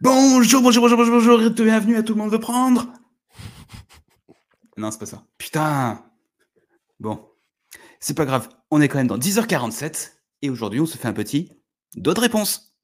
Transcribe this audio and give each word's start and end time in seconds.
Bonjour, 0.00 0.62
bonjour, 0.62 0.82
bonjour, 0.82 0.96
bonjour, 0.96 1.38
bonjour, 1.38 1.50
bienvenue 1.50 1.96
à 1.96 2.04
tout 2.04 2.14
le 2.14 2.20
monde 2.20 2.30
veut 2.30 2.38
prendre. 2.38 2.86
Non, 4.76 4.92
c'est 4.92 5.00
pas 5.00 5.06
ça. 5.06 5.24
Putain. 5.38 6.04
Bon, 7.00 7.28
c'est 7.98 8.14
pas 8.14 8.24
grave. 8.24 8.48
On 8.70 8.80
est 8.80 8.86
quand 8.86 8.98
même 8.98 9.08
dans 9.08 9.18
10h47 9.18 10.12
et 10.42 10.50
aujourd'hui 10.50 10.80
on 10.80 10.86
se 10.86 10.96
fait 10.96 11.08
un 11.08 11.12
petit 11.12 11.50
dos 11.96 12.14
de 12.14 12.20
réponse. 12.20 12.76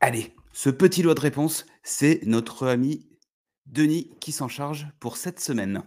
Allez, 0.00 0.34
ce 0.52 0.70
petit 0.70 1.04
lot 1.04 1.14
de 1.14 1.20
réponse, 1.20 1.64
c'est 1.84 2.20
notre 2.24 2.66
ami 2.66 3.06
Denis 3.66 4.10
qui 4.18 4.32
s'en 4.32 4.48
charge 4.48 4.88
pour 4.98 5.16
cette 5.16 5.38
semaine. 5.38 5.84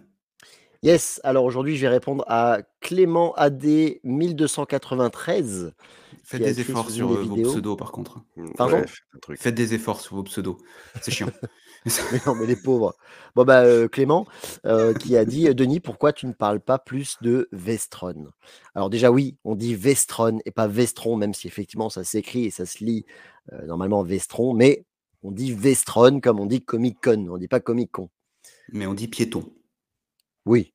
Yes, 0.82 1.20
alors 1.24 1.44
aujourd'hui, 1.44 1.76
je 1.76 1.82
vais 1.82 1.88
répondre 1.88 2.24
à 2.28 2.60
Clément 2.80 3.34
AD 3.34 3.64
1293. 4.04 5.74
Faites 6.22 6.42
des 6.42 6.60
efforts 6.60 6.90
sur 6.90 7.10
euh, 7.10 7.14
vos 7.14 7.34
vidéos. 7.34 7.50
pseudos 7.50 7.76
par 7.76 7.90
contre. 7.90 8.20
Pardon? 8.56 8.76
Ouais, 8.76 8.86
fais 8.86 9.02
un 9.14 9.18
truc. 9.18 9.40
Faites 9.40 9.54
des 9.54 9.74
efforts 9.74 10.00
sur 10.00 10.16
vos 10.16 10.22
pseudos. 10.22 10.56
C'est 11.00 11.10
chiant. 11.10 11.30
Mais 11.84 11.92
non, 12.26 12.34
mais 12.34 12.46
les 12.46 12.56
pauvres. 12.56 12.94
Bon, 13.34 13.44
bah, 13.44 13.62
euh, 13.62 13.88
Clément, 13.88 14.26
euh, 14.66 14.94
qui 14.94 15.16
a 15.16 15.24
dit 15.24 15.52
Denis, 15.54 15.80
pourquoi 15.80 16.12
tu 16.12 16.26
ne 16.26 16.32
parles 16.32 16.60
pas 16.60 16.78
plus 16.78 17.16
de 17.22 17.48
Vestron? 17.50 18.30
Alors, 18.74 18.90
déjà, 18.90 19.10
oui, 19.10 19.36
on 19.44 19.56
dit 19.56 19.74
Vestron 19.74 20.38
et 20.44 20.50
pas 20.50 20.66
Vestron, 20.66 21.16
même 21.16 21.34
si 21.34 21.46
effectivement 21.46 21.88
ça 21.88 22.04
s'écrit 22.04 22.46
et 22.46 22.50
ça 22.50 22.66
se 22.66 22.84
lit 22.84 23.04
euh, 23.52 23.66
normalement 23.66 24.02
Vestron, 24.02 24.54
mais 24.54 24.84
on 25.22 25.32
dit 25.32 25.52
Vestron 25.52 26.20
comme 26.20 26.38
on 26.38 26.46
dit 26.46 26.62
Comic 26.62 26.98
Con, 27.02 27.26
on 27.30 27.38
dit 27.38 27.48
pas 27.48 27.60
Comic 27.60 27.90
Con. 27.90 28.10
Mais 28.72 28.86
on 28.86 28.94
dit 28.94 29.08
piéton. 29.08 29.50
Oui. 30.48 30.72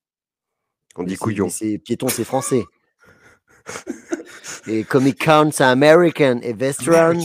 On 0.95 1.03
dit 1.03 1.15
couillon. 1.15 1.49
C'est 1.49 1.79
piéton, 1.79 2.07
c'est 2.07 2.23
français. 2.23 2.63
Et 4.67 4.83
Comic 4.83 5.25
Con, 5.25 5.49
c'est 5.51 5.63
American. 5.63 6.39
Et 6.43 6.53
Vestron, 6.53 7.17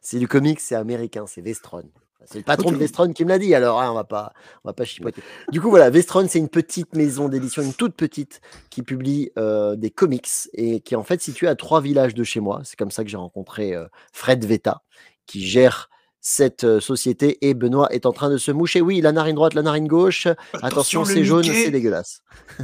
c'est 0.00 0.18
du 0.20 0.28
comics, 0.28 0.60
c'est 0.60 0.76
américain, 0.76 1.24
c'est 1.26 1.40
Vestron. 1.40 1.90
C'est 2.24 2.38
le 2.38 2.44
patron 2.44 2.70
de 2.70 2.76
Vestron 2.76 3.12
qui 3.12 3.24
me 3.24 3.30
l'a 3.30 3.38
dit, 3.38 3.52
alors 3.52 3.80
hein, 3.80 3.90
on 3.90 3.94
va 3.94 4.04
pas, 4.04 4.32
on 4.62 4.68
va 4.68 4.74
pas 4.74 4.84
chipoter. 4.84 5.22
Du 5.50 5.60
coup, 5.60 5.70
voilà, 5.70 5.90
Vestron, 5.90 6.28
c'est 6.28 6.38
une 6.38 6.48
petite 6.48 6.94
maison 6.94 7.28
d'édition, 7.28 7.62
une 7.62 7.74
toute 7.74 7.96
petite, 7.96 8.42
qui 8.70 8.82
publie 8.82 9.32
euh, 9.36 9.74
des 9.74 9.90
comics 9.90 10.28
et 10.52 10.80
qui 10.80 10.94
est 10.94 10.96
en 10.96 11.02
fait 11.02 11.20
située 11.20 11.48
à 11.48 11.56
trois 11.56 11.80
villages 11.80 12.14
de 12.14 12.22
chez 12.22 12.38
moi. 12.38 12.60
C'est 12.64 12.76
comme 12.76 12.92
ça 12.92 13.02
que 13.02 13.10
j'ai 13.10 13.16
rencontré 13.16 13.74
euh, 13.74 13.86
Fred 14.12 14.44
Veta, 14.44 14.82
qui 15.26 15.44
gère 15.44 15.88
cette 16.20 16.64
euh, 16.64 16.80
société. 16.80 17.38
Et 17.46 17.54
Benoît 17.54 17.92
est 17.92 18.06
en 18.06 18.12
train 18.12 18.30
de 18.30 18.38
se 18.38 18.50
moucher. 18.50 18.80
Oui, 18.80 19.00
la 19.00 19.12
narine 19.12 19.34
droite, 19.34 19.54
la 19.54 19.62
narine 19.62 19.86
gauche. 19.88 20.28
Attention, 20.62 21.04
c'est 21.04 21.24
jaune, 21.24 21.44
c'est 21.44 21.70
dégueulasse. 21.70 22.22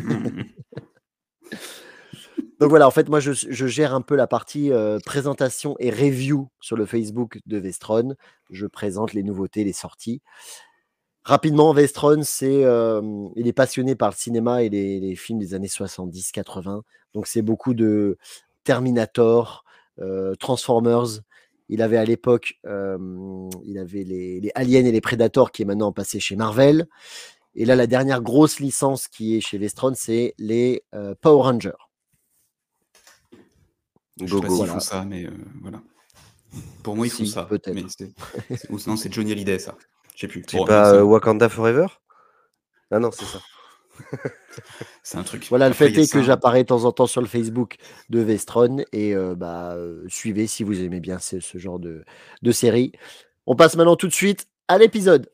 Donc 2.60 2.70
voilà, 2.70 2.86
en 2.86 2.90
fait, 2.90 3.08
moi, 3.08 3.20
je, 3.20 3.32
je 3.32 3.66
gère 3.66 3.94
un 3.94 4.00
peu 4.00 4.14
la 4.14 4.26
partie 4.26 4.72
euh, 4.72 4.98
présentation 5.04 5.76
et 5.80 5.90
review 5.90 6.48
sur 6.60 6.76
le 6.76 6.86
Facebook 6.86 7.40
de 7.46 7.58
Vestron. 7.58 8.14
Je 8.50 8.66
présente 8.66 9.12
les 9.12 9.22
nouveautés, 9.22 9.64
les 9.64 9.72
sorties. 9.72 10.22
Rapidement, 11.24 11.72
Vestron, 11.72 12.22
c'est, 12.22 12.64
euh, 12.64 13.00
il 13.34 13.48
est 13.48 13.52
passionné 13.52 13.96
par 13.96 14.10
le 14.10 14.14
cinéma 14.14 14.62
et 14.62 14.68
les, 14.68 15.00
les 15.00 15.16
films 15.16 15.38
des 15.38 15.54
années 15.54 15.68
70-80. 15.68 16.82
Donc 17.14 17.26
c'est 17.26 17.42
beaucoup 17.42 17.74
de 17.74 18.18
Terminator, 18.62 19.64
euh, 20.00 20.34
Transformers. 20.36 21.20
Il 21.68 21.80
avait 21.82 21.96
à 21.96 22.04
l'époque, 22.04 22.58
euh, 22.66 23.48
il 23.64 23.78
avait 23.78 24.04
les, 24.04 24.40
les 24.40 24.50
Aliens 24.54 24.84
et 24.84 24.92
les 24.92 25.00
Predators 25.00 25.50
qui 25.50 25.62
est 25.62 25.64
maintenant 25.64 25.92
passé 25.92 26.20
chez 26.20 26.36
Marvel. 26.36 26.86
Et 27.54 27.64
là, 27.64 27.74
la 27.76 27.86
dernière 27.86 28.20
grosse 28.20 28.60
licence 28.60 29.08
qui 29.08 29.36
est 29.36 29.40
chez 29.40 29.58
Vestron, 29.58 29.92
c'est 29.94 30.34
les 30.38 30.82
euh, 30.94 31.14
Power 31.20 31.42
Rangers. 31.42 31.70
Je 34.20 34.26
sais 34.26 34.30
Go, 34.32 34.40
pas 34.40 34.48
s'ils 34.48 34.56
Voilà. 34.56 34.72
font 34.74 34.80
ça, 34.80 35.04
mais 35.04 35.24
euh, 35.26 35.30
voilà. 35.62 35.80
Pour 36.82 36.96
moi, 36.96 37.06
ils 37.06 37.10
font 37.10 37.24
ça. 37.24 37.44
peut-être. 37.44 37.74
mais 37.74 37.84
c'est- 37.88 38.12
c'est- 38.56 38.70
Ou 38.70 38.78
sinon, 38.78 38.96
c'est 38.96 39.12
Johnny 39.12 39.32
Hallyday, 39.32 39.58
ça. 39.58 39.76
Je 40.14 40.20
sais 40.20 40.28
plus. 40.28 40.44
C'est 40.48 40.58
Bon, 40.58 40.66
pas 40.66 40.84
ça, 40.90 40.94
euh, 40.96 41.02
Wakanda 41.02 41.48
Forever? 41.48 41.86
Ah 42.90 42.98
non, 43.00 43.10
c'est 43.10 43.24
ça. 43.24 43.40
c'est 45.02 45.18
un 45.18 45.22
truc. 45.22 45.46
Voilà, 45.48 45.68
le 45.68 45.74
fait 45.74 45.96
est 45.96 46.12
que 46.12 46.22
j'apparais 46.22 46.62
de 46.62 46.68
temps 46.68 46.84
en 46.84 46.92
temps 46.92 47.06
sur 47.06 47.20
le 47.20 47.26
Facebook 47.26 47.76
de 48.10 48.20
Vestron 48.20 48.84
et 48.92 49.14
euh, 49.14 49.34
bah, 49.34 49.74
euh, 49.74 50.04
suivez 50.08 50.46
si 50.46 50.64
vous 50.64 50.82
aimez 50.82 51.00
bien 51.00 51.18
ce, 51.18 51.40
ce 51.40 51.58
genre 51.58 51.78
de, 51.78 52.04
de 52.42 52.52
série. 52.52 52.92
On 53.46 53.56
passe 53.56 53.76
maintenant 53.76 53.96
tout 53.96 54.08
de 54.08 54.12
suite 54.12 54.46
à 54.68 54.78
l'épisode. 54.78 55.30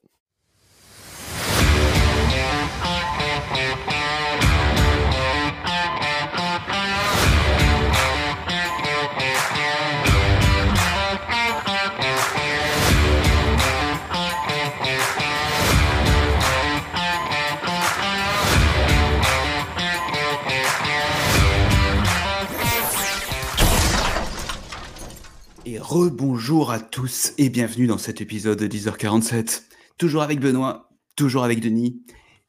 Rebonjour 26.04 26.70
à 26.70 26.80
tous 26.80 27.34
et 27.36 27.50
bienvenue 27.50 27.86
dans 27.86 27.98
cet 27.98 28.22
épisode 28.22 28.58
de 28.58 28.66
10h47. 28.66 29.64
Toujours 29.98 30.22
avec 30.22 30.40
Benoît, 30.40 30.88
toujours 31.14 31.44
avec 31.44 31.60
Denis 31.60 32.00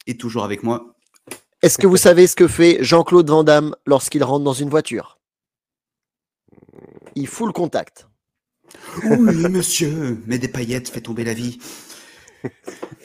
et 0.08 0.16
toujours 0.16 0.46
avec 0.46 0.64
moi. 0.64 0.96
Est-ce 1.62 1.78
que 1.78 1.86
vous 1.86 1.98
savez 1.98 2.28
ce 2.28 2.38
que 2.38 2.48
fait 2.48 2.82
Jean-Claude 2.82 3.30
Van 3.30 3.44
Damme 3.44 3.76
lorsqu'il 3.86 4.24
rentre 4.24 4.46
dans 4.46 4.54
une 4.54 4.70
voiture? 4.70 5.20
Il 7.16 7.28
fout 7.28 7.46
le 7.46 7.52
contact. 7.52 8.08
Oui, 9.04 9.18
monsieur, 9.50 10.24
mets 10.28 10.40
des 10.40 10.48
paillettes, 10.48 10.88
fais 10.88 11.02
tomber 11.02 11.26
la 11.26 11.34
vie. 11.34 11.60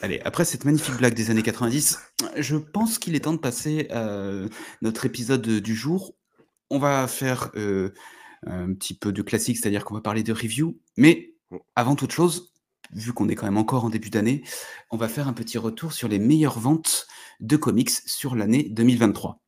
Allez, 0.01 0.21
après 0.25 0.45
cette 0.45 0.65
magnifique 0.65 0.95
blague 0.95 1.15
des 1.15 1.33
années 1.33 1.43
90, 1.43 1.99
je 2.37 2.57
pense 2.57 3.01
qu'il 3.01 3.17
est 3.17 3.21
temps 3.25 3.33
de 3.33 3.39
passer 3.39 3.89
à 3.91 4.21
notre 4.81 5.07
épisode 5.07 5.43
du 5.43 5.75
jour. 5.75 6.15
On 6.71 6.79
va 6.79 7.09
faire 7.09 7.51
euh, 7.57 7.93
un 8.47 8.73
petit 8.75 8.95
peu 8.95 9.13
de 9.13 9.23
classique, 9.23 9.59
c'est-à-dire 9.59 9.85
qu'on 9.85 9.95
va 9.95 10.01
parler 10.01 10.23
de 10.23 10.33
review. 10.33 10.79
Mais 10.97 11.35
avant 11.75 11.97
toute 11.97 12.13
chose, 12.13 12.53
vu 12.93 13.13
qu'on 13.13 13.29
est 13.29 13.35
quand 13.35 13.47
même 13.47 13.59
encore 13.59 13.85
en 13.85 13.91
début 13.91 14.11
d'année, 14.11 14.43
on 14.91 14.97
va 14.97 15.09
faire 15.09 15.29
un 15.29 15.33
petit 15.33 15.59
retour 15.59 15.93
sur 15.93 16.09
les 16.09 16.19
meilleures 16.19 16.59
ventes 16.59 17.07
de 17.41 17.57
comics 17.57 17.91
sur 17.91 18.35
l'année 18.35 18.69
2023. 18.71 19.41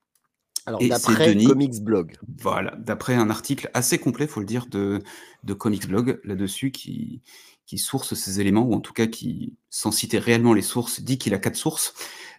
Alors, 0.66 0.80
d'après. 0.86 1.34
Comics 1.44 1.80
Blog. 1.82 2.18
Voilà, 2.40 2.76
d'après 2.76 3.14
un 3.14 3.30
article 3.30 3.70
assez 3.72 3.98
complet, 3.98 4.26
faut 4.26 4.40
le 4.40 4.46
dire, 4.46 4.66
de, 4.66 5.02
de 5.44 5.54
Comics 5.54 5.88
Blog 5.88 6.20
là-dessus, 6.24 6.72
qui, 6.72 7.22
qui 7.64 7.78
source 7.78 8.12
ces 8.12 8.40
éléments, 8.40 8.66
ou 8.66 8.74
en 8.74 8.80
tout 8.80 8.92
cas 8.92 9.06
qui, 9.06 9.56
sans 9.70 9.92
citer 9.92 10.18
réellement 10.18 10.52
les 10.52 10.62
sources, 10.62 11.00
dit 11.00 11.16
qu'il 11.16 11.32
a 11.32 11.38
quatre 11.38 11.56
sources. 11.56 11.94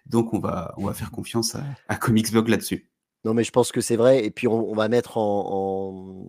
Donc 0.05 0.33
on 0.33 0.39
va, 0.39 0.75
on 0.77 0.85
va 0.85 0.93
faire 0.93 1.09
confiance 1.09 1.55
à, 1.55 1.63
à 1.87 1.95
Comics 1.95 2.31
Blog 2.31 2.49
là-dessus. 2.49 2.87
Non, 3.25 3.34
mais 3.34 3.44
je 3.44 3.52
pense 3.52 3.72
que 3.72 3.81
c'est 3.81 3.96
vrai. 3.97 4.24
Et 4.25 4.31
puis, 4.31 4.47
on, 4.47 4.69
on 4.72 4.75
va 4.75 4.88
mettre 4.88 5.18
en, 5.18 6.28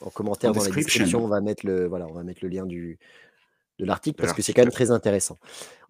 en, 0.00 0.06
en 0.06 0.10
commentaire 0.10 0.50
En 0.50 0.54
dans 0.54 0.60
la 0.64 0.70
description. 0.70 1.24
on 1.24 1.28
va 1.28 1.40
mettre 1.40 1.64
le, 1.66 1.86
voilà, 1.86 2.06
on 2.08 2.12
va 2.12 2.22
mettre 2.24 2.40
le 2.42 2.48
lien 2.48 2.66
du, 2.66 2.98
de 3.78 3.84
l'article 3.84 4.16
parce 4.20 4.32
que 4.32 4.42
c'est 4.42 4.52
quand 4.52 4.62
même 4.62 4.72
très 4.72 4.90
intéressant. 4.90 5.38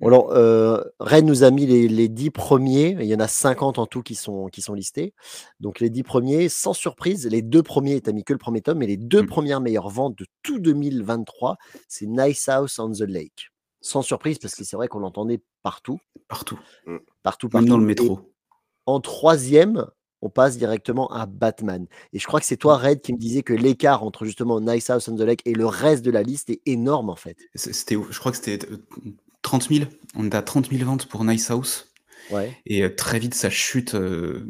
Alors, 0.03 0.32
euh, 0.32 0.82
Ren 1.00 1.22
nous 1.22 1.44
a 1.44 1.50
mis 1.50 1.66
les, 1.66 1.88
les 1.88 2.09
10 2.09 2.31
premiers. 2.31 2.97
Il 3.00 3.06
y 3.06 3.15
en 3.15 3.21
a 3.21 3.28
50 3.28 3.78
en 3.78 3.87
tout 3.87 4.03
qui 4.03 4.15
sont, 4.15 4.49
qui 4.49 4.60
sont 4.60 4.75
listés. 4.75 5.15
Donc, 5.60 5.81
les 5.81 5.88
10 5.91 6.03
premiers, 6.03 6.49
sans 6.50 6.75
surprise, 6.75 7.26
les 7.26 7.41
deux 7.43 7.62
premiers, 7.62 8.00
tu 8.03 8.12
mis 8.12 8.25
que 8.25 8.34
le 8.34 8.38
premier 8.38 8.61
tome, 8.61 8.78
mais 8.78 8.87
les 8.87 8.97
deux 8.99 9.22
Mm. 9.22 9.26
premières 9.26 9.61
meilleures 9.62 9.88
ventes 9.91 10.16
de 10.19 10.26
tout 10.43 10.59
2023, 10.59 11.56
c'est 11.88 12.06
Nice 12.06 12.49
House 12.49 12.78
on 12.78 12.91
the 12.93 13.00
Lake. 13.00 13.49
Sans 13.81 14.03
surprise, 14.03 14.38
parce 14.38 14.55
que 14.55 14.65
c'est 14.65 14.76
vrai 14.76 14.88
qu'on 14.88 15.00
l'entendait 15.00 15.41
partout, 15.62 15.99
Partout, 16.28 16.59
partout, 17.22 17.49
même 17.53 17.65
dans 17.66 17.76
partout. 17.76 17.78
le 17.78 17.84
Et 17.84 17.87
métro. 17.87 18.21
en 18.87 19.00
troisième, 19.00 19.87
on 20.24 20.30
passe 20.30 20.56
directement 20.58 21.08
à 21.12 21.26
Batman. 21.26 21.86
Et 22.12 22.18
je 22.18 22.26
crois 22.26 22.40
que 22.40 22.46
c'est 22.46 22.56
toi, 22.56 22.76
Red, 22.78 23.00
qui 23.02 23.12
me 23.12 23.18
disait 23.18 23.42
que 23.42 23.52
l'écart 23.52 24.02
entre 24.02 24.24
justement 24.24 24.60
Nice 24.60 24.90
House 24.90 25.06
on 25.08 25.16
the 25.16 25.20
Lake 25.20 25.43
et 25.44 25.52
le 25.52 25.66
reste 25.66 26.04
de 26.04 26.10
la 26.10 26.22
liste 26.22 26.50
est 26.50 26.60
énorme 26.66 27.10
en 27.10 27.16
fait. 27.16 27.37
C'était, 27.54 27.96
je 28.10 28.19
crois 28.19 28.32
que 28.32 28.38
c'était 28.38 28.66
euh, 28.70 28.78
30 29.43 29.69
000. 29.69 29.84
On 30.16 30.25
est 30.25 30.34
à 30.34 30.43
30 30.43 30.70
000 30.70 30.84
ventes 30.84 31.06
pour 31.06 31.25
Nice 31.25 31.50
House. 31.50 31.93
Ouais. 32.31 32.56
Et 32.66 32.82
euh, 32.82 32.88
très 32.94 33.19
vite, 33.19 33.34
ça 33.34 33.50
chute. 33.50 33.94
euh, 33.94 34.46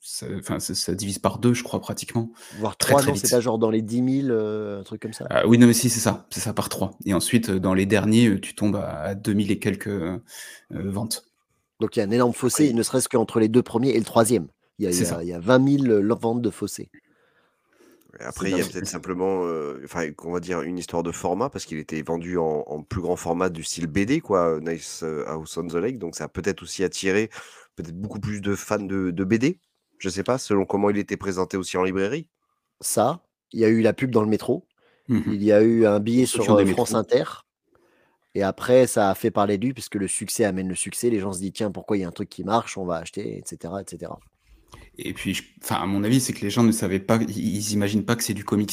ça, 0.00 0.26
enfin, 0.38 0.60
ça, 0.60 0.74
ça 0.74 0.94
divise 0.94 1.18
par 1.18 1.38
deux, 1.38 1.52
je 1.54 1.64
crois, 1.64 1.80
pratiquement. 1.80 2.30
Voire 2.58 2.76
Très, 2.76 2.90
trois, 2.90 3.02
très 3.02 3.10
non, 3.12 3.16
c'est 3.16 3.30
pas 3.30 3.40
genre 3.40 3.58
dans 3.58 3.70
les 3.70 3.82
10 3.82 4.22
000, 4.22 4.28
euh, 4.30 4.80
un 4.80 4.82
truc 4.84 5.02
comme 5.02 5.12
ça? 5.12 5.26
Ah 5.30 5.46
oui, 5.48 5.58
non, 5.58 5.66
mais 5.66 5.72
si, 5.72 5.90
c'est 5.90 5.98
ça. 6.00 6.26
C'est 6.30 6.38
ça 6.40 6.52
par 6.52 6.68
trois. 6.68 6.92
Et 7.04 7.12
ensuite, 7.14 7.50
euh, 7.50 7.58
dans 7.60 7.74
les 7.74 7.86
derniers, 7.86 8.28
euh, 8.28 8.40
tu 8.40 8.54
tombes 8.54 8.76
à, 8.76 8.88
à 9.00 9.14
2000 9.16 9.50
et 9.50 9.58
quelques 9.58 9.88
euh, 9.88 10.18
euh, 10.74 10.90
ventes. 10.90 11.24
Donc 11.80 11.96
il 11.96 11.98
y 11.98 12.02
a 12.02 12.06
un 12.06 12.10
énorme 12.10 12.32
fossé, 12.32 12.68
Oui. 12.68 12.74
ne 12.74 12.82
serait-ce 12.82 13.08
qu'entre 13.08 13.38
les 13.40 13.48
deux 13.48 13.62
premiers 13.62 13.90
et 13.90 13.98
le 13.98 14.04
troisième. 14.04 14.46
Il 14.78 14.84
y 14.84 14.86
a, 14.86 14.90
il 14.90 14.94
y 14.94 14.96
C'est 14.96 15.04
a- 15.04 15.16
ça. 15.16 15.22
il 15.24 15.28
y 15.28 15.32
a 15.32 15.38
20 15.40 15.78
000 15.80 15.86
euh, 15.86 16.14
ventes 16.14 16.42
de 16.42 16.50
fossé. 16.50 16.90
Après, 18.18 18.50
il 18.50 18.56
y 18.56 18.60
a 18.60 18.64
peut-être 18.64 18.86
simplement, 18.86 19.44
euh, 19.44 19.78
enfin, 19.84 20.06
va 20.24 20.40
dire 20.40 20.62
une 20.62 20.78
histoire 20.78 21.02
de 21.02 21.12
format 21.12 21.50
parce 21.50 21.66
qu'il 21.66 21.76
était 21.78 22.00
vendu 22.00 22.38
en, 22.38 22.64
en 22.66 22.82
plus 22.82 23.02
grand 23.02 23.16
format 23.16 23.50
du 23.50 23.62
style 23.62 23.86
BD, 23.88 24.20
quoi, 24.22 24.58
Nice 24.60 25.02
euh, 25.02 25.24
House 25.26 25.56
on 25.58 25.66
the 25.66 25.74
Lake. 25.74 25.98
Donc, 25.98 26.14
ça 26.16 26.24
a 26.24 26.28
peut-être 26.28 26.62
aussi 26.62 26.82
attiré 26.82 27.28
peut-être 27.74 27.94
beaucoup 27.98 28.20
plus 28.20 28.40
de 28.40 28.54
fans 28.54 28.78
de, 28.78 29.10
de 29.10 29.24
BD. 29.24 29.60
Je 29.98 30.08
sais 30.08 30.22
pas, 30.22 30.38
selon 30.38 30.64
comment 30.64 30.88
il 30.88 30.96
était 30.98 31.18
présenté 31.18 31.58
aussi 31.58 31.76
en 31.76 31.84
librairie. 31.84 32.26
Ça, 32.80 33.20
il 33.52 33.60
y 33.60 33.64
a 33.66 33.68
eu 33.68 33.82
la 33.82 33.92
pub 33.92 34.10
dans 34.10 34.22
le 34.22 34.28
métro. 34.28 34.66
Mhm. 35.08 35.22
Il 35.34 35.42
y 35.42 35.52
a 35.52 35.62
eu 35.62 35.84
un 35.86 36.00
billet 36.00 36.24
sur 36.26 36.40
euh, 36.42 36.64
France 36.66 36.92
métros. 36.92 36.94
Inter. 36.96 37.24
Et 38.34 38.42
après, 38.42 38.86
ça 38.86 39.10
a 39.10 39.14
fait 39.14 39.30
parler 39.30 39.58
de 39.58 39.64
lui, 39.66 39.72
puisque 39.74 39.94
le 39.94 40.08
succès 40.08 40.44
amène 40.44 40.68
le 40.68 40.74
succès. 40.74 41.10
Les 41.10 41.20
gens 41.20 41.32
se 41.32 41.38
disent, 41.40 41.52
tiens, 41.54 41.70
pourquoi 41.70 41.96
il 41.98 42.00
y 42.00 42.04
a 42.04 42.08
un 42.08 42.12
truc 42.12 42.28
qui 42.30 42.44
marche, 42.44 42.76
on 42.78 42.84
va 42.86 42.96
acheter, 42.96 43.38
etc. 43.38 43.74
etc. 43.80 44.12
Et 44.98 45.12
puis, 45.12 45.38
enfin, 45.62 45.76
à 45.76 45.86
mon 45.86 46.04
avis, 46.04 46.20
c'est 46.20 46.32
que 46.32 46.40
les 46.40 46.50
gens 46.50 46.62
ne 46.62 46.72
savaient 46.72 47.00
pas, 47.00 47.18
ils, 47.28 47.72
imaginent 47.72 48.04
pas 48.04 48.16
que 48.16 48.24
c'est 48.24 48.34
du 48.34 48.44
comics. 48.44 48.72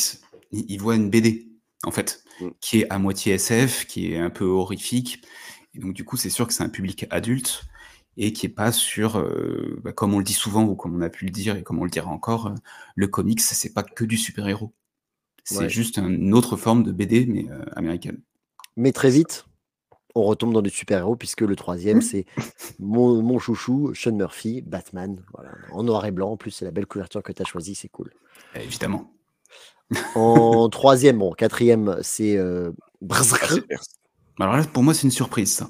Ils, 0.51 0.65
ils 0.69 0.79
voient 0.79 0.95
une 0.95 1.09
BD, 1.09 1.49
en 1.83 1.91
fait, 1.91 2.23
Mm. 2.39 2.49
qui 2.61 2.81
est 2.81 2.89
à 2.89 2.99
moitié 2.99 3.33
SF, 3.33 3.85
qui 3.85 4.13
est 4.13 4.17
un 4.17 4.29
peu 4.29 4.45
horrifique. 4.45 5.23
Et 5.73 5.79
donc, 5.79 5.93
du 5.93 6.03
coup, 6.03 6.17
c'est 6.17 6.29
sûr 6.29 6.47
que 6.47 6.53
c'est 6.53 6.63
un 6.63 6.69
public 6.69 7.05
adulte 7.09 7.63
et 8.17 8.31
qui 8.31 8.45
est 8.45 8.49
pas 8.49 8.71
sur, 8.71 9.17
euh, 9.17 9.79
bah, 9.83 9.91
comme 9.91 10.13
on 10.13 10.19
le 10.19 10.23
dit 10.23 10.33
souvent 10.33 10.63
ou 10.65 10.75
comme 10.75 10.95
on 10.95 11.01
a 11.01 11.09
pu 11.09 11.25
le 11.25 11.31
dire 11.31 11.55
et 11.57 11.63
comme 11.63 11.79
on 11.79 11.83
le 11.83 11.89
dira 11.89 12.09
encore, 12.11 12.47
euh, 12.47 12.55
le 12.95 13.07
comics, 13.07 13.41
c'est 13.41 13.73
pas 13.73 13.83
que 13.83 14.03
du 14.05 14.17
super-héros. 14.17 14.73
C'est 15.43 15.57
Ouais. 15.57 15.69
juste 15.69 15.97
une 15.97 16.33
autre 16.33 16.55
forme 16.55 16.83
de 16.83 16.91
BD, 16.91 17.25
mais 17.25 17.45
euh, 17.49 17.65
américaine. 17.75 18.21
Mais 18.77 18.91
très 18.91 19.09
vite, 19.09 19.45
on 20.15 20.23
retombe 20.23 20.53
dans 20.53 20.61
du 20.61 20.69
super-héros, 20.69 21.15
puisque 21.15 21.41
le 21.41 21.55
troisième, 21.55 22.01
c'est 22.01 22.25
mon, 22.79 23.21
mon 23.21 23.39
chouchou, 23.39 23.93
Sean 23.95 24.11
Murphy, 24.13 24.61
Batman. 24.61 25.23
Voilà. 25.33 25.51
En 25.71 25.83
noir 25.83 26.05
et 26.05 26.11
blanc, 26.11 26.31
en 26.31 26.37
plus, 26.37 26.51
c'est 26.51 26.65
la 26.65 26.71
belle 26.71 26.85
couverture 26.85 27.23
que 27.23 27.31
tu 27.31 27.41
as 27.41 27.45
choisie, 27.45 27.75
c'est 27.75 27.89
cool. 27.89 28.11
Euh, 28.55 28.59
Évidemment. 28.59 29.11
En 30.15 30.69
troisième, 30.69 31.17
bon, 31.17 31.31
quatrième, 31.33 31.97
c'est 32.01 32.37
euh, 32.37 32.71
Ah. 33.09 33.21
Alors 34.39 34.57
là, 34.57 34.63
pour 34.71 34.83
moi, 34.83 34.93
c'est 34.93 35.03
une 35.03 35.11
surprise, 35.11 35.53
ça. 35.53 35.69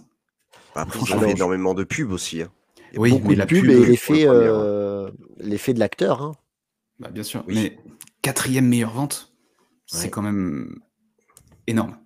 Après, 0.75 0.99
fait 0.99 1.13
alors, 1.13 1.25
je- 1.29 1.35
énormément 1.35 1.73
de 1.73 1.83
pubs 1.83 2.11
aussi. 2.11 2.41
hein. 2.41 2.51
Il 2.93 2.99
Oui, 2.99 3.11
beaucoup 3.11 3.27
mais 3.29 3.33
de 3.33 3.39
la 3.39 3.45
pubs 3.45 3.59
pub, 3.61 3.69
et 3.69 3.85
l'effet 3.85 4.25
la 4.25 4.31
première, 4.33 4.53
euh, 4.53 5.09
l'effet 5.39 5.73
de 5.73 5.79
l'acteur. 5.79 6.21
hein. 6.21 6.33
Bah, 6.99 7.09
bien 7.09 7.23
sûr. 7.23 7.43
Oui. 7.47 7.55
Mais 7.55 7.77
quatrième 8.21 8.67
meilleure 8.67 8.91
vente, 8.93 9.33
c'est 9.87 10.03
Ouais. 10.05 10.09
quand 10.09 10.21
même 10.21 10.79
énorme. 11.67 11.97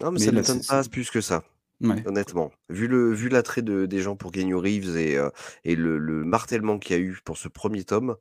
Non, 0.00 0.10
mais, 0.10 0.18
Mais 0.20 0.26
ça 0.26 0.32
là, 0.32 0.40
m'étonne 0.40 0.60
pas 0.66 0.82
plus 0.84 1.10
que 1.10 1.20
ça, 1.20 1.42
Ouais. 1.80 2.02
honnêtement. 2.06 2.50
Vu 2.68 2.86
le 2.88 3.12
vu 3.12 3.28
l'attrait 3.28 3.62
de, 3.62 3.86
des 3.86 4.00
gens 4.00 4.16
pour 4.16 4.32
Keanu 4.32 4.56
Reeves 4.56 4.96
et, 4.96 5.16
euh, 5.16 5.30
et 5.64 5.76
le, 5.76 5.98
le 5.98 6.24
martèlement 6.24 6.78
qu'il 6.78 6.96
y 6.96 6.98
a 6.98 7.02
eu 7.02 7.18
pour 7.24 7.36
ce 7.36 7.48
premier 7.48 7.84
tome, 7.84 8.16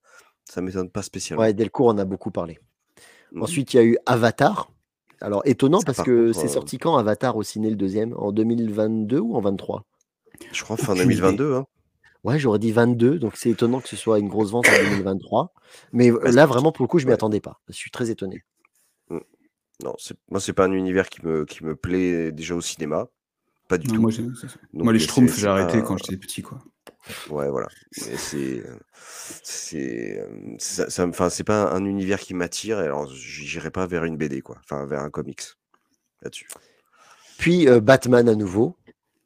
ça 0.45 0.61
m'étonne 0.61 0.89
pas 0.89 1.01
spécialement. 1.01 1.43
Ouais, 1.43 1.53
Delcourt 1.53 1.87
en 1.87 1.97
a 1.97 2.05
beaucoup 2.05 2.31
parlé. 2.31 2.59
Mhm. 3.31 3.43
Ensuite, 3.43 3.73
il 3.73 3.77
y 3.77 3.79
a 3.79 3.83
eu 3.83 3.97
Avatar. 4.05 4.71
Alors, 5.19 5.41
étonnant 5.45 5.79
Ça, 5.79 5.85
parce 5.87 5.97
par 5.97 6.05
que 6.05 6.31
c'est 6.33 6.45
euh, 6.45 6.49
sorti 6.49 6.77
quand 6.77 6.95
Avatar 6.97 7.35
au 7.35 7.43
ciné 7.43 7.69
le 7.69 7.75
deuxième? 7.75 8.13
En 8.17 8.31
2022 8.31 9.19
ou 9.19 9.35
en 9.35 9.41
23 9.41 9.83
Je 10.51 10.63
crois 10.63 10.77
fin 10.77 10.93
Aucune 10.93 11.05
2022. 11.05 11.55
Hein. 11.55 11.65
Ouais, 12.23 12.37
j'aurais 12.39 12.59
dit 12.59 12.71
22, 12.71 13.19
donc 13.19 13.35
c'est 13.35 13.49
étonnant 13.49 13.79
que 13.79 13.87
ce 13.87 13.95
soit 13.95 14.19
une 14.19 14.27
grosse 14.27 14.51
vente 14.51 14.67
en 14.67 14.83
2023. 14.89 15.53
Mais 15.93 16.11
Bah, 16.11 16.29
là, 16.31 16.45
vraiment, 16.45 16.71
pour 16.71 16.83
le 16.83 16.87
coup, 16.87 16.99
je 16.99 17.05
m'y 17.05 17.09
ouais. 17.09 17.13
attendais 17.15 17.39
pas. 17.39 17.59
Je 17.67 17.73
suis 17.73 17.89
très 17.91 18.09
étonné. 18.09 18.43
Non, 19.83 19.93
c'est- 19.99 20.17
moi, 20.29 20.39
c'est 20.39 20.53
pas 20.53 20.65
un 20.65 20.71
univers 20.71 21.07
qui 21.09 21.25
me, 21.25 21.45
qui 21.45 21.63
me 21.63 21.75
plaît 21.75 22.31
déjà 22.31 22.55
au 22.55 22.61
cinéma. 22.61 23.07
Pas 23.67 23.77
du 23.77 23.87
Non, 23.89 23.95
tout. 23.95 24.01
moi. 24.01 24.11
Donc, 24.11 24.29
moi, 24.73 24.93
les 24.93 24.99
mais 24.99 25.03
Schtroumpfs, 25.03 25.37
j'ai 25.37 25.47
arrêté 25.47 25.81
quand 25.83 25.97
j'étais 25.97 26.17
petit, 26.17 26.41
quoi. 26.41 26.59
Ouais, 27.29 27.49
voilà. 27.49 27.67
Mais 28.05 28.17
c'est. 28.17 28.63
C'est. 29.43 30.19
euh, 30.19 30.55
ça- 30.57 30.89
ça 30.89 31.05
me- 31.05 31.11
Enfin, 31.11 31.29
c'est 31.29 31.43
pas 31.43 31.71
un 31.71 31.85
univers 31.85 32.19
qui 32.19 32.33
m'attire, 32.33 32.77
alors 32.79 33.07
j'irai 33.13 33.71
pas 33.71 33.85
vers 33.85 34.03
une 34.05 34.17
BD, 34.17 34.41
quoi. 34.41 34.57
Enfin, 34.63 34.85
vers 34.85 35.01
un 35.01 35.09
comics. 35.09 35.41
Là-dessus. 36.21 36.47
Puis 37.37 37.67
euh, 37.67 37.79
Batman 37.79 38.27
à 38.29 38.35
nouveau. 38.35 38.75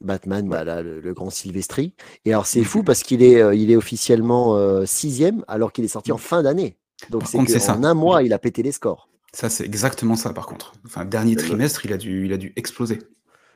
Batman, 0.01 0.49
bah, 0.49 0.63
là, 0.63 0.81
le, 0.81 0.99
le 0.99 1.13
grand 1.13 1.29
Sylvestri. 1.29 1.93
Et 2.25 2.33
alors, 2.33 2.47
c'est 2.47 2.63
fou 2.63 2.83
parce 2.83 3.03
qu'il 3.03 3.21
est, 3.21 3.39
euh, 3.39 3.53
il 3.53 3.69
est 3.69 3.75
officiellement 3.75 4.57
euh, 4.57 4.83
sixième 4.85 5.45
alors 5.47 5.71
qu'il 5.71 5.85
est 5.85 5.89
sorti 5.89 6.11
en 6.11 6.17
fin 6.17 6.41
d'année. 6.41 6.75
Donc, 7.11 7.21
Par 7.21 7.29
c'est 7.29 7.37
contre, 7.37 7.51
c'est 7.51 7.59
ça. 7.59 7.73
qu'en 7.75 7.83
un 7.83 7.93
mois, 7.93 8.23
il 8.23 8.33
a 8.33 8.39
pété 8.39 8.63
les 8.63 8.71
scores. 8.71 9.07
Ça, 9.33 9.49
c'est 9.49 9.63
exactement 9.65 10.15
ça, 10.15 10.33
par 10.33 10.45
contre. 10.45 10.73
Enfin, 10.85 11.05
dernier 11.05 11.35
trimestre, 11.35 11.85
il 11.85 11.93
a 11.93 11.97
dû, 11.97 12.25
il 12.25 12.33
a 12.33 12.37
dû 12.37 12.51
exploser. 12.55 12.99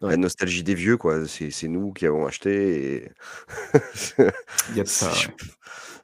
Ouais. 0.01 0.11
La 0.11 0.17
nostalgie 0.17 0.63
des 0.63 0.75
vieux, 0.75 0.97
quoi. 0.97 1.27
C'est 1.27 1.51
c'est 1.51 1.67
nous 1.67 1.91
qui 1.93 2.05
avons 2.05 2.25
acheté, 2.25 2.95
et. 2.95 3.11
Il 4.69 4.77
y 4.77 4.79
a 4.79 4.83
de 4.83 4.87
ça. 4.87 5.11
je, 5.13 5.27
ouais. 5.27 5.33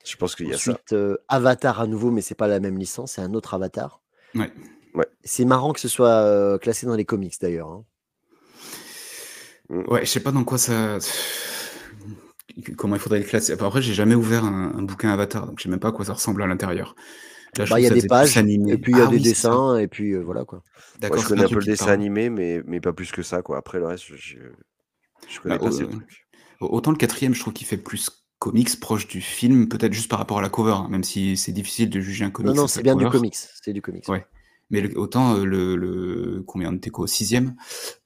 je 0.06 0.16
pense 0.18 0.36
qu'il 0.36 0.48
y 0.48 0.54
a 0.54 0.58
ça. 0.58 0.72
Ensuite, 0.72 0.94
euh, 0.94 1.18
Avatar 1.28 1.80
à 1.80 1.88
nouveau, 1.88 2.12
mais 2.12 2.22
c'est 2.22 2.36
pas 2.36 2.48
la 2.48 2.60
même 2.60 2.78
licence, 2.78 3.14
c'est 3.14 3.22
un 3.22 3.34
autre 3.34 3.54
Avatar. 3.54 4.02
Ouais. 4.36 4.52
C'est 5.24 5.46
marrant 5.46 5.72
que 5.72 5.80
ce 5.80 5.88
soit 5.88 6.10
euh, 6.10 6.58
classé 6.58 6.86
dans 6.86 6.96
les 6.96 7.06
comics 7.06 7.36
d'ailleurs. 7.40 7.70
hein. 7.70 7.86
Ouais, 9.70 10.04
je 10.06 10.10
sais 10.10 10.20
pas 10.20 10.32
dans 10.34 10.44
quoi 10.44 10.58
ça. 10.58 10.98
Comment 12.76 12.96
il 12.96 13.00
faudrait 13.00 13.20
le 13.20 13.26
classer. 13.26 13.54
Après, 13.54 13.82
j'ai 13.82 13.94
jamais 13.94 14.16
ouvert 14.16 14.44
un, 14.44 14.74
un 14.78 14.82
bouquin 14.82 15.12
Avatar, 15.12 15.48
donc 15.48 15.60
je 15.60 15.64
sais 15.64 15.70
même 15.70 15.80
pas 15.80 15.90
à 15.90 15.92
quoi 15.94 16.04
ça 16.04 16.14
ressemble 16.14 16.44
à 16.44 16.48
l'intérieur. 16.48 16.96
Bah, 17.58 17.80
il 17.80 17.84
y 17.84 17.88
a 17.88 17.90
des 17.90 18.08
pages, 18.08 18.38
et 18.38 18.78
puis 18.78 18.94
il 18.94 18.98
y 18.98 19.02
a 19.02 19.06
Ah 19.06 19.08
des 19.08 19.16
oui, 19.18 19.22
dessins, 19.24 19.78
et 19.78 19.88
puis 19.88 20.14
euh, 20.14 20.22
voilà 20.22 20.46
quoi. 20.46 20.64
D'accord, 21.00 21.22
je 21.22 21.28
connais 21.28 21.44
un 21.44 21.50
peu 21.50 21.56
le 21.60 21.66
dessin 21.66 21.86
parle. 21.86 21.96
animé, 21.96 22.30
mais, 22.30 22.62
mais 22.66 22.80
pas 22.80 22.94
plus 22.94 23.12
que 23.12 23.24
ça, 23.24 23.42
quoi. 23.42 23.58
Après, 23.58 23.78
le 23.80 23.88
reste, 23.88 24.06
je, 24.08 24.16
je, 24.16 24.38
je 25.30 25.40
connais 25.42 25.58
Bah, 25.58 25.66
pas 25.66 25.72
ces 25.72 25.84
euh, 25.84 25.88
trucs. 25.88 26.28
Autant 26.62 26.92
le 26.92 26.98
quatrième, 26.98 27.34
je 27.34 27.40
trouve 27.40 27.54
qu'il 27.54 27.68
fait 27.68 27.78
plus 27.78 28.10
comics 28.40 28.80
proche 28.80 29.08
du 29.08 29.22
film, 29.22 29.68
peut-être 29.68 29.94
juste 29.94 30.10
par 30.10 30.20
rapport 30.20 30.40
à 30.40 30.42
la 30.42 30.50
cover, 30.50 30.72
hein, 30.74 30.88
même 30.90 31.04
si 31.04 31.38
c'est 31.38 31.52
difficile 31.52 31.90
de 31.90 32.00
juger 32.00 32.24
un 32.24 32.28
Non, 32.28 32.34
comics. 32.34 32.56
non, 32.56 32.68
sa 32.68 32.76
c'est 32.76 32.84
bien 32.84 32.96
du 32.96 33.06
comics. 33.08 33.36
C'est 33.36 33.74
du 33.74 33.82
comics. 33.82 34.08
Ouais. 34.08 34.26
Mais 34.70 34.82
le- 34.82 34.98
autant 34.98 35.36
euh, 35.36 35.44
le, 35.46 35.76
le 35.76 36.44
combien 36.48 36.72
de 36.72 36.78
Teco 36.78 37.06
sixième, 37.06 37.56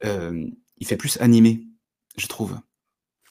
euh, 0.03 0.45
il 0.77 0.87
fait 0.87 0.97
plus 0.97 1.17
animé, 1.21 1.67
je 2.17 2.27
trouve. 2.27 2.57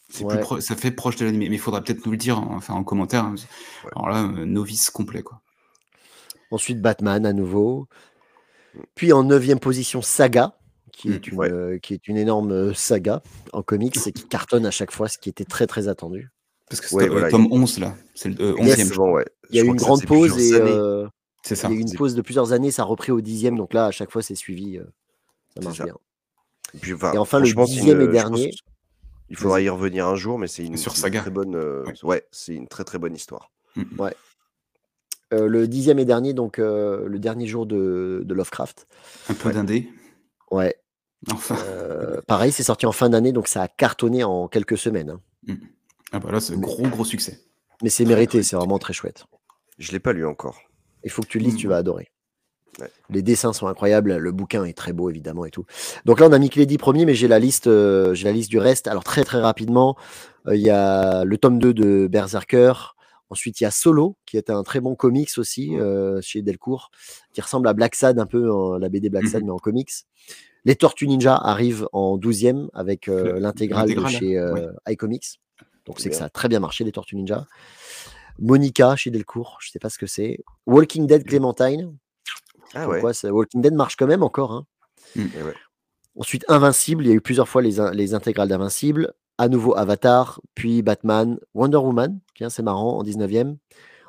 C'est 0.08 0.24
Ouais. 0.24 0.36
plus 0.36 0.38
pro- 0.40 0.60
ça 0.60 0.76
fait 0.76 0.92
proche 0.92 1.16
de 1.16 1.24
l'animé, 1.24 1.48
mais 1.48 1.56
il 1.56 1.60
faudra 1.60 1.82
peut-être 1.82 2.04
nous 2.06 2.12
le 2.12 2.18
dire, 2.18 2.38
en- 2.38 2.54
enfin 2.54 2.74
en 2.74 2.84
commentaire. 2.84 3.24
hein. 3.24 3.34
Ouais. 3.84 3.90
Alors 3.96 4.08
là, 4.08 4.22
novice 4.44 4.90
complet 4.90 5.22
quoi. 5.22 5.42
Ensuite, 6.54 6.80
Batman 6.80 7.26
à 7.26 7.32
nouveau. 7.32 7.88
Puis 8.94 9.12
en 9.12 9.24
neuvième 9.24 9.58
position, 9.58 10.02
Saga, 10.02 10.56
qui 10.92 11.08
est, 11.12 11.26
Mm, 11.26 11.30
une, 11.32 11.38
ouais. 11.38 11.50
euh, 11.52 11.78
qui 11.78 11.94
est 11.94 12.06
une 12.06 12.16
énorme 12.16 12.52
euh, 12.52 12.74
saga 12.74 13.22
en 13.52 13.62
comics 13.64 13.96
et 14.06 14.12
qui 14.12 14.22
cartonne 14.28 14.64
à 14.66 14.70
chaque 14.70 14.92
fois, 14.92 15.08
ce 15.08 15.18
qui 15.18 15.28
était 15.28 15.44
très 15.44 15.66
très 15.66 15.88
attendu. 15.88 16.30
Parce 16.70 16.80
que 16.80 16.88
c'est 16.88 16.94
Ouais, 16.94 17.08
voilà, 17.08 17.28
tome 17.28 17.48
11 17.50 17.80
là, 17.80 17.96
c'est 18.14 18.28
le 18.28 18.36
euh, 18.40 18.52
11e. 18.54 18.62
je 18.66 18.70
Exactement, 18.82 19.10
ouais. 19.10 19.24
Il 19.50 19.56
y 19.56 19.58
a 19.60 19.64
eu 19.64 19.66
une 19.66 19.74
grande 19.74 20.04
pause 20.06 20.38
et 20.38 20.54
euh, 20.54 21.08
ça. 21.42 21.66
il 21.68 21.72
y 21.72 21.74
a 21.74 21.76
eu 21.76 21.80
une 21.80 21.92
pause 21.96 22.14
de 22.14 22.22
plusieurs 22.22 22.52
années, 22.52 22.70
ça 22.70 22.82
a 22.82 22.84
repris 22.84 23.10
au 23.10 23.20
dixième, 23.20 23.56
donc 23.56 23.74
là 23.74 23.86
à 23.86 23.90
chaque 23.90 24.12
fois 24.12 24.22
c'est 24.22 24.36
suivi, 24.36 24.78
euh, 24.78 24.84
ça 25.56 25.60
marche 25.64 25.78
ça. 25.78 25.84
bien. 25.84 25.96
Et, 26.74 26.78
puis, 26.78 26.92
enfin, 26.94 27.12
Et 27.14 27.18
enfin, 27.18 27.40
le 27.40 27.46
franchement, 27.46 27.66
c'est 27.66 27.72
dixième 27.74 28.00
une- 28.00 28.02
et 28.02 28.16
je 28.18 28.22
pense 28.22 28.30
dernier. 28.30 28.50
Il 29.28 29.36
faudra 29.36 29.60
y 29.60 29.68
revenir 29.68 30.06
un 30.06 30.16
jour, 30.16 30.38
mais 30.38 30.46
c'est 30.46 30.64
une, 30.64 30.76
Sur 30.76 30.92
c'est 30.92 30.98
une 30.98 31.02
Saga. 31.02 31.20
très 31.22 31.30
bonne. 31.30 31.56
euh, 31.56 31.84
Ouais. 31.86 31.94
ouais, 32.04 32.26
c'est 32.30 32.54
une 32.54 32.68
très 32.68 32.84
très 32.84 32.98
bonne 32.98 33.14
histoire. 33.16 33.50
Euh, 35.34 35.46
le 35.48 35.66
dixième 35.68 35.98
et 35.98 36.04
dernier, 36.04 36.32
donc 36.32 36.58
euh, 36.58 37.06
le 37.08 37.18
dernier 37.18 37.46
jour 37.46 37.66
de, 37.66 38.22
de 38.24 38.34
Lovecraft. 38.34 38.86
Un 39.28 39.34
peu 39.34 39.48
Ouais. 39.48 39.54
d'indé. 39.54 39.88
Ouais. 40.50 40.74
Enfin. 41.32 41.56
euh, 41.66 42.20
pareil, 42.26 42.52
c'est 42.52 42.62
sorti 42.62 42.86
en 42.86 42.92
fin 42.92 43.08
d'année, 43.08 43.32
donc 43.32 43.48
ça 43.48 43.62
a 43.62 43.68
cartonné 43.68 44.24
en 44.24 44.46
quelques 44.48 44.76
semaines. 44.78 45.10
hein. 45.48 45.54
Ah 46.12 46.18
bah 46.20 46.30
là, 46.30 46.40
c'est 46.40 46.54
un 46.54 46.58
gros 46.58 46.86
gros 46.88 47.04
succès. 47.04 47.40
Mais 47.82 47.88
c'est 47.90 48.04
mérité, 48.04 48.42
c'est 48.42 48.56
vraiment 48.56 48.78
très 48.78 48.92
chouette. 48.92 49.24
Je 49.78 49.90
l'ai 49.92 49.98
pas 50.00 50.12
lu 50.12 50.24
encore. 50.26 50.60
Il 51.02 51.10
faut 51.10 51.22
que 51.22 51.26
tu 51.28 51.38
le 51.38 51.44
lises, 51.46 51.56
tu 51.56 51.66
Mhm. 51.66 51.70
vas 51.70 51.76
adorer. 51.78 52.08
Ouais. 52.80 52.90
Les 53.10 53.22
dessins 53.22 53.52
sont 53.52 53.66
incroyables, 53.68 54.16
le 54.16 54.32
bouquin 54.32 54.64
est 54.64 54.76
très 54.76 54.92
beau 54.92 55.08
évidemment 55.10 55.44
et 55.44 55.50
tout. 55.50 55.64
Donc 56.04 56.20
là 56.20 56.26
on 56.28 56.32
a 56.32 56.38
mis 56.38 56.50
que 56.50 56.58
les 56.58 56.66
10 56.66 56.76
premiers, 56.78 57.04
mais 57.06 57.14
j'ai 57.14 57.28
la 57.28 57.38
liste, 57.38 57.66
euh, 57.68 58.14
j'ai 58.14 58.24
la 58.24 58.32
liste 58.32 58.50
du 58.50 58.58
reste. 58.58 58.86
Alors 58.88 59.04
très 59.04 59.22
très 59.24 59.40
rapidement, 59.40 59.96
euh, 60.48 60.56
il 60.56 60.62
y 60.62 60.70
a 60.70 61.24
le 61.24 61.38
tome 61.38 61.58
2 61.58 61.72
de 61.74 62.06
Berserker. 62.08 62.72
Ensuite 63.34 63.60
il 63.60 63.64
y 63.64 63.66
a 63.66 63.72
Solo, 63.72 64.16
qui 64.26 64.36
est 64.36 64.48
un 64.48 64.62
très 64.62 64.78
bon 64.80 64.94
comics 64.94 65.30
aussi 65.38 65.76
euh, 65.76 66.20
chez 66.22 66.40
Delcourt, 66.40 66.90
qui 67.32 67.40
ressemble 67.40 67.66
à 67.66 67.72
Black 67.72 67.96
Sad 67.96 68.20
un 68.20 68.26
peu, 68.26 68.48
en- 68.52 68.78
la 68.78 68.88
BD 68.88 69.10
Black 69.10 69.26
Sad 69.26 69.40
Mhm. 69.42 69.46
mais 69.48 69.52
en 69.52 69.58
comics. 69.58 69.90
Les 70.64 70.76
Tortues 70.76 71.08
Ninja 71.08 71.34
arrivent 71.36 71.88
en 71.92 72.16
12e 72.16 72.70
avec 72.74 73.08
euh, 73.08 73.32
Le- 73.34 73.38
l'intégrale 73.40 73.88
de 73.92 74.06
chez 74.06 74.38
euh, 74.38 74.70
iComics. 74.88 75.40
Donc 75.84 75.98
c'est 75.98 76.10
que 76.10 76.14
ça 76.16 76.26
a 76.26 76.28
très 76.28 76.48
bien 76.48 76.60
marché 76.60 76.84
les 76.84 76.92
Tortues 76.92 77.16
Ninja. 77.16 77.46
Monica 78.38 78.94
chez 78.96 79.10
Delcourt, 79.10 79.58
je 79.60 79.70
sais 79.72 79.78
pas 79.80 79.90
ce 79.90 79.98
que 79.98 80.06
c'est. 80.06 80.38
Walking 80.66 81.06
Dead 81.08 81.24
Clementine. 81.24 81.96
Ah 82.74 82.88
ouais. 82.88 83.12
ça- 83.14 83.32
Walking 83.32 83.60
Dead 83.62 83.74
marche 83.74 83.96
quand 83.96 84.06
même 84.06 84.22
encore. 84.22 84.52
hein. 84.52 84.66
Et 85.16 85.20
ouais. 85.42 85.54
Ensuite, 86.16 86.44
Invincible, 86.48 87.04
il 87.04 87.08
y 87.08 87.10
a 87.10 87.14
eu 87.14 87.20
plusieurs 87.20 87.48
fois 87.48 87.60
les 87.62 88.14
intégrales 88.14 88.48
d'Invincible. 88.48 89.12
À 89.38 89.48
nouveau 89.48 89.76
Avatar, 89.76 90.40
puis 90.54 90.82
Batman, 90.82 91.38
Wonder 91.54 91.78
Woman, 91.78 92.20
tiens, 92.36 92.50
c'est 92.50 92.62
marrant, 92.62 92.98
en 92.98 93.02
19e. 93.02 93.56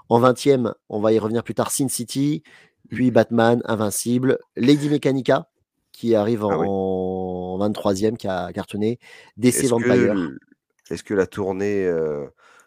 En 0.10 0.20
20e, 0.22 0.74
on 0.90 1.00
va 1.00 1.14
y 1.14 1.20
revenir 1.20 1.44
plus 1.44 1.56
tard, 1.56 1.72
Sin 1.72 1.88
City, 1.88 2.44
puis 2.90 3.10
Batman, 3.10 3.62
Invincible, 3.66 4.38
Lady 4.56 4.88
Mechanica, 4.88 5.50
qui 5.92 6.14
arrive 6.14 6.44
en, 6.44 6.52
Ah 6.52 6.58
oui. 6.60 6.68
en 6.70 7.58
23e, 7.58 8.18
qui 8.18 8.28
a 8.28 8.54
cartonné, 8.54 9.00
DC 9.38 9.48
Est-ce 9.48 9.64
que, 9.64 9.68
Vampire. 9.70 10.30
est-ce 10.92 11.04
que 11.04 11.14
la 11.16 11.26
tournée, 11.26 11.86
euh, 11.88 12.26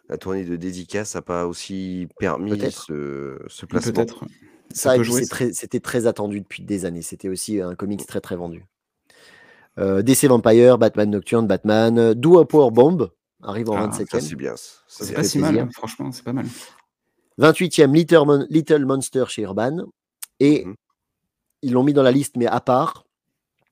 la 0.09 0.17
tournée 0.17 0.43
de 0.43 0.57
dédicace 0.57 1.15
n'a 1.15 1.21
pas 1.21 1.45
aussi 1.47 2.09
permis 2.19 2.51
Peut-être. 2.57 2.83
ce, 2.87 3.37
ce 3.47 3.65
placement? 3.65 3.93
Peut-être. 3.93 4.25
Ça, 4.73 4.95
et 4.95 4.97
peut 4.97 5.03
puis 5.03 5.11
jouer, 5.11 5.19
c'est 5.21 5.25
ça. 5.27 5.35
très- 5.35 5.53
c'était 5.53 5.79
très 5.79 6.07
attendu 6.07 6.41
depuis 6.41 6.61
des 6.63 6.83
années. 6.85 7.01
C'était 7.01 7.29
aussi 7.29 7.61
un 7.61 7.73
comics 7.75 8.05
très 8.05 8.19
très 8.21 8.35
vendu. 8.35 8.65
Euh, 9.77 10.01
DC 10.01 10.25
Vampire, 10.27 10.77
Batman 10.77 11.09
Nocturne, 11.09 11.47
Batman, 11.47 11.97
euh, 11.97 12.13
Do 12.13 12.39
a 12.39 12.45
Power 12.47 12.71
Bomb 12.71 13.09
arrive 13.41 13.69
en 13.69 13.75
Ah, 13.77 13.87
27e. 13.87 14.07
Ça, 14.09 14.19
c'est 14.19 14.35
bien. 14.35 14.53
C'est 14.87 15.13
pas 15.13 15.23
si 15.23 15.37
mal, 15.39 15.51
plaisir. 15.51 15.65
hein, 15.67 15.69
franchement, 15.73 16.11
c'est 16.11 16.23
pas 16.23 16.33
mal. 16.33 16.45
28e, 17.37 17.93
Little, 17.93 18.25
Mon- 18.25 18.45
Little 18.49 18.85
Monster 18.85 19.25
chez 19.29 19.43
Urban. 19.43 19.85
Et 20.39 20.65
Mhm. 20.65 20.75
ils 21.61 21.71
l'ont 21.73 21.83
mis 21.83 21.93
dans 21.93 22.03
la 22.03 22.11
liste, 22.11 22.35
mais 22.37 22.47
à 22.47 22.59
part. 22.59 23.05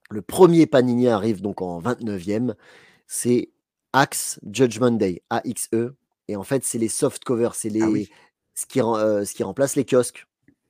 Le 0.10 0.22
premier 0.22 0.68
Panini 0.68 1.10
arrive 1.10 1.42
donc 1.42 1.62
en 1.62 1.80
29e. 1.80 2.56
C'est 3.08 3.50
Axe 3.92 4.39
Judgment 4.50 4.92
Day, 4.92 5.22
A-X-E. 5.30 5.96
Et 6.30 6.36
en 6.38 6.44
fait, 6.44 6.63
c'est 6.63 6.77
les 6.77 6.88
soft 6.88 7.24
covers, 7.25 7.56
c'est 7.56 7.70
les... 7.70 7.82
Ah 7.82 7.89
oui. 7.89 8.10
ce, 8.56 8.66
qui 8.66 8.80
rem- 8.82 8.96
euh, 9.00 9.25
ce 9.25 9.34
qui 9.34 9.44
remplace 9.44 9.75
les 9.75 9.84
kiosques. 9.86 10.25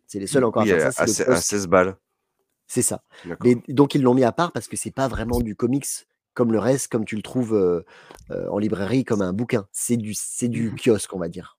C'est 0.07 0.19
les 0.19 0.27
seuls 0.27 0.43
encore 0.43 0.63
Oui, 0.63 0.71
à 0.71 0.77
faire 0.77 0.87
à, 0.87 0.91
ça. 0.91 1.03
à 1.03 1.07
c'est 1.07 1.13
se- 1.13 1.23
le 1.23 1.29
à 1.29 1.35
kiosque. 1.35 1.45
16 1.47 1.67
balles. 1.67 1.95
C'est 2.67 2.81
ça. 2.81 3.01
Mais 3.43 3.55
donc 3.69 3.95
ils 3.95 4.01
l'ont 4.01 4.13
mis 4.13 4.23
à 4.23 4.31
part 4.31 4.51
parce 4.51 4.67
que 4.67 4.75
c'est 4.77 4.91
pas 4.91 5.07
vraiment 5.07 5.39
du 5.39 5.55
comics 5.55 5.87
comme 6.33 6.51
le 6.51 6.59
reste, 6.59 6.91
comme 6.91 7.05
tu 7.05 7.15
le 7.15 7.21
trouves 7.23 7.55
euh, 7.55 7.83
euh, 8.29 8.47
en 8.49 8.59
librairie 8.59 9.03
comme 9.03 9.21
un 9.23 9.33
bouquin. 9.33 9.67
C'est 9.71 9.97
du, 9.97 10.13
c'est 10.13 10.49
du 10.49 10.69
Mhm. 10.69 10.75
kiosque, 10.75 11.13
on 11.13 11.19
va 11.19 11.29
dire. 11.29 11.57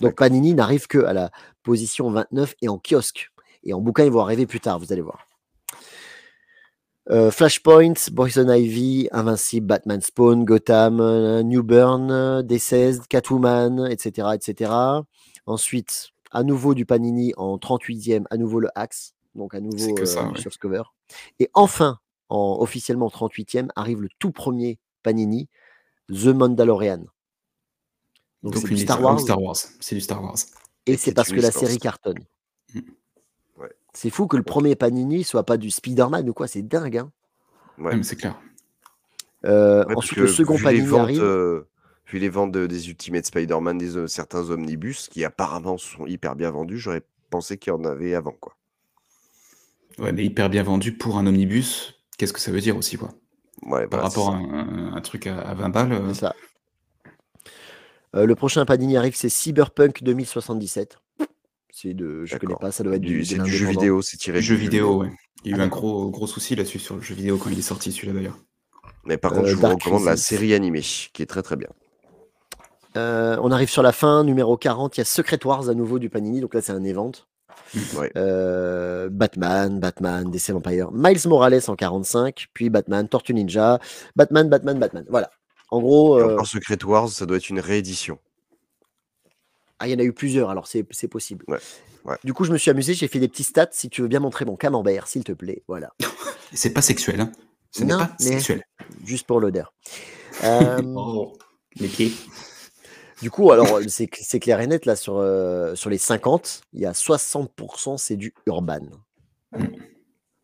Donc. 0.00 0.16
Panini 0.16 0.54
n'arrive 0.54 0.86
que 0.86 0.98
à 0.98 1.12
la 1.12 1.30
position 1.62 2.10
29 2.10 2.54
et 2.62 2.68
en 2.68 2.78
kiosque. 2.78 3.30
Et 3.62 3.72
en 3.74 3.80
bouquin, 3.80 4.04
ils 4.04 4.10
vont 4.10 4.20
arriver 4.22 4.46
plus 4.46 4.58
tard, 4.60 4.78
vous 4.78 4.92
allez 4.92 5.02
voir. 5.02 5.26
Euh, 7.10 7.30
Flashpoint, 7.30 7.94
Poison 8.14 8.48
Ivy, 8.52 9.08
Invincible, 9.12 9.66
Batman 9.66 10.00
Spawn, 10.00 10.44
Gotham, 10.44 11.00
euh, 11.00 11.42
New 11.42 11.62
Burn, 11.62 12.10
euh, 12.10 12.42
D16, 12.42 13.06
Catwoman, 13.08 13.86
etc., 13.90 14.28
etc. 14.34 14.72
Ensuite, 15.46 16.10
à 16.30 16.42
nouveau 16.44 16.74
du 16.74 16.86
Panini 16.86 17.32
en 17.36 17.58
38e, 17.58 18.24
à 18.30 18.36
nouveau 18.36 18.60
le 18.60 18.68
Axe, 18.74 19.14
donc 19.34 19.54
à 19.54 19.60
nouveau 19.60 19.94
que 19.94 20.04
ça, 20.04 20.26
euh, 20.26 20.32
ouais. 20.32 20.40
sur 20.40 20.52
ce 20.52 20.58
cover. 20.58 20.82
Et 21.38 21.50
enfin, 21.54 21.98
en, 22.28 22.58
officiellement 22.60 23.08
38e, 23.08 23.68
arrive 23.76 24.02
le 24.02 24.08
tout 24.18 24.32
premier 24.32 24.78
Panini, 25.02 25.48
The 26.08 26.26
Mandalorian. 26.26 27.04
Donc, 28.42 28.56
c'est 28.56 28.68
du 28.68 28.78
Star 28.78 29.02
Wars, 29.02 29.20
Star 29.20 29.40
Wars. 29.40 29.56
C'est 29.80 29.94
du 29.94 30.00
Star 30.00 30.22
Wars. 30.22 30.36
et 30.86 30.92
Et 30.92 30.96
c'est 30.96 31.12
parce 31.12 31.30
que 31.30 31.40
la 31.40 31.50
série 31.50 31.78
cartonne. 31.78 32.18
Mm. 32.74 32.80
Ouais. 33.58 33.70
C'est 33.92 34.10
fou 34.10 34.26
que 34.26 34.36
le 34.36 34.42
premier 34.42 34.76
Panini 34.76 35.24
soit 35.24 35.44
pas 35.44 35.56
du 35.58 35.70
Spider-Man 35.70 36.28
ou 36.28 36.32
quoi, 36.32 36.46
c'est 36.48 36.62
dingue. 36.62 36.96
Hein 36.98 37.12
Ouais. 37.78 37.96
Mais 37.96 38.02
c'est 38.02 38.16
clair. 38.16 38.40
Euh, 39.44 39.84
Ouais, 39.86 39.96
ensuite, 39.96 40.16
que 40.16 40.22
le 40.22 40.28
second 40.28 40.58
Panini 40.58 40.86
ventes, 40.86 41.00
arrive. 41.00 41.22
euh, 41.22 41.68
vu 42.06 42.18
les 42.18 42.28
ventes 42.28 42.52
de- 42.52 42.66
des 42.66 42.88
Ultimate 42.90 43.24
Spider-Man, 43.26 43.78
des 43.78 43.96
euh, 43.96 44.06
certains 44.06 44.50
omnibus 44.50 45.08
qui 45.08 45.24
apparemment 45.24 45.78
sont 45.78 46.06
hyper 46.06 46.34
bien 46.36 46.50
vendus, 46.50 46.78
j'aurais 46.78 47.02
pensé 47.30 47.56
qu'il 47.58 47.72
y 47.72 47.76
en 47.76 47.84
avait 47.84 48.14
avant 48.14 48.32
quoi. 48.32 48.54
Ouais, 49.98 50.12
mais 50.12 50.24
hyper 50.24 50.48
bien 50.50 50.62
vendu 50.62 50.92
pour 50.96 51.18
un 51.18 51.26
omnibus. 51.26 51.94
Qu'est-ce 52.18 52.32
que 52.32 52.40
ça 52.40 52.50
veut 52.50 52.60
dire 52.60 52.76
aussi, 52.76 52.96
quoi? 52.96 53.10
Ouais, 53.62 53.86
Par 53.86 54.00
c'est 54.10 54.18
rapport 54.20 54.34
à 54.34 54.36
un, 54.38 54.94
un 54.94 55.00
truc 55.00 55.26
à, 55.26 55.38
à 55.40 55.54
20 55.54 55.68
balles. 55.68 55.92
euh, 55.92 56.14
C'est 56.14 56.20
ça. 56.20 56.34
Euh, 58.16 58.26
le 58.26 58.34
prochain 58.34 58.64
Panini 58.64 58.96
arrive, 58.96 59.14
c'est 59.16 59.28
Cyberpunk 59.28 60.02
2077. 60.02 60.98
C'est 61.72 61.94
de, 61.94 62.24
je 62.24 62.36
connais 62.36 62.56
pas, 62.56 62.72
ça 62.72 62.82
doit 62.82 62.96
être 62.96 63.02
Du- 63.02 63.22
du, 63.22 63.46
jeu 63.46 63.66
vidéo, 63.68 64.02
c'est 64.02 64.16
tiré 64.16 64.42
jeu 64.42 64.54
vidéo, 64.56 64.98
ouais. 65.02 65.10
Il 65.44 65.52
y 65.52 65.54
a 65.54 65.56
Ah, 65.56 65.58
eu 65.58 65.62
un 65.62 65.64
d'accord. 65.64 65.80
gros, 65.80 66.10
gros 66.10 66.26
souci 66.26 66.54
là-dessus 66.56 66.78
sur 66.80 66.96
le 66.96 67.00
jeu 67.02 67.14
vidéo 67.14 67.38
quand 67.38 67.48
il 67.50 67.58
est 67.58 67.62
sorti, 67.62 67.92
celui-là 67.92 68.12
d'ailleurs. 68.14 68.38
Mais 69.04 69.16
par 69.16 69.32
contre, 69.32 69.46
Euh, 69.46 69.50
je 69.50 69.56
vous 69.56 69.62
Dark 69.62 69.80
recommande 69.80 70.04
la 70.04 70.16
série 70.16 70.54
animée, 70.54 70.82
qui 70.82 71.22
est 71.22 71.26
très 71.26 71.42
très 71.42 71.56
bien. 71.56 71.68
Euh, 72.96 73.38
on 73.42 73.50
arrive 73.52 73.70
sur 73.70 73.82
la 73.82 73.92
fin, 73.92 74.24
numéro 74.24 74.56
40. 74.56 74.96
Il 74.96 75.00
y 75.00 75.02
a 75.02 75.04
Secret 75.04 75.44
Wars 75.44 75.68
à 75.68 75.74
nouveau 75.74 75.98
du 75.98 76.10
Panini. 76.10 76.40
Donc 76.40 76.54
là, 76.54 76.60
c'est 76.60 76.72
un 76.72 76.84
event. 76.84 77.12
Ouais. 77.96 78.10
Euh, 78.16 79.08
Batman, 79.10 79.78
Batman, 79.80 80.30
DC 80.30 80.50
Vampire, 80.50 80.90
Miles 80.92 81.20
Morales 81.28 81.60
en 81.68 81.76
45, 81.76 82.48
puis 82.52 82.70
Batman, 82.70 83.08
Tortue 83.08 83.34
Ninja, 83.34 83.78
Batman, 84.16 84.48
Batman, 84.48 84.78
Batman. 84.78 85.04
Voilà. 85.08 85.30
En 85.70 85.80
gros, 85.80 86.18
euh, 86.18 86.32
encore 86.34 86.46
Secret 86.46 86.82
Wars, 86.84 87.08
ça 87.08 87.26
doit 87.26 87.36
être 87.36 87.48
une 87.48 87.60
réédition. 87.60 88.18
ah, 89.78 89.86
il 89.88 89.92
y 89.92 89.94
en 89.94 89.98
a 89.98 90.02
eu 90.02 90.12
plusieurs, 90.12 90.50
alors 90.50 90.66
c'est 90.66 90.82
possible. 91.08 91.44
Ouais, 91.48 91.58
ouais. 92.04 92.16
Du 92.24 92.32
coup, 92.34 92.44
je 92.44 92.52
me 92.52 92.58
suis 92.58 92.70
amusé, 92.70 92.94
j'ai 92.94 93.08
fait 93.08 93.20
des 93.20 93.28
petits 93.28 93.44
stats. 93.44 93.68
Si 93.70 93.88
tu 93.88 94.02
veux 94.02 94.08
bien 94.08 94.20
montrer 94.20 94.44
mon 94.44 94.56
camembert, 94.56 95.06
s'il 95.06 95.24
te 95.24 95.32
plaît. 95.32 95.62
Voilà. 95.68 95.90
C'est 96.52 96.70
pas 96.70 96.82
sexuel, 96.82 97.20
hein. 97.20 97.30
Ce 97.70 97.84
n'est 97.84 97.92
Non, 97.92 97.98
pas 98.00 98.10
mais- 98.18 98.26
sexuel. 98.26 98.64
Juste 99.04 99.26
pour 99.26 99.40
l'odeur. 99.40 99.72
Euh, 100.44 100.80
Oh, 100.96 101.36
les 101.76 101.88
pieds. 101.88 102.12
Du 103.22 103.30
coup, 103.30 103.50
alors, 103.52 103.80
c'est 103.88 104.08
c'est 104.14 104.40
clair 104.40 104.60
et 104.60 104.66
net, 104.66 104.86
là, 104.86 104.96
sur, 104.96 105.18
euh, 105.18 105.74
sur 105.74 105.90
les 105.90 105.98
50, 105.98 106.62
il 106.72 106.80
y 106.80 106.86
a 106.86 106.92
60%, 106.92 107.98
c'est 107.98 108.16
du 108.16 108.34
urban. 108.46 108.80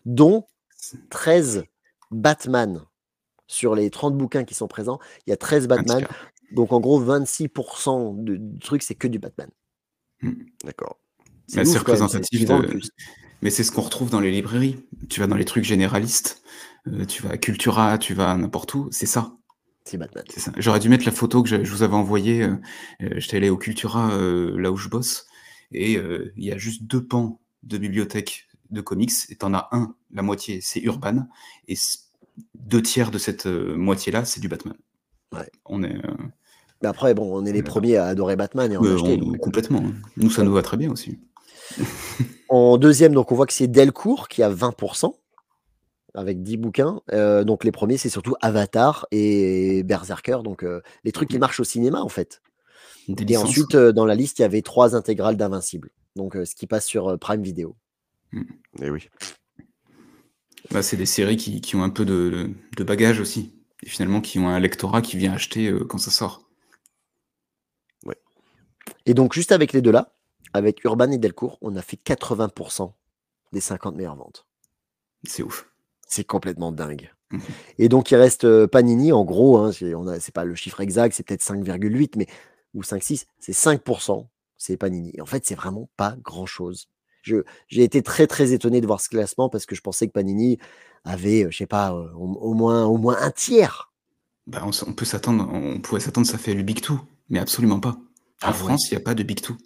Dont 0.04 0.44
13 1.10 1.64
Batman. 2.10 2.82
Sur 3.48 3.76
les 3.76 3.90
30 3.90 4.16
bouquins 4.16 4.44
qui 4.44 4.54
sont 4.54 4.66
présents, 4.66 4.98
il 5.26 5.30
y 5.30 5.32
a 5.32 5.36
13 5.36 5.64
Un 5.64 5.68
Batman. 5.68 6.06
Donc, 6.52 6.72
en 6.72 6.80
gros, 6.80 7.02
26% 7.02 8.24
de, 8.24 8.36
du 8.36 8.58
truc, 8.58 8.82
c'est 8.82 8.94
que 8.94 9.08
du 9.08 9.18
Batman. 9.18 9.48
D'accord. 10.64 10.98
C'est 11.46 11.64
Bah, 11.64 11.78
représentatif 11.78 12.44
de-. 12.44 12.80
Mais 13.42 13.50
c'est 13.50 13.62
ce 13.62 13.70
qu'on 13.70 13.82
retrouve 13.82 14.10
dans 14.10 14.20
les 14.20 14.30
librairies. 14.32 14.84
Tu 15.08 15.20
vas 15.20 15.26
dans 15.26 15.36
les 15.36 15.44
trucs 15.44 15.64
généralistes, 15.64 16.42
euh, 16.88 17.04
tu 17.04 17.22
vas 17.22 17.30
à 17.30 17.36
Cultura, 17.36 17.98
tu 17.98 18.14
vas 18.14 18.36
n'importe 18.36 18.74
où, 18.74 18.88
c'est 18.90 19.06
ça. 19.06 19.32
C'est 19.88 19.96
Batman. 19.98 20.24
ça. 20.36 20.52
J'aurais 20.58 20.80
dû 20.80 20.88
mettre 20.88 21.06
la 21.06 21.12
photo 21.12 21.42
que 21.42 21.48
je, 21.48 21.62
je 21.64 21.70
vous 21.70 21.82
avais 21.82 21.94
envoyée. 21.94 22.42
euh, 22.42 22.56
euh, 23.02 23.10
J'étais 23.18 23.36
allé 23.38 23.50
au 23.50 23.56
Cultura, 23.56 24.10
euh, 24.12 24.58
là 24.60 24.70
où 24.72 24.76
je 24.76 24.88
bosse, 24.88 25.26
et 25.72 25.96
euh, 25.96 26.32
il 26.36 26.44
y 26.44 26.52
a 26.52 26.58
juste 26.58 26.82
deux 26.84 27.04
pans 27.04 27.40
de 27.62 27.78
bibliothèque 27.78 28.46
de 28.70 28.80
comics, 28.80 29.12
et 29.30 29.36
t'en 29.36 29.54
as 29.54 29.68
un, 29.72 29.94
la 30.12 30.22
moitié, 30.22 30.60
c'est 30.60 30.80
Urban, 30.80 31.28
et 31.68 31.76
deux 32.54 32.82
tiers 32.82 33.10
de 33.12 33.18
cette 33.18 33.46
moitié-là, 33.46 34.24
c'est 34.24 34.40
du 34.40 34.48
Batman. 34.48 34.74
Ouais. 35.32 35.48
On 35.64 35.82
est 35.84 35.96
Mais 36.82 36.88
après, 36.88 37.14
bon, 37.14 37.32
on 37.32 37.46
est 37.46 37.52
les 37.52 37.62
premiers 37.62 37.96
à 37.96 38.06
adorer 38.06 38.34
Batman 38.36 38.70
et 38.72 38.76
en 38.76 38.84
acheter. 38.84 39.18
on- 39.22 39.24
donc, 39.24 39.38
complètement. 39.38 39.78
hein. 39.86 39.94
Nous, 40.16 40.30
ça 40.30 40.42
nous 40.42 40.52
va 40.52 40.62
très 40.62 40.76
bien 40.76 40.90
aussi. 40.90 41.18
En 42.48 42.76
deuxième, 42.78 43.12
donc 43.12 43.32
on 43.32 43.34
voit 43.34 43.46
que 43.46 43.52
c'est 43.52 43.66
Delcourt 43.68 44.28
qui 44.28 44.42
a 44.42 44.50
20%, 44.50 45.14
avec 46.16 46.42
10 46.42 46.56
bouquins. 46.56 47.00
Euh, 47.12 47.44
donc 47.44 47.62
les 47.62 47.72
premiers, 47.72 47.96
c'est 47.96 48.08
surtout 48.08 48.34
Avatar 48.40 49.06
et 49.12 49.82
Berserker, 49.84 50.38
donc 50.42 50.64
euh, 50.64 50.80
les 51.04 51.12
trucs 51.12 51.28
qui 51.28 51.38
marchent 51.38 51.60
au 51.60 51.64
cinéma 51.64 52.00
en 52.00 52.08
fait. 52.08 52.42
Des 53.08 53.22
Et 53.22 53.26
licences. 53.26 53.44
ensuite, 53.44 53.74
euh, 53.76 53.92
dans 53.92 54.04
la 54.06 54.14
liste, 54.16 54.38
il 54.38 54.42
y 54.42 54.44
avait 54.44 54.62
trois 54.62 54.96
intégrales 54.96 55.36
d'Invincible, 55.36 55.90
donc 56.16 56.36
euh, 56.36 56.44
ce 56.44 56.54
qui 56.56 56.66
passe 56.66 56.86
sur 56.86 57.08
euh, 57.08 57.16
Prime 57.16 57.42
Video. 57.42 57.76
Et 58.82 58.90
oui. 58.90 59.08
Bah, 60.72 60.82
c'est 60.82 60.96
des 60.96 61.06
séries 61.06 61.36
qui, 61.36 61.60
qui 61.60 61.76
ont 61.76 61.84
un 61.84 61.90
peu 61.90 62.04
de, 62.04 62.50
de 62.76 62.84
bagage 62.84 63.20
aussi. 63.20 63.52
Et 63.82 63.88
finalement, 63.88 64.20
qui 64.20 64.38
ont 64.38 64.48
un 64.48 64.58
lectorat 64.58 65.00
qui 65.02 65.16
vient 65.16 65.32
acheter 65.32 65.68
euh, 65.68 65.84
quand 65.84 65.98
ça 65.98 66.10
sort. 66.10 66.42
Et 69.08 69.14
donc, 69.14 69.34
juste 69.34 69.52
avec 69.52 69.72
les 69.72 69.82
deux 69.82 69.92
là, 69.92 70.16
avec 70.52 70.82
Urban 70.82 71.10
et 71.12 71.18
Delcourt, 71.18 71.58
on 71.60 71.76
a 71.76 71.82
fait 71.82 71.96
80% 72.04 72.92
des 73.52 73.60
50 73.60 73.94
meilleures 73.94 74.16
ventes. 74.16 74.46
C'est 75.22 75.44
ouf. 75.44 75.70
C'est 76.06 76.24
complètement 76.24 76.72
dingue. 76.72 77.12
Mhm. 77.30 77.40
Et 77.78 77.88
donc, 77.88 78.10
il 78.10 78.16
reste 78.16 78.44
euh, 78.44 78.66
Panini, 78.66 79.12
en 79.12 79.24
gros, 79.24 79.58
hein, 79.58 79.72
c'est 79.72 80.34
pas 80.34 80.44
le 80.44 80.54
chiffre 80.54 80.80
exact, 80.80 81.14
c'est 81.14 81.24
peut-être 81.24 81.42
5,8, 81.42 82.16
mais 82.16 82.26
ou 82.74 82.82
5,6, 82.82 83.26
c'est 83.38 83.52
5%, 83.52 84.26
c'est 84.56 84.76
Panini. 84.76 85.12
Et 85.14 85.20
en 85.20 85.26
fait, 85.26 85.44
c'est 85.44 85.54
vraiment 85.54 85.88
pas 85.96 86.16
grand-chose. 86.22 86.88
J'ai 87.22 87.82
été 87.82 88.02
très 88.02 88.28
très 88.28 88.52
étonné 88.52 88.80
de 88.80 88.86
voir 88.86 89.00
ce 89.00 89.08
classement 89.08 89.48
parce 89.48 89.66
que 89.66 89.74
je 89.74 89.80
pensais 89.80 90.06
que 90.06 90.12
Panini 90.12 90.58
avait, 91.04 91.44
euh, 91.44 91.50
je 91.50 91.58
sais 91.58 91.66
pas, 91.66 91.92
euh, 91.92 92.08
au, 92.14 92.32
au 92.34 92.54
moins, 92.54 92.84
au 92.84 92.98
moins 92.98 93.16
un 93.20 93.32
tiers. 93.32 93.90
Bah, 94.46 94.62
on, 94.64 94.92
peut 94.92 95.04
s'attendre, 95.04 95.48
on 95.52 95.80
pourrait 95.80 96.00
s'attendre, 96.00 96.26
ça 96.26 96.38
fait 96.38 96.54
le 96.54 96.62
Big 96.62 96.80
Two, 96.80 97.00
mais 97.28 97.40
absolument 97.40 97.80
pas. 97.80 97.96
En 98.42 98.50
Ah. 98.50 98.52
France, 98.52 98.88
il 98.90 98.94
n'y 98.94 98.98
a 98.98 99.00
pas 99.04 99.14
de 99.16 99.24
Big 99.24 99.40
Two. 99.40 99.56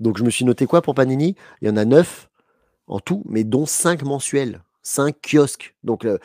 Donc, 0.00 0.16
je 0.16 0.24
me 0.24 0.30
suis 0.30 0.46
noté 0.46 0.66
quoi 0.66 0.80
pour 0.80 0.94
Panini? 0.94 1.36
Il 1.60 1.68
y 1.68 1.70
en 1.70 1.76
a 1.76 1.84
9 1.84 2.30
en 2.86 3.00
tout, 3.00 3.22
mais 3.26 3.44
dont 3.44 3.66
5 3.66 4.02
mensuels. 4.02 4.62
5 4.84 5.14
kiosques. 5.22 5.76
Donc, 5.84 6.04
euh, 6.04 6.18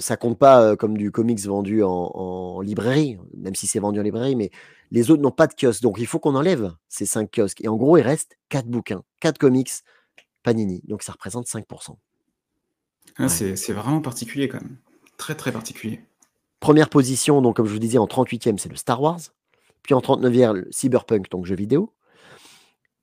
ça 0.00 0.16
compte 0.16 0.38
pas 0.38 0.62
euh, 0.62 0.76
comme 0.76 0.96
du 0.96 1.10
comics 1.10 1.40
vendu 1.44 1.82
en, 1.82 1.90
en 1.90 2.60
librairie, 2.62 3.18
même 3.36 3.54
si 3.54 3.66
c'est 3.66 3.80
vendu 3.80 4.00
en 4.00 4.02
librairie, 4.02 4.34
mais 4.34 4.50
les 4.90 5.10
autres 5.10 5.22
n'ont 5.22 5.30
pas 5.30 5.46
de 5.46 5.52
kiosque. 5.54 5.82
Donc, 5.82 5.96
il 5.98 6.06
faut 6.06 6.18
qu'on 6.18 6.34
enlève 6.34 6.72
ces 6.88 7.04
5 7.04 7.30
kiosques. 7.30 7.62
Et 7.62 7.68
en 7.68 7.76
gros, 7.76 7.98
il 7.98 8.02
reste 8.02 8.38
4 8.48 8.66
bouquins, 8.66 9.02
4 9.20 9.36
comics 9.38 9.70
Panini. 10.42 10.80
Donc, 10.84 11.02
ça 11.02 11.12
représente 11.12 11.46
5%. 11.46 11.96
Ah, 13.18 13.24
Ouais. 13.24 13.28
c'est 13.56 13.72
vraiment 13.72 14.00
particulier 14.00 14.48
quand 14.48 14.60
même. 14.62 14.76
Très 15.18 15.34
très 15.34 15.52
particulier. 15.52 16.00
Première 16.60 16.88
position, 16.88 17.42
donc 17.42 17.56
comme 17.56 17.66
je 17.66 17.72
vous 17.72 17.78
disais, 17.78 17.98
en 17.98 18.06
38e, 18.06 18.56
c'est 18.56 18.68
le 18.70 18.76
Star 18.76 19.02
Wars. 19.02 19.20
Puis 19.82 19.94
en 19.94 20.00
39e, 20.00 20.52
le 20.54 20.68
Cyberpunk, 20.70 21.28
donc 21.30 21.44
jeu 21.44 21.56
vidéo. 21.56 21.92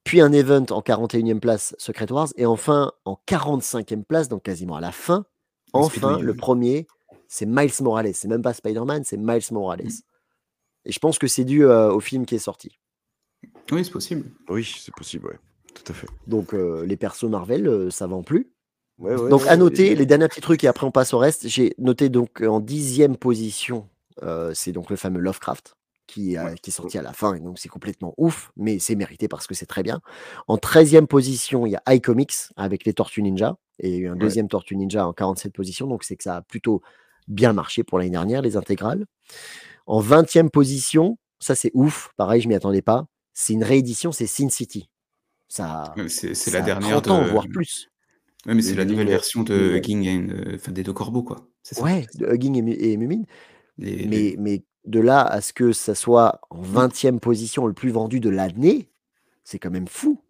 Puis 0.03 0.21
un 0.21 0.31
event 0.31 0.65
en 0.69 0.81
41e 0.81 1.39
place, 1.39 1.75
Secret 1.77 2.11
Wars. 2.11 2.29
Et 2.35 2.45
enfin, 2.45 2.91
en 3.05 3.19
45e 3.27 4.03
place, 4.03 4.27
donc 4.29 4.43
quasiment 4.43 4.75
à 4.75 4.81
la 4.81 4.91
fin, 4.91 5.25
enfin, 5.73 6.19
le 6.19 6.33
premier, 6.33 6.87
c'est 7.27 7.45
Miles 7.45 7.71
Morales. 7.81 8.13
C'est 8.13 8.27
même 8.27 8.41
pas 8.41 8.53
Spider-Man, 8.53 9.03
c'est 9.03 9.17
Miles 9.17 9.43
Morales. 9.51 9.87
Et 10.85 10.91
je 10.91 10.99
pense 10.99 11.19
que 11.19 11.27
c'est 11.27 11.43
dû 11.43 11.65
euh, 11.65 11.91
au 11.91 11.99
film 11.99 12.25
qui 12.25 12.35
est 12.35 12.39
sorti. 12.39 12.79
Oui, 13.71 13.85
c'est 13.85 13.91
possible. 13.91 14.25
Oui, 14.49 14.63
c'est 14.79 14.93
possible, 14.93 15.27
ouais. 15.27 15.39
Tout 15.73 15.91
à 15.91 15.95
fait. 15.95 16.07
Donc 16.27 16.53
euh, 16.53 16.85
les 16.85 16.97
persos 16.97 17.25
Marvel, 17.25 17.67
euh, 17.67 17.89
ça 17.89 18.07
vend 18.07 18.23
plus. 18.23 18.51
Ouais, 18.97 19.15
ouais, 19.15 19.29
Donc 19.29 19.43
ouais, 19.43 19.47
à 19.47 19.57
noter, 19.57 19.95
les 19.95 20.05
derniers 20.05 20.27
petits 20.27 20.41
trucs 20.41 20.63
et 20.63 20.67
après 20.67 20.85
on 20.85 20.91
passe 20.91 21.13
au 21.13 21.17
reste. 21.17 21.47
J'ai 21.47 21.73
noté 21.77 22.09
donc 22.09 22.41
en 22.41 22.59
dixième 22.59 23.15
position, 23.15 23.87
euh, 24.23 24.51
c'est 24.53 24.71
donc 24.71 24.89
le 24.89 24.95
fameux 24.95 25.19
Lovecraft 25.19 25.77
qui, 26.09 26.37
Ouais. 26.39 26.55
qui 26.61 26.69
est 26.69 26.73
sorti 26.73 26.97
à 26.97 27.01
la 27.01 27.13
fin, 27.13 27.33
et 27.35 27.39
donc 27.39 27.59
c'est 27.59 27.69
complètement 27.69 28.13
ouf, 28.17 28.51
mais 28.57 28.79
c'est 28.79 28.95
mérité 28.95 29.27
parce 29.27 29.47
que 29.47 29.53
c'est 29.55 29.65
très 29.65 29.83
bien. 29.83 30.01
En 30.47 30.57
13e 30.57 31.07
position, 31.07 31.65
il 31.65 31.71
y 31.71 31.75
a 31.75 31.93
iComics 31.95 32.35
avec 32.55 32.85
les 32.85 32.93
Tortues 32.93 33.21
Ninja, 33.21 33.57
et 33.79 33.89
il 33.89 33.93
y 33.93 33.97
a 33.97 33.99
eu 33.99 34.07
un 34.07 34.13
Ouais. 34.13 34.19
deuxième 34.19 34.47
Tortue 34.47 34.75
Ninja 34.75 35.07
en 35.07 35.13
47 35.13 35.53
position, 35.53 35.87
donc 35.87 36.03
c'est 36.03 36.15
que 36.15 36.23
ça 36.23 36.37
a 36.37 36.41
plutôt 36.41 36.81
bien 37.27 37.53
marché 37.53 37.83
pour 37.83 37.97
l'année 37.99 38.09
dernière, 38.11 38.41
les 38.41 38.57
intégrales. 38.57 39.05
En 39.85 40.01
20e 40.01 40.49
position, 40.49 41.17
ça 41.39 41.55
c'est 41.55 41.71
ouf, 41.73 42.09
pareil, 42.17 42.41
je 42.41 42.47
m'y 42.47 42.55
attendais 42.55 42.81
pas, 42.81 43.05
c'est 43.33 43.53
une 43.53 43.63
réédition, 43.63 44.11
c'est 44.11 44.27
Sin 44.27 44.49
City. 44.49 44.89
Ça, 45.47 45.93
C'est 46.07 46.35
c'est 46.35 46.51
ça 46.51 46.59
la 46.59 46.61
dernière 46.65 47.01
30 47.01 47.07
ans, 47.07 47.23
de. 47.25 47.29
voire 47.29 47.47
plus. 47.47 47.87
Ouais, 48.45 48.53
mais 48.53 48.61
c'est 48.61 48.75
la 48.75 48.85
nouvelle 48.85 49.07
version 49.07 49.43
de 49.43 49.75
Hugging 49.75 50.07
and, 50.07 50.29
euh, 50.33 50.55
enfin, 50.55 50.71
des 50.71 50.83
deux 50.83 50.93
corbeaux, 50.93 51.23
quoi. 51.23 51.47
C'est 51.63 51.75
ça. 51.75 51.83
Ouais, 51.83 52.05
de 52.15 52.25
Hugging 52.27 52.67
et, 52.69 52.91
et 52.91 52.97
Mumin. 52.97 53.23
Les- 53.77 53.95
les- 53.95 54.07
Mais, 54.07 54.35
mais 54.37 54.63
de 54.85 54.99
là 54.99 55.21
à 55.21 55.41
ce 55.41 55.53
que 55.53 55.71
ça 55.71 55.95
soit 55.95 56.41
en 56.49 56.61
20e 56.61 57.19
position 57.19 57.67
le 57.67 57.73
plus 57.73 57.91
vendu 57.91 58.19
de 58.19 58.29
l'année, 58.29 58.89
c'est 59.43 59.59
quand 59.59 59.71
même 59.71 59.87
fou. 59.87 60.21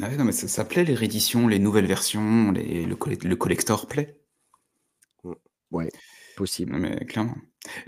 Ah 0.00 0.08
ouais, 0.08 0.16
non, 0.16 0.24
mais 0.24 0.32
ça, 0.32 0.48
ça 0.48 0.64
plaît, 0.64 0.84
les 0.84 0.94
rééditions, 0.94 1.46
les 1.48 1.58
nouvelles 1.58 1.86
versions, 1.86 2.50
les, 2.52 2.84
le, 2.84 2.96
le 3.24 3.36
collector 3.36 3.86
plaît. 3.86 4.18
Ouais, 5.70 5.90
possible. 6.36 6.72
Non, 6.72 6.78
mais 6.78 6.96
clairement. 7.06 7.36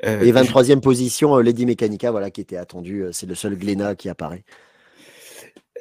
Euh, 0.05 0.21
Et 0.23 0.29
je- 0.29 0.33
23e 0.33 0.81
position, 0.81 1.37
euh, 1.37 1.43
Lady 1.43 1.67
Mechanica, 1.67 2.11
voilà, 2.11 2.31
qui 2.31 2.41
était 2.41 2.57
attendu. 2.57 3.03
euh, 3.05 3.13
C'est 3.13 3.27
le 3.27 3.35
seul 3.35 3.57
Glénat 3.57 3.95
qui 3.95 4.09
apparaît. 4.09 4.45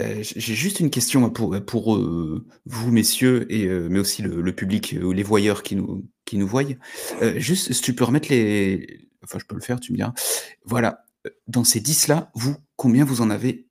Euh, 0.01 0.17
J'ai 0.21 0.55
juste 0.55 0.79
une 0.81 0.89
question 0.89 1.29
pour, 1.29 1.55
pour 1.65 1.95
euh, 1.95 2.45
vous, 2.65 2.91
messieurs, 2.91 3.45
et, 3.51 3.65
euh, 3.67 3.87
mais 3.89 3.99
aussi 3.99 4.21
le, 4.21 4.41
le 4.41 4.53
public 4.53 4.95
ou 5.01 5.13
les 5.13 5.23
voyeurs 5.23 5.63
qui 5.63 5.75
nous, 5.77 6.05
qui 6.25 6.37
nous 6.37 6.47
voient. 6.47 6.63
Juste, 7.37 7.71
si 7.71 7.81
tu 7.81 7.95
peux 7.95 8.03
remettre 8.03 8.29
les. 8.29 9.04
Enfin, 9.25 9.39
je 9.39 9.45
peux 9.45 9.55
le 9.55 9.61
faire, 9.61 9.79
tu 9.79 9.91
me 9.91 9.97
diras. 9.97 10.13
Voilà. 10.63 11.03
Euh, 11.27 11.29
Dans 11.47 11.63
ces 11.63 11.79
10-là, 11.81 12.31
vous, 12.35 12.55
combien 12.75 13.03
vous 13.03 13.21
en 13.21 13.29
avez, 13.29 13.67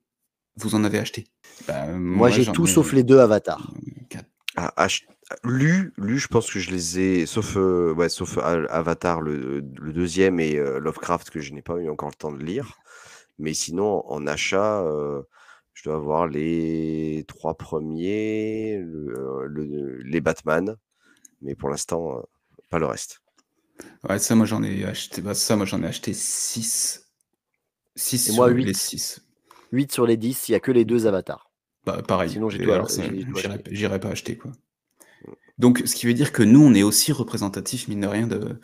vous 0.57 0.75
en 0.75 0.83
avez 0.83 0.99
acheté? 0.99 1.27
Bah, 1.67 1.85
euh, 1.87 1.97
Moi, 1.97 2.29
j'ai 2.29 2.45
tout 2.45 2.65
ai 2.67 2.69
sauf 2.69 2.91
les 2.93 3.03
deux 3.03 3.19
avatars. 3.19 3.71
quatre. 4.09 4.29
Ah, 4.57 4.73
ach- 4.77 5.05
lu, 5.43 5.91
lu, 5.97 6.17
je 6.17 6.27
pense 6.27 6.49
que 6.51 6.59
je 6.59 6.71
les 6.71 6.99
ai, 6.99 7.25
sauf, 7.25 7.57
euh, 7.57 7.93
ouais, 7.93 8.07
sauf 8.09 8.37
Avatar, 8.37 9.19
le, 9.21 9.59
le 9.59 9.91
deuxième, 9.93 10.39
et 10.39 10.55
euh, 10.57 10.79
Lovecraft, 10.79 11.29
que 11.29 11.39
je 11.41 11.53
n'ai 11.53 11.61
pas 11.61 11.75
eu 11.77 11.89
encore 11.89 12.09
le 12.09 12.15
temps 12.15 12.31
de 12.31 12.41
lire. 12.43 12.77
Mais 13.37 13.53
sinon, 13.53 14.05
en 14.09 14.27
achat, 14.27 14.81
euh, 14.83 15.21
je 15.73 15.83
dois 15.83 15.95
avoir 15.95 16.27
les 16.27 17.25
trois 17.27 17.55
premiers, 17.57 18.77
le- 18.81 19.13
euh, 19.17 19.45
le- 19.47 19.97
les 20.03 20.21
Batman, 20.21 20.77
mais 21.41 21.53
pour 21.55 21.69
l'instant, 21.69 22.17
euh, 22.17 22.21
pas 22.69 22.79
le 22.79 22.85
reste. 22.85 23.21
Ouais, 24.07 24.19
ça, 24.19 24.35
moi, 24.35 24.45
j'en 24.45 24.63
ai 24.63 24.85
acheté. 24.85 25.21
Bah, 25.21 25.33
ça, 25.33 25.55
moi, 25.55 25.65
j'en 25.65 25.81
ai 25.83 25.87
acheté 25.87 26.13
6. 26.13 27.05
6 27.95 28.15
Et 28.15 28.17
sur 28.31 28.35
moi, 28.35 28.49
les 28.49 28.63
huit. 28.63 28.75
6. 28.75 29.21
8 29.71 29.91
sur 29.91 30.05
les 30.05 30.17
10, 30.17 30.47
il 30.47 30.51
n'y 30.51 30.55
a 30.55 30.59
que 30.59 30.71
les 30.71 30.85
deux 30.85 31.07
avatars. 31.07 31.51
Bah, 31.85 32.01
pareil. 32.07 32.29
Sinon, 32.29 32.49
j'ai 32.49 32.65
j'irai 33.71 33.99
pas 33.99 34.09
acheter, 34.09 34.37
quoi. 34.37 34.51
Donc, 35.57 35.81
ce 35.85 35.95
qui 35.95 36.05
veut 36.05 36.13
dire 36.13 36.33
que 36.33 36.43
nous, 36.43 36.61
on 36.61 36.73
est 36.73 36.83
aussi 36.83 37.11
représentatif, 37.11 37.87
mine 37.87 38.01
de 38.01 38.07
rien, 38.07 38.27
de, 38.27 38.59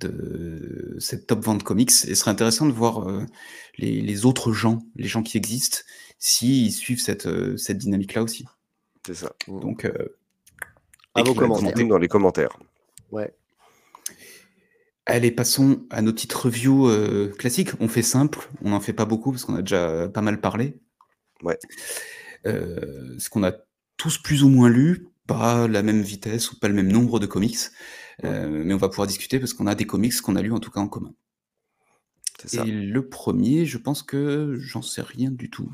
de 0.00 0.96
cette 0.98 1.26
top 1.26 1.40
vente 1.40 1.62
comics. 1.62 1.90
Et 1.90 1.92
ce 1.92 2.14
serait 2.14 2.30
intéressant 2.30 2.66
de 2.66 2.72
voir 2.72 3.08
euh, 3.08 3.26
les, 3.76 4.00
les 4.00 4.24
autres 4.24 4.52
gens, 4.52 4.78
les 4.96 5.08
gens 5.08 5.22
qui 5.22 5.36
existent, 5.36 5.78
s'ils 6.18 6.72
suivent 6.72 7.00
cette, 7.00 7.26
euh, 7.26 7.56
cette 7.56 7.78
dynamique-là 7.78 8.22
aussi. 8.22 8.46
C'est 9.06 9.14
ça. 9.14 9.32
Donc, 9.48 9.84
euh, 9.84 9.92
À 11.14 11.22
vos 11.22 11.34
commentaires. 11.34 11.86
Dans 11.86 11.98
les 11.98 12.08
commentaires. 12.08 12.58
Ouais. 13.10 13.34
Allez, 15.10 15.32
passons 15.32 15.84
à 15.90 16.02
nos 16.02 16.12
petites 16.12 16.32
reviews 16.32 16.88
euh, 16.88 17.34
classiques. 17.36 17.70
On 17.80 17.88
fait 17.88 18.02
simple, 18.02 18.48
on 18.62 18.70
n'en 18.70 18.78
fait 18.80 18.92
pas 18.92 19.06
beaucoup 19.06 19.32
parce 19.32 19.44
qu'on 19.44 19.56
a 19.56 19.62
déjà 19.62 20.08
pas 20.08 20.20
mal 20.20 20.40
parlé. 20.40 20.78
Ouais. 21.42 21.58
Euh, 22.46 23.16
ce 23.18 23.28
qu'on 23.28 23.42
a 23.42 23.52
tous 23.96 24.18
plus 24.18 24.44
ou 24.44 24.48
moins 24.48 24.68
lu, 24.68 25.08
pas 25.26 25.66
la 25.66 25.82
même 25.82 26.00
vitesse 26.00 26.52
ou 26.52 26.60
pas 26.60 26.68
le 26.68 26.74
même 26.74 26.92
nombre 26.92 27.18
de 27.18 27.26
comics, 27.26 27.58
Euh, 28.22 28.62
mais 28.64 28.74
on 28.74 28.76
va 28.76 28.88
pouvoir 28.90 29.08
discuter 29.08 29.40
parce 29.40 29.52
qu'on 29.54 29.66
a 29.66 29.74
des 29.74 29.86
comics 29.86 30.20
qu'on 30.20 30.36
a 30.36 30.42
lus 30.42 30.52
en 30.52 30.60
tout 30.60 30.70
cas 30.70 30.80
en 30.80 30.88
commun. 30.88 31.14
C'est 32.40 32.56
ça. 32.56 32.64
Et 32.64 32.70
le 32.70 33.08
premier, 33.08 33.64
je 33.66 33.78
pense 33.78 34.02
que 34.02 34.54
j'en 34.58 34.82
sais 34.82 35.02
rien 35.02 35.30
du 35.30 35.50
tout. 35.50 35.72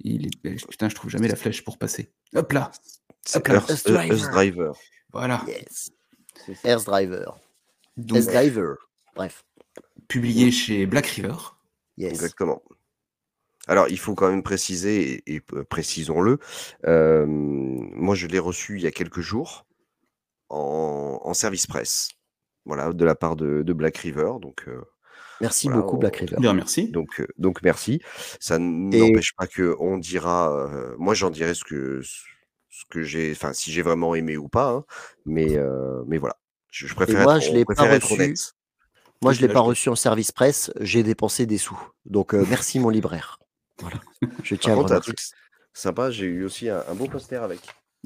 Il 0.00 0.26
est... 0.26 0.66
Putain, 0.66 0.88
je 0.88 0.94
trouve 0.94 1.10
jamais 1.10 1.28
la 1.28 1.36
flèche 1.36 1.62
pour 1.64 1.76
passer. 1.76 2.12
Hop 2.34 2.52
là, 2.52 2.70
C'est 3.24 3.38
Hop 3.38 3.48
là. 3.48 3.54
Earth, 3.54 3.70
Earth 3.70 3.88
Earth 3.88 3.92
Driver. 3.92 4.30
Driver. 4.30 4.72
voilà. 5.12 5.44
Yes. 5.48 5.90
Earth 6.64 6.86
Driver. 6.86 7.36
Donc, 7.96 8.20
Driver. 8.22 8.76
Bref. 9.14 9.44
publié 10.08 10.50
chez 10.50 10.86
Black 10.86 11.06
River. 11.06 11.34
Yes. 11.96 12.12
Exactement. 12.12 12.62
Alors, 13.68 13.88
il 13.88 13.98
faut 13.98 14.14
quand 14.14 14.28
même 14.28 14.42
préciser, 14.42 15.12
et, 15.26 15.34
et, 15.36 15.42
euh, 15.54 15.64
précisons-le, 15.64 16.38
euh, 16.86 17.24
moi 17.26 18.14
je 18.14 18.26
l'ai 18.28 18.38
reçu 18.38 18.76
il 18.76 18.82
y 18.82 18.86
a 18.86 18.92
quelques 18.92 19.20
jours 19.20 19.66
en, 20.50 21.18
en 21.24 21.34
service 21.34 21.66
presse, 21.66 22.10
voilà, 22.64 22.92
de 22.92 23.04
la 23.04 23.14
part 23.16 23.34
de, 23.34 23.62
de 23.62 23.72
Black 23.72 23.96
River. 23.98 24.32
Donc, 24.40 24.64
euh, 24.68 24.80
Merci 25.40 25.66
Voilà, 25.68 25.82
beaucoup, 25.82 25.96
on- 25.96 25.98
Black 25.98 26.16
River. 26.16 26.36
Bien, 26.38 26.54
merci. 26.54 26.88
donc, 26.90 27.20
euh, 27.20 27.26
donc 27.38 27.60
merci. 27.62 28.00
Ça 28.40 28.58
n'empêche 28.58 29.34
pas 29.36 29.46
que 29.46 29.74
on 29.80 29.98
dira, 29.98 30.50
euh, 30.56 30.94
moi 30.98 31.12
j'en 31.14 31.28
dirai 31.30 31.52
ce 31.54 31.62
que, 31.64 32.00
ce 32.02 32.84
que 32.88 33.02
j'ai, 33.02 33.32
enfin 33.32 33.52
si 33.52 33.70
j'ai 33.72 33.82
vraiment 33.82 34.14
aimé 34.14 34.36
ou 34.38 34.48
pas, 34.48 34.70
hein, 34.70 34.84
mais, 35.26 35.58
euh, 35.58 36.02
mais 36.06 36.16
voilà. 36.18 36.36
Je, 36.76 36.86
je 36.86 36.94
préfère 36.94 37.22
moi, 37.22 37.36
être, 37.38 37.44
je 37.44 37.52
l'ai 37.52 37.64
pas 37.64 37.74
reçu. 37.74 38.12
honnête. 38.12 38.54
Moi, 39.22 39.32
je 39.32 39.38
tu 39.38 39.46
l'ai 39.46 39.52
pas 39.52 39.60
reçu 39.60 39.88
en 39.88 39.96
service 39.96 40.30
presse. 40.30 40.70
J'ai 40.80 41.02
dépensé 41.02 41.46
des 41.46 41.56
sous. 41.56 41.78
Donc, 42.04 42.34
euh, 42.34 42.44
merci, 42.50 42.78
mon 42.78 42.90
libraire. 42.90 43.38
Voilà. 43.80 43.98
Je 44.42 44.54
tiens 44.56 44.74
Par 44.74 44.80
à 44.80 44.82
contre, 44.82 44.94
un 44.94 45.00
truc 45.00 45.18
sympa, 45.72 46.10
j'ai 46.10 46.26
eu 46.26 46.44
aussi 46.44 46.68
un, 46.68 46.84
un 46.86 46.94
beau 46.94 47.06
poster 47.06 47.42
avec. 47.42 47.60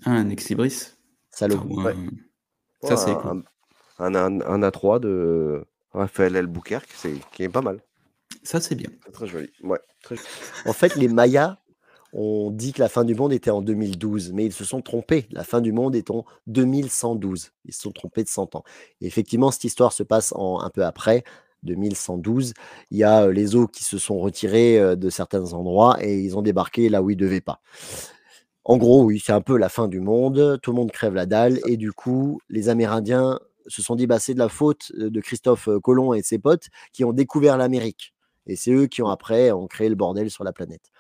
Ah, 0.05 0.11
un 0.13 0.29
Ex 0.31 0.49
Libris. 0.49 0.93
Salaud. 1.31 1.61
Ouais. 1.65 1.97
Ça, 2.85 2.97
c'est 2.97 3.11
un, 3.11 3.15
cool. 3.17 3.45
un, 3.99 4.15
un, 4.15 4.41
un 4.41 4.61
A3 4.71 5.01
de 5.01 5.65
Raphaël 5.93 6.37
Albuquerque, 6.37 6.91
c'est 6.95 7.15
qui 7.33 7.43
est 7.43 7.49
pas 7.49 7.63
mal. 7.63 7.83
Ça, 8.45 8.61
c'est 8.61 8.77
bien. 8.77 8.91
Très 9.13 9.27
joli. 9.27 9.51
Ouais, 9.65 9.81
très 10.03 10.15
joli. 10.15 10.29
En 10.65 10.73
fait, 10.73 10.95
les 10.95 11.09
Mayas 11.09 11.59
ont 12.13 12.51
dit 12.51 12.73
que 12.73 12.81
la 12.81 12.89
fin 12.89 13.05
du 13.05 13.15
monde 13.15 13.33
était 13.33 13.51
en 13.51 13.63
2012, 13.63 14.33
mais 14.33 14.47
ils 14.47 14.53
se 14.53 14.65
sont 14.65 14.83
trompés. 14.83 15.27
La 15.31 15.45
fin 15.45 15.61
du 15.61 15.73
monde 15.73 15.95
est 15.95 16.11
en 16.11 16.25
2112. 16.47 17.53
Ils 17.65 17.75
se 17.75 17.83
sont 17.83 17.93
trompés 17.93 18.25
de 18.25 18.29
100 18.29 18.57
ans. 18.57 18.65
Effectivement, 19.01 19.51
cette 19.51 19.65
histoire 19.65 19.93
se 19.93 20.03
passe 20.03 20.35
un 20.37 20.71
peu 20.71 20.85
après, 20.85 21.25
2112. 21.63 22.55
Il 22.91 22.99
y 22.99 23.05
a 23.05 23.25
euh, 23.25 23.33
les 23.33 23.57
eaux 23.57 23.67
qui 23.67 23.85
se 23.85 23.99
sont 23.99 24.19
retirées 24.19 24.79
euh, 24.79 24.97
de 24.97 25.11
certains 25.11 25.53
endroits 25.53 25.99
et 26.01 26.19
ils 26.21 26.37
ont 26.37 26.43
débarqué 26.43 26.89
là 26.89 27.03
où 27.03 27.11
ils 27.11 27.17
ne 27.17 27.21
devaient 27.21 27.41
pas. 27.41 27.61
En 28.65 28.77
gros, 28.77 29.05
oui, 29.05 29.23
c'est 29.25 29.33
un 29.33 29.41
peu 29.41 29.57
la 29.57 29.69
fin 29.69 29.89
du 29.89 30.01
monde. 30.01 30.59
Tout 30.63 30.73
le 30.73 30.77
monde 30.77 30.93
crève 30.93 31.15
la 31.15 31.27
dalle. 31.27 31.61
Et 31.67 31.77
du 31.77 31.93
coup, 31.93 32.41
les 32.49 32.69
Amérindiens 32.69 33.39
se 33.67 33.83
sont 33.83 33.95
dit, 33.95 34.07
bah, 34.07 34.19
c'est 34.19 34.35
de 34.35 34.39
la 34.39 34.49
faute 34.49 34.93
euh, 34.99 35.11
de 35.11 35.21
Christophe 35.21 35.69
Colomb 35.83 36.15
et 36.15 36.23
ses 36.23 36.39
potes 36.39 36.69
qui 36.93 37.05
ont 37.05 37.13
découvert 37.13 37.57
l'Amérique. 37.57 38.15
Et 38.47 38.57
c'est 38.57 38.73
eux 38.73 38.87
qui 38.87 39.03
ont 39.03 39.09
après 39.09 39.53
ont 39.53 39.67
créé 39.67 39.89
le 39.89 39.95
bordel 39.95 40.31
sur 40.31 40.45
la 40.45 40.53
planète. 40.53 40.91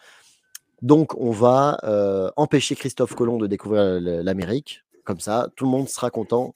Donc, 0.82 1.14
on 1.18 1.30
va 1.30 1.78
euh, 1.84 2.30
empêcher 2.36 2.74
Christophe 2.74 3.14
Colomb 3.14 3.38
de 3.38 3.46
découvrir 3.46 4.00
l'Amérique. 4.00 4.82
Comme 5.04 5.20
ça, 5.20 5.48
tout 5.56 5.64
le 5.64 5.70
monde 5.70 5.88
sera 5.88 6.10
content 6.10 6.54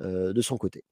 euh, 0.00 0.32
de 0.32 0.40
son 0.40 0.56
côté. 0.56 0.84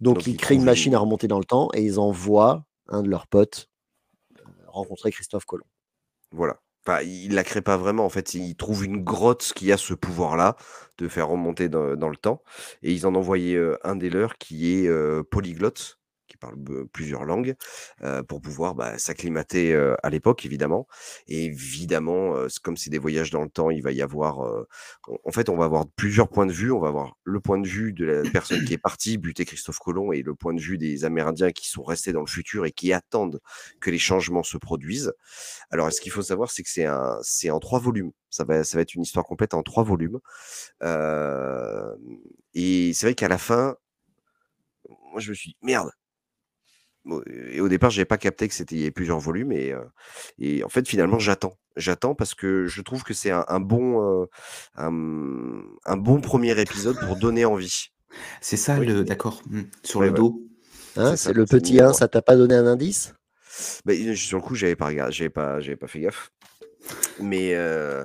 Donc, 0.00 0.16
Donc, 0.16 0.26
ils 0.26 0.36
créent 0.36 0.54
une 0.54 0.64
machine 0.64 0.94
à 0.94 0.98
remonter 0.98 1.26
dans 1.26 1.38
le 1.38 1.44
temps 1.44 1.70
et 1.74 1.82
ils 1.82 1.98
envoient 1.98 2.64
un 2.88 3.02
de 3.02 3.08
leurs 3.08 3.26
potes 3.26 3.68
euh, 4.38 4.42
rencontrer 4.68 5.10
Christophe 5.10 5.44
Colomb. 5.44 5.66
Voilà. 6.30 6.60
Enfin, 6.86 7.02
il 7.02 7.34
la 7.34 7.42
crée 7.42 7.62
pas 7.62 7.76
vraiment. 7.76 8.04
En 8.04 8.08
fait, 8.10 8.34
il 8.34 8.54
trouve 8.54 8.84
une 8.84 9.02
grotte 9.02 9.52
qui 9.56 9.72
a 9.72 9.76
ce 9.76 9.94
pouvoir-là 9.94 10.56
de 10.98 11.08
faire 11.08 11.28
remonter 11.28 11.68
dans, 11.68 11.96
dans 11.96 12.08
le 12.08 12.16
temps. 12.16 12.42
Et 12.82 12.92
ils 12.92 13.06
en 13.06 13.14
ont 13.16 13.18
envoyé 13.18 13.56
euh, 13.56 13.76
un 13.82 13.96
des 13.96 14.10
leurs 14.10 14.38
qui 14.38 14.72
est 14.72 14.88
polyglotte, 15.24 15.98
qui 16.26 16.36
parle 16.36 16.56
plusieurs 16.92 17.24
langues, 17.24 17.54
euh, 18.02 18.22
pour 18.22 18.40
pouvoir 18.40 18.74
bah, 18.74 18.98
s'acclimater 18.98 19.72
euh, 19.74 19.94
à 20.02 20.10
l'époque, 20.10 20.44
évidemment. 20.44 20.86
Et 21.28 21.44
évidemment, 21.46 22.36
euh, 22.36 22.48
comme 22.62 22.76
c'est 22.76 22.90
des 22.90 22.98
voyages 22.98 23.30
dans 23.30 23.42
le 23.42 23.48
temps, 23.48 23.70
il 23.70 23.82
va 23.82 23.92
y 23.92 24.02
avoir. 24.02 24.40
en- 24.40 25.32
fait, 25.32 25.48
on 25.48 25.56
va 25.56 25.64
avoir 25.66 25.86
plusieurs 25.96 26.28
points 26.28 26.46
de 26.46 26.52
vue. 26.52 26.72
On 26.72 26.80
va 26.80 26.88
avoir 26.88 27.16
le 27.24 27.40
point 27.40 27.58
de 27.58 27.66
vue 27.68 27.92
de 27.92 28.04
la 28.04 28.30
personne 28.30 28.64
qui 28.64 28.74
est 28.74 28.78
partie 28.78 29.18
buter 29.18 29.44
Christophe 29.44 29.78
Colomb 29.78 30.12
et 30.12 30.22
le 30.22 30.34
point 30.34 30.54
de 30.54 30.60
vue 30.60 30.78
des 30.78 31.04
Amérindiens 31.04 31.52
qui 31.52 31.68
sont 31.68 31.82
restés 31.82 32.12
dans 32.12 32.20
le 32.20 32.26
futur 32.26 32.66
et 32.66 32.72
qui 32.72 32.92
attendent 32.92 33.40
que 33.80 33.90
les 33.90 33.98
changements 33.98 34.42
se 34.42 34.56
produisent. 34.58 35.12
Alors, 35.70 35.92
ce 35.92 36.00
qu'il 36.00 36.12
faut 36.12 36.22
savoir, 36.22 36.50
c'est 36.50 36.62
que 36.62 36.70
c'est 36.70 36.86
un, 36.86 37.18
c'est 37.22 37.50
en 37.50 37.58
trois 37.60 37.78
volumes. 37.80 38.12
Ça 38.30 38.44
va, 38.44 38.64
ça 38.64 38.76
va 38.78 38.82
être 38.82 38.94
une 38.94 39.02
histoire 39.02 39.24
complète 39.24 39.54
en 39.54 39.62
trois 39.62 39.84
volumes. 39.84 40.18
Et 42.54 42.92
c'est 42.94 43.06
vrai 43.06 43.14
qu'à 43.14 43.28
la 43.28 43.38
fin, 43.38 43.76
moi, 45.12 45.20
je 45.20 45.30
me 45.30 45.34
suis 45.34 45.50
dit, 45.50 45.56
merde. 45.62 45.90
Et 47.50 47.60
au 47.60 47.68
départ, 47.68 47.90
je 47.90 47.96
n'avais 47.98 48.04
pas 48.06 48.18
capté 48.18 48.48
que 48.48 48.54
c'était 48.54 48.74
il 48.74 48.78
y 48.80 48.82
avait 48.82 48.90
plusieurs 48.90 49.18
volumes. 49.20 49.52
Et, 49.52 49.72
euh, 49.72 49.80
et 50.38 50.64
en 50.64 50.68
fait, 50.68 50.86
finalement, 50.88 51.18
j'attends. 51.18 51.56
J'attends 51.76 52.14
parce 52.14 52.34
que 52.34 52.66
je 52.66 52.80
trouve 52.82 53.04
que 53.04 53.14
c'est 53.14 53.30
un, 53.30 53.44
un 53.48 53.60
bon, 53.60 54.22
euh, 54.22 54.26
un, 54.76 55.62
un 55.84 55.96
bon 55.96 56.20
premier 56.20 56.58
épisode 56.60 56.98
pour 57.00 57.16
donner 57.16 57.44
envie. 57.44 57.88
C'est 58.40 58.56
ça, 58.56 58.78
Oui. 58.78 58.86
le. 58.86 59.04
D'accord. 59.04 59.42
hmm, 59.50 59.62
Sur 59.82 60.00
Ouais, 60.00 60.06
le 60.06 60.12
ouais. 60.12 60.16
dos. 60.18 60.42
Hein, 60.96 61.16
C'est 61.16 61.32
le 61.34 61.44
petit 61.44 61.74
mignon, 61.74 61.86
1, 61.86 61.88
hein. 61.90 61.92
ça 61.92 62.08
t'a 62.08 62.22
pas 62.22 62.36
donné 62.36 62.54
un 62.54 62.66
indice? 62.66 63.14
Bah, 63.84 63.92
sur 64.14 64.38
le 64.38 64.42
coup, 64.42 64.54
j'avais 64.54 64.76
pas 64.76 64.86
regardé, 64.86 65.12
j'avais 65.12 65.30
pas, 65.30 65.60
j'avais 65.60 65.76
pas 65.76 65.86
fait 65.86 66.00
gaffe. 66.00 66.30
Mais 67.20 67.54
euh, 67.54 68.04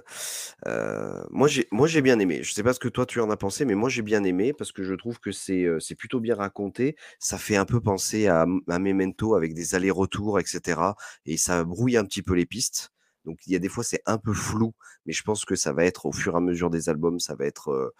euh, 0.67 1.23
moi, 1.29 1.47
j'ai, 1.47 1.67
moi, 1.71 1.87
j'ai 1.87 2.01
bien 2.01 2.19
aimé. 2.19 2.43
Je 2.43 2.53
sais 2.53 2.63
pas 2.63 2.73
ce 2.73 2.79
que 2.79 2.87
toi 2.87 3.05
tu 3.05 3.19
en 3.19 3.29
as 3.29 3.37
pensé, 3.37 3.65
mais 3.65 3.75
moi, 3.75 3.89
j'ai 3.89 4.01
bien 4.01 4.23
aimé 4.23 4.53
parce 4.53 4.71
que 4.71 4.83
je 4.83 4.93
trouve 4.93 5.19
que 5.19 5.31
c'est, 5.31 5.63
euh, 5.63 5.79
c'est 5.79 5.95
plutôt 5.95 6.19
bien 6.19 6.35
raconté. 6.35 6.95
Ça 7.19 7.37
fait 7.37 7.55
un 7.57 7.65
peu 7.65 7.81
penser 7.81 8.27
à, 8.27 8.45
à 8.67 8.79
Memento 8.79 9.35
avec 9.35 9.53
des 9.53 9.75
allers-retours, 9.75 10.39
etc. 10.39 10.81
Et 11.25 11.37
ça 11.37 11.63
brouille 11.63 11.97
un 11.97 12.05
petit 12.05 12.21
peu 12.21 12.33
les 12.33 12.45
pistes. 12.45 12.91
Donc, 13.25 13.39
il 13.45 13.53
y 13.53 13.55
a 13.55 13.59
des 13.59 13.69
fois, 13.69 13.83
c'est 13.83 14.01
un 14.05 14.17
peu 14.17 14.33
flou, 14.33 14.73
mais 15.05 15.13
je 15.13 15.23
pense 15.23 15.45
que 15.45 15.55
ça 15.55 15.73
va 15.73 15.85
être 15.85 16.07
au 16.07 16.11
fur 16.11 16.33
et 16.33 16.37
à 16.37 16.39
mesure 16.39 16.71
des 16.71 16.89
albums, 16.89 17.19
ça 17.19 17.35
va 17.35 17.45
être 17.45 17.93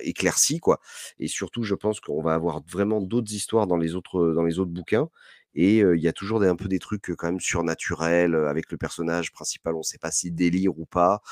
éclairci, 0.00 0.58
quoi. 0.60 0.80
Et 1.18 1.28
surtout, 1.28 1.62
je 1.62 1.74
pense 1.74 2.00
qu'on 2.00 2.22
va 2.22 2.32
avoir 2.32 2.62
vraiment 2.66 3.02
d'autres 3.02 3.34
histoires 3.34 3.66
dans 3.66 3.76
les 3.76 3.94
autres, 3.94 4.32
dans 4.32 4.44
les 4.44 4.58
autres 4.58 4.70
bouquins. 4.70 5.10
Et 5.56 5.78
il 5.78 6.00
y 6.00 6.08
a 6.08 6.12
toujours 6.12 6.38
des, 6.38 6.48
un 6.48 6.54
peu 6.56 6.68
des 6.68 6.78
trucs 6.78 7.14
quand 7.16 7.26
même 7.28 7.40
surnaturels 7.40 8.34
avec 8.34 8.70
le 8.70 8.76
personnage 8.76 9.32
principal. 9.32 9.74
On 9.74 9.78
ne 9.78 9.82
sait 9.82 9.98
pas 9.98 10.10
s'il 10.10 10.34
délire 10.34 10.78
ou 10.78 10.84
pas. 10.84 11.22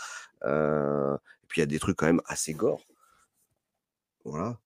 et 0.45 1.47
puis 1.47 1.61
il 1.61 1.63
y 1.63 1.63
a 1.63 1.67
des 1.67 1.79
trucs 1.79 1.97
quand 1.97 2.07
même 2.07 2.23
assez 2.27 2.55
gore. 2.55 2.87
Voilà. 4.25 4.59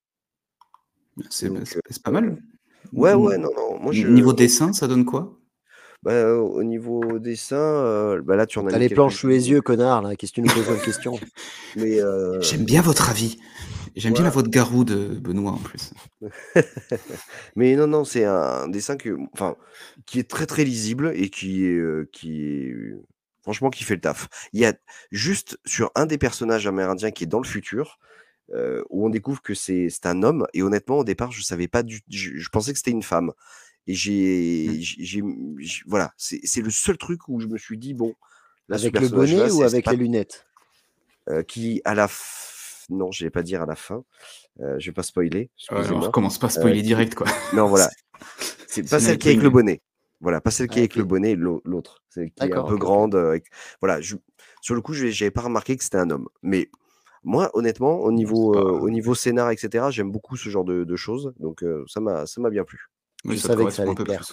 C'est 1.31 1.51
pas 2.03 2.11
mal. 2.11 2.41
Ouais, 2.93 3.15
ouais, 3.15 3.39
non, 3.39 3.51
non. 3.57 3.79
Moi, 3.79 3.93
Niveau 3.93 4.33
dessin, 4.33 4.73
ça 4.73 4.87
donne 4.87 5.05
quoi? 5.05 5.38
Bah, 6.03 6.35
au 6.35 6.63
niveau 6.63 7.19
dessin, 7.19 8.19
bah 8.23 8.37
là, 8.37 8.47
tu 8.47 8.59
en 8.59 8.67
as. 8.67 8.79
les 8.79 8.89
planches 8.89 9.17
sous 9.17 9.29
les 9.29 9.51
yeux, 9.51 9.61
connard, 9.61 10.03
là. 10.03 10.17
Qu'est-ce 10.17 10.33
que 10.33 10.41
tu 10.41 10.43
nous 10.43 10.53
poses 10.53 10.69
une 10.69 10.81
question? 10.81 11.19
Mais 11.77 11.99
J'aime 12.41 12.65
bien 12.65 12.83
votre 12.83 13.11
avis. 13.11 13.39
J'aime 13.97 14.15
bien 14.15 14.23
la 14.23 14.31
voix 14.31 14.43
de 14.43 14.49
Garou 14.49 14.85
de 14.85 14.97
Benoît 14.97 15.53
en 15.53 15.59
plus. 15.59 15.93
Mais 17.57 17.75
non, 17.75 17.89
non, 17.89 18.05
c'est 18.05 18.25
un 18.25 18.69
dessin 18.69 18.97
que, 18.97 19.17
enfin, 19.33 19.57
qui 20.07 20.21
est 20.21 20.31
très 20.31 20.47
très 20.47 20.65
lisible 20.65 21.11
et 21.15 21.31
qui 21.31 21.65
est, 21.65 22.11
qui 22.13 22.45
est, 22.45 22.77
franchement, 23.43 23.71
qui 23.71 23.83
fait 23.83 23.95
le 23.95 24.01
taf. 24.01 24.29
Il 24.53 24.61
y 24.61 24.67
a 24.67 24.75
juste 25.11 25.59
sur 25.65 25.91
un 25.97 26.07
des 26.07 26.19
personnages 26.19 26.67
amérindiens 26.67 27.11
qui 27.11 27.25
est 27.25 27.27
dans 27.27 27.41
le 27.41 27.47
futur, 27.47 27.99
où 28.53 29.05
on 29.05 29.11
découvre 29.11 29.43
que 29.43 29.55
c'est 29.55 29.91
un 30.05 30.23
homme. 30.23 30.47
Et 30.55 30.63
honnêtement, 30.63 30.99
au 30.99 31.05
départ, 31.05 31.33
je 31.33 31.43
savais 31.43 31.69
pas 31.69 31.83
du, 31.83 32.01
je, 32.09 32.49
pensais 32.51 32.73
que 32.73 32.79
c'était 32.79 32.93
une 32.93 33.03
femme. 33.03 33.33
Et 33.89 33.95
j'ai, 33.95 34.69
mmh. 35.23 35.57
j'ai, 35.59 35.83
voilà, 35.87 36.13
c'est 36.17 36.61
le 36.61 36.71
seul 36.71 36.97
truc 36.97 37.29
où 37.29 37.41
je 37.41 37.47
me 37.47 37.59
suis 37.59 37.79
dit 37.79 37.95
bon. 37.95 38.15
avec 38.71 39.01
le 39.01 39.09
bonnet 39.09 39.51
ou 39.51 39.63
avec 39.63 39.87
les 39.87 39.97
lunettes? 39.97 40.47
Qui 41.47 41.83
à 41.85 41.95
la 41.95 42.09
non, 42.91 43.13
je 43.13 43.25
vais 43.25 43.31
pas 43.31 43.43
dire 43.43 43.63
à 43.63 43.67
la 43.67 43.77
fin. 43.77 44.05
Euh, 44.61 44.77
je 44.79 44.87
vais 44.91 44.95
pas 44.95 45.03
spoiler. 45.03 45.51
on 45.71 46.11
commence 46.11 46.39
pas 46.39 46.47
à 46.47 46.51
spoiler 46.51 46.83
direct, 46.83 47.15
quoi. 47.15 47.27
Non, 47.55 47.69
voilà. 47.69 47.89
C'est 48.67 48.89
pas 48.89 49.01
celle 49.01 49.19
qui 49.19 49.29
est 49.29 49.33
avec 49.33 49.43
le 49.43 49.51
bonnet. 49.51 49.83
Voilà, 50.21 50.41
pas 50.41 50.51
celle 50.51 50.69
qui 50.69 50.79
est 50.79 50.83
avec 50.83 50.97
le 50.97 51.05
bonnet, 51.05 51.37
l'autre. 51.37 52.03
Celle 52.09 52.31
qui 52.31 52.45
est 52.45 52.55
un 52.55 52.65
peu 52.65 52.77
grande. 52.77 53.17
Voilà, 53.81 54.01
sur 54.61 54.75
le 54.75 54.81
coup, 54.81 54.93
je 54.93 55.07
n'avais 55.07 55.31
pas 55.31 55.43
remarqué 55.43 55.77
que 55.77 55.85
c'était 55.85 55.99
un 55.99 56.11
homme. 56.11 56.29
Mais 56.43 56.71
moi, 57.25 57.51
honnêtement, 57.55 58.01
au 58.01 58.13
niveau, 58.13 58.55
au 58.55 58.91
niveau 58.91 59.15
scénar, 59.15 59.51
etc., 59.51 59.87
j'aime 59.91 60.11
beaucoup 60.11 60.37
ce 60.37 60.49
genre 60.49 60.65
de, 60.65 60.97
choses. 60.97 61.33
Donc, 61.39 61.65
ça 61.87 62.01
m'a 62.01 62.51
bien 62.51 62.65
plu. 62.65 62.89
Je 63.25 63.37
savais 63.37 63.65
que 63.65 63.71
ça 63.71 63.83
allait 63.83 63.95
plaire. 63.95 64.25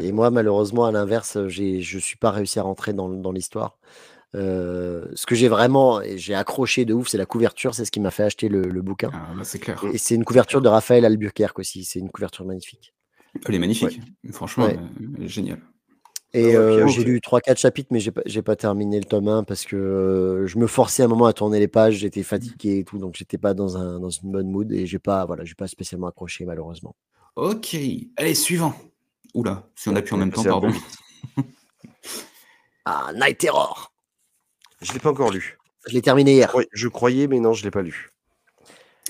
Et 0.00 0.12
moi, 0.12 0.30
malheureusement, 0.30 0.86
à 0.86 0.92
l'inverse, 0.92 1.48
je 1.48 1.96
ne 1.96 2.00
suis 2.00 2.16
pas 2.16 2.30
réussi 2.30 2.58
à 2.58 2.62
rentrer 2.62 2.92
dans, 2.92 3.08
dans 3.08 3.32
l'histoire. 3.32 3.78
Euh, 4.34 5.06
ce 5.14 5.26
que 5.26 5.34
j'ai 5.34 5.48
vraiment, 5.48 6.00
j'ai 6.16 6.34
accroché 6.34 6.84
de 6.84 6.92
ouf, 6.92 7.08
c'est 7.08 7.18
la 7.18 7.26
couverture, 7.26 7.74
c'est 7.74 7.84
ce 7.84 7.90
qui 7.90 8.00
m'a 8.00 8.10
fait 8.10 8.24
acheter 8.24 8.48
le, 8.48 8.82
bouquin. 8.82 9.10
Ah, 9.12 9.32
bah, 9.36 9.44
c'est 9.44 9.58
clair. 9.58 9.80
Et 9.92 9.98
c'est 9.98 10.14
une 10.14 10.24
couverture 10.24 10.60
de 10.60 10.68
Raphaël 10.68 11.04
Albuquerque 11.04 11.58
aussi, 11.58 11.84
c'est 11.84 12.00
une 12.00 12.10
couverture 12.10 12.44
magnifique. 12.44 12.94
Elle 13.46 13.54
est 13.56 13.58
magnifique, 13.58 14.00
franchement, 14.32 14.66
euh, 14.66 15.26
génial. 15.26 15.58
Et 16.32 16.56
ah 16.56 16.58
euh, 16.58 16.86
j'ai 16.88 17.04
lu 17.04 17.20
3-4 17.20 17.58
chapitres, 17.58 17.88
mais 17.92 18.00
j'ai 18.00 18.10
pas, 18.10 18.22
pas 18.44 18.56
terminé 18.56 18.98
le 18.98 19.04
tome 19.04 19.28
1 19.28 19.44
parce 19.44 19.64
que 19.64 20.44
je 20.48 20.58
me 20.58 20.66
forçais 20.66 21.04
un 21.04 21.08
moment 21.08 21.26
à 21.26 21.32
tourner 21.32 21.60
les 21.60 21.68
pages, 21.68 21.94
j'étais 21.94 22.24
fatigué 22.24 22.78
et 22.78 22.84
tout, 22.84 22.98
donc 22.98 23.14
j'étais 23.14 23.38
pas 23.38 23.54
dans, 23.54 23.76
un, 23.76 24.00
dans 24.00 24.10
une 24.10 24.32
bonne 24.32 24.50
mood 24.50 24.72
et 24.72 24.84
j'ai 24.84 24.98
pas, 24.98 25.24
voilà, 25.26 25.44
pas 25.56 25.68
spécialement 25.68 26.08
accroché 26.08 26.44
malheureusement. 26.44 26.96
Ok, 27.36 27.76
allez, 28.16 28.34
suivant. 28.34 28.74
Oula, 29.34 29.68
si 29.74 29.88
on 29.88 29.96
appuie 29.96 30.14
en 30.14 30.18
même 30.18 30.32
temps, 30.32 30.44
pardon. 30.44 30.70
ah, 32.84 33.10
Night 33.14 33.38
Terror 33.38 33.90
je 34.84 34.92
l'ai 34.92 34.98
pas 34.98 35.10
encore 35.10 35.30
lu. 35.30 35.58
Je 35.86 35.94
l'ai 35.94 36.02
terminé 36.02 36.34
hier. 36.34 36.54
Je 36.72 36.88
croyais, 36.88 37.26
mais 37.26 37.40
non, 37.40 37.54
je 37.54 37.64
l'ai 37.64 37.70
pas 37.70 37.82
lu. 37.82 38.10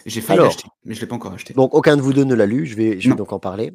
J'ai 0.07 0.21
failli 0.21 0.41
l'acheter, 0.41 0.69
mais 0.85 0.95
je 0.95 1.01
l'ai 1.01 1.07
pas 1.07 1.17
encore 1.17 1.33
acheté. 1.33 1.53
Donc 1.55 1.75
aucun 1.75 1.97
de 1.97 2.03
vous 2.03 2.13
deux 2.13 2.25
ne 2.25 2.35
l'a 2.35 2.47
lu. 2.47 2.67
Je 2.67 2.77
vais, 2.77 3.01
je 3.01 3.11
vais 3.11 3.17
donc 3.17 3.33
en 3.33 3.41
parler. 3.41 3.73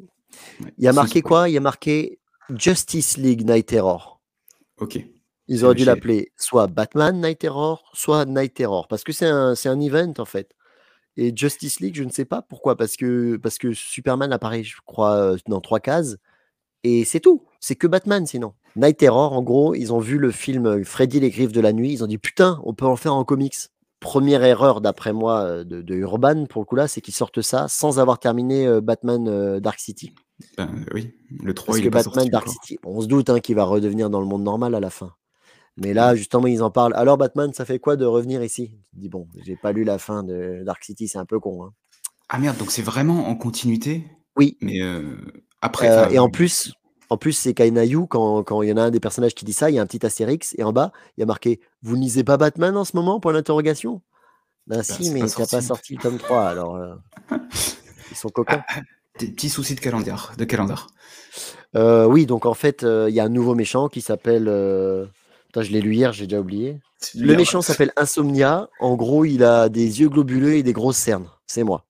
Il 0.78 0.84
y 0.84 0.88
a 0.88 0.92
marqué 0.92 1.20
quoi? 1.20 1.48
Il 1.48 1.52
y 1.52 1.56
a 1.58 1.60
marqué 1.60 2.18
Justice 2.54 3.16
League 3.16 3.46
Night 3.48 3.66
Terror. 3.66 4.20
Ok. 4.78 4.98
Ils 5.48 5.64
auraient 5.64 5.74
dû 5.74 5.84
l'appeler 5.84 6.32
soit 6.36 6.68
Batman 6.68 7.20
Night 7.20 7.40
Terror, 7.40 7.90
soit 7.92 8.24
Night 8.24 8.54
Terror, 8.54 8.86
parce 8.88 9.02
que 9.02 9.12
c'est 9.12 9.26
un, 9.26 9.54
un 9.62 9.80
event 9.80 10.14
en 10.18 10.24
fait. 10.24 10.54
Et 11.20 11.36
Justice 11.36 11.80
League, 11.80 11.96
je 11.96 12.02
ne 12.02 12.08
sais 12.08 12.24
pas 12.24 12.40
pourquoi, 12.40 12.76
parce 12.78 12.96
que, 12.96 13.36
parce 13.36 13.58
que 13.58 13.74
Superman 13.74 14.32
apparaît, 14.32 14.62
je 14.62 14.76
crois, 14.86 15.16
euh, 15.16 15.36
dans 15.48 15.60
trois 15.60 15.78
cases, 15.78 16.16
et 16.82 17.04
c'est 17.04 17.20
tout. 17.20 17.44
C'est 17.60 17.74
que 17.74 17.86
Batman 17.86 18.26
sinon. 18.26 18.54
Night 18.74 18.96
Terror, 18.96 19.34
en 19.34 19.42
gros, 19.42 19.74
ils 19.74 19.92
ont 19.92 19.98
vu 19.98 20.16
le 20.16 20.30
film 20.30 20.64
euh, 20.64 20.82
Freddy 20.82 21.20
les 21.20 21.28
griffes 21.28 21.52
de 21.52 21.60
la 21.60 21.74
nuit. 21.74 21.92
Ils 21.92 22.02
ont 22.02 22.06
dit 22.06 22.16
putain, 22.16 22.58
on 22.64 22.72
peut 22.72 22.86
en 22.86 22.96
faire 22.96 23.14
en 23.14 23.24
comics. 23.24 23.54
Première 24.00 24.42
erreur, 24.44 24.80
d'après 24.80 25.12
moi, 25.12 25.40
euh, 25.42 25.62
de, 25.62 25.94
Urban, 25.94 26.46
pour 26.46 26.62
le 26.62 26.64
coup 26.64 26.76
là, 26.76 26.88
c'est 26.88 27.02
qu'ils 27.02 27.12
sortent 27.12 27.42
ça 27.42 27.68
sans 27.68 27.98
avoir 27.98 28.18
terminé 28.18 28.80
Batman 28.80 29.60
Dark 29.60 29.78
City. 29.78 30.14
Ben, 30.56 30.70
oui, 30.94 31.12
le 31.42 31.52
3 31.52 31.74
Parce 31.74 31.84
que 31.84 31.90
Batman 31.90 32.28
Dark 32.30 32.48
City, 32.48 32.78
on 32.82 33.02
se 33.02 33.06
doute 33.06 33.28
hein, 33.28 33.40
qu'il 33.40 33.56
va 33.56 33.64
redevenir 33.64 34.08
dans 34.08 34.20
le 34.20 34.26
monde 34.26 34.42
normal 34.42 34.74
à 34.74 34.80
la 34.80 34.88
fin. 34.88 35.12
Mais 35.80 35.94
là, 35.94 36.14
justement, 36.14 36.46
ils 36.46 36.62
en 36.62 36.70
parlent. 36.70 36.94
Alors, 36.94 37.18
Batman, 37.18 37.52
ça 37.52 37.64
fait 37.64 37.78
quoi 37.78 37.96
de 37.96 38.04
revenir 38.04 38.44
ici? 38.44 38.78
Je 38.94 39.00
dis 39.00 39.08
bon, 39.08 39.26
j'ai 39.44 39.56
pas 39.56 39.72
lu 39.72 39.84
la 39.84 39.98
fin 39.98 40.22
de 40.22 40.62
Dark 40.64 40.84
City, 40.84 41.08
c'est 41.08 41.18
un 41.18 41.24
peu 41.24 41.40
con. 41.40 41.64
Hein. 41.64 41.72
Ah 42.28 42.38
merde, 42.38 42.56
donc 42.58 42.70
c'est 42.70 42.82
vraiment 42.82 43.28
en 43.28 43.34
continuité? 43.34 44.06
Oui. 44.36 44.56
Mais 44.60 44.80
après. 45.60 46.14
et 46.14 46.18
en 46.18 46.30
plus, 46.30 46.72
en 47.10 47.16
plus, 47.16 47.32
c'est 47.32 47.54
Kainayu, 47.54 48.06
quand, 48.06 48.44
quand 48.44 48.62
il 48.62 48.68
y 48.68 48.72
en 48.72 48.76
a 48.76 48.82
un 48.82 48.90
des 48.90 49.00
personnages 49.00 49.34
qui 49.34 49.44
dit 49.44 49.52
ça, 49.52 49.68
il 49.68 49.74
y 49.74 49.78
a 49.80 49.82
un 49.82 49.86
petit 49.86 50.06
astérix, 50.06 50.54
et 50.56 50.62
en 50.62 50.72
bas, 50.72 50.92
il 51.16 51.20
y 51.20 51.22
a 51.24 51.26
marqué 51.26 51.60
Vous 51.82 51.96
ne 51.96 52.02
lisez 52.02 52.22
pas 52.22 52.36
Batman 52.36 52.76
en 52.76 52.84
ce 52.84 52.96
moment? 52.96 53.18
Pour 53.18 53.32
l'interrogation 53.32 54.00
Ben 54.68 54.76
bah, 54.76 54.82
si, 54.84 55.10
mais 55.10 55.18
il 55.18 55.24
n'a 55.26 55.46
pas 55.46 55.60
sorti 55.60 55.96
le 55.96 56.00
tome 56.00 56.18
3, 56.18 56.42
alors 56.44 56.76
euh, 56.76 56.94
ils 58.10 58.16
sont 58.16 58.28
coquins. 58.28 58.62
Ah, 58.68 58.80
des 59.18 59.26
petits 59.26 59.50
soucis 59.50 59.74
de 59.74 59.80
calendrier. 59.80 60.14
De 60.38 60.44
calendar. 60.44 60.86
Euh, 61.74 62.06
oui, 62.06 62.26
donc 62.26 62.46
en 62.46 62.54
fait, 62.54 62.84
euh, 62.84 63.10
il 63.10 63.14
y 63.14 63.20
a 63.20 63.24
un 63.24 63.28
nouveau 63.28 63.56
méchant 63.56 63.88
qui 63.88 64.02
s'appelle. 64.02 64.48
Je 65.56 65.70
l'ai 65.70 65.80
lu 65.80 65.94
hier, 65.94 66.12
j'ai 66.12 66.26
déjà 66.26 66.40
oublié. 66.40 66.78
Le 67.14 67.36
méchant 67.36 67.62
s'appelle 67.62 67.92
Insomnia. 67.96 68.68
En 68.78 68.94
gros, 68.96 69.24
il 69.24 69.42
a 69.42 69.68
des 69.68 70.00
yeux 70.00 70.08
globuleux 70.08 70.54
et 70.54 70.62
des 70.62 70.72
grosses 70.72 70.98
cernes. 70.98 71.28
C'est 71.46 71.64
moi. 71.64 71.86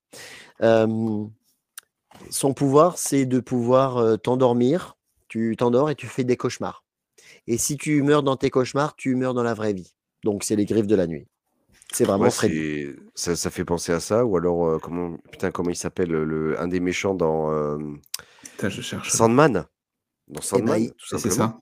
son 0.60 2.54
pouvoir, 2.54 2.98
c'est 2.98 3.26
de 3.26 3.40
pouvoir 3.40 4.18
t'endormir 4.20 4.96
tu 5.30 5.54
t'endors 5.56 5.88
et 5.88 5.94
tu 5.94 6.06
fais 6.06 6.24
des 6.24 6.36
cauchemars. 6.36 6.84
Et 7.46 7.56
si 7.56 7.78
tu 7.78 8.02
meurs 8.02 8.22
dans 8.22 8.36
tes 8.36 8.50
cauchemars, 8.50 8.96
tu 8.96 9.14
meurs 9.14 9.32
dans 9.32 9.44
la 9.44 9.54
vraie 9.54 9.72
vie. 9.72 9.94
Donc 10.24 10.44
c'est 10.44 10.56
les 10.56 10.66
griffes 10.66 10.88
de 10.88 10.96
la 10.96 11.06
nuit. 11.06 11.26
C'est 11.92 12.04
vraiment 12.04 12.24
ouais, 12.24 12.30
ça, 13.14 13.34
ça, 13.34 13.50
fait 13.50 13.64
penser 13.64 13.92
à 13.92 13.98
ça. 13.98 14.24
Ou 14.24 14.36
alors, 14.36 14.64
euh, 14.64 14.78
comment, 14.78 15.16
putain, 15.32 15.50
comment 15.50 15.70
il 15.70 15.76
s'appelle 15.76 16.10
le, 16.10 16.60
un 16.60 16.68
des 16.68 16.78
méchants 16.78 17.14
dans 17.14 17.50
euh, 17.50 17.78
je 18.62 18.80
cherche. 18.80 19.10
Sandman 19.10 19.66
Dans 20.28 20.40
eh 20.56 20.62
ben, 20.62 20.88
Sandman, 20.88 20.90
c'est 21.00 21.30
ça. 21.30 21.58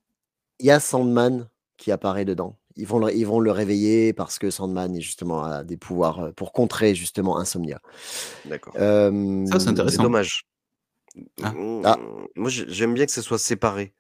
Il 0.59 0.67
y 0.67 0.71
a 0.71 0.81
Sandman 0.81 1.49
qui 1.79 1.91
apparaît 1.91 2.27
dedans. 2.27 2.59
Ils 2.77 2.87
vont, 2.87 2.99
le, 2.99 3.13
ils 3.13 3.27
vont 3.27 3.41
le 3.41 3.51
réveiller 3.51 4.13
parce 4.13 4.39
que 4.39 4.51
Sandman 4.51 4.95
est 4.95 5.01
justement 5.01 5.43
a 5.43 5.65
des 5.65 5.77
pouvoirs 5.77 6.21
euh, 6.21 6.33
pour 6.33 6.53
contrer 6.53 6.95
justement 6.95 7.39
Insomnia. 7.39 7.81
D'accord. 8.45 8.75
ça, 8.75 9.61
c'est 9.61 9.69
intéressant. 9.69 9.97
C'est 9.97 10.03
dommage. 10.03 10.47
Ah. 11.43 11.53
Mmh, 11.53 11.83
ah. 11.85 11.99
Moi, 12.37 12.51
j'aime 12.51 12.95
bien 12.95 13.07
que 13.07 13.13
ça 13.13 13.23
soit 13.23 13.39
séparé. 13.39 13.95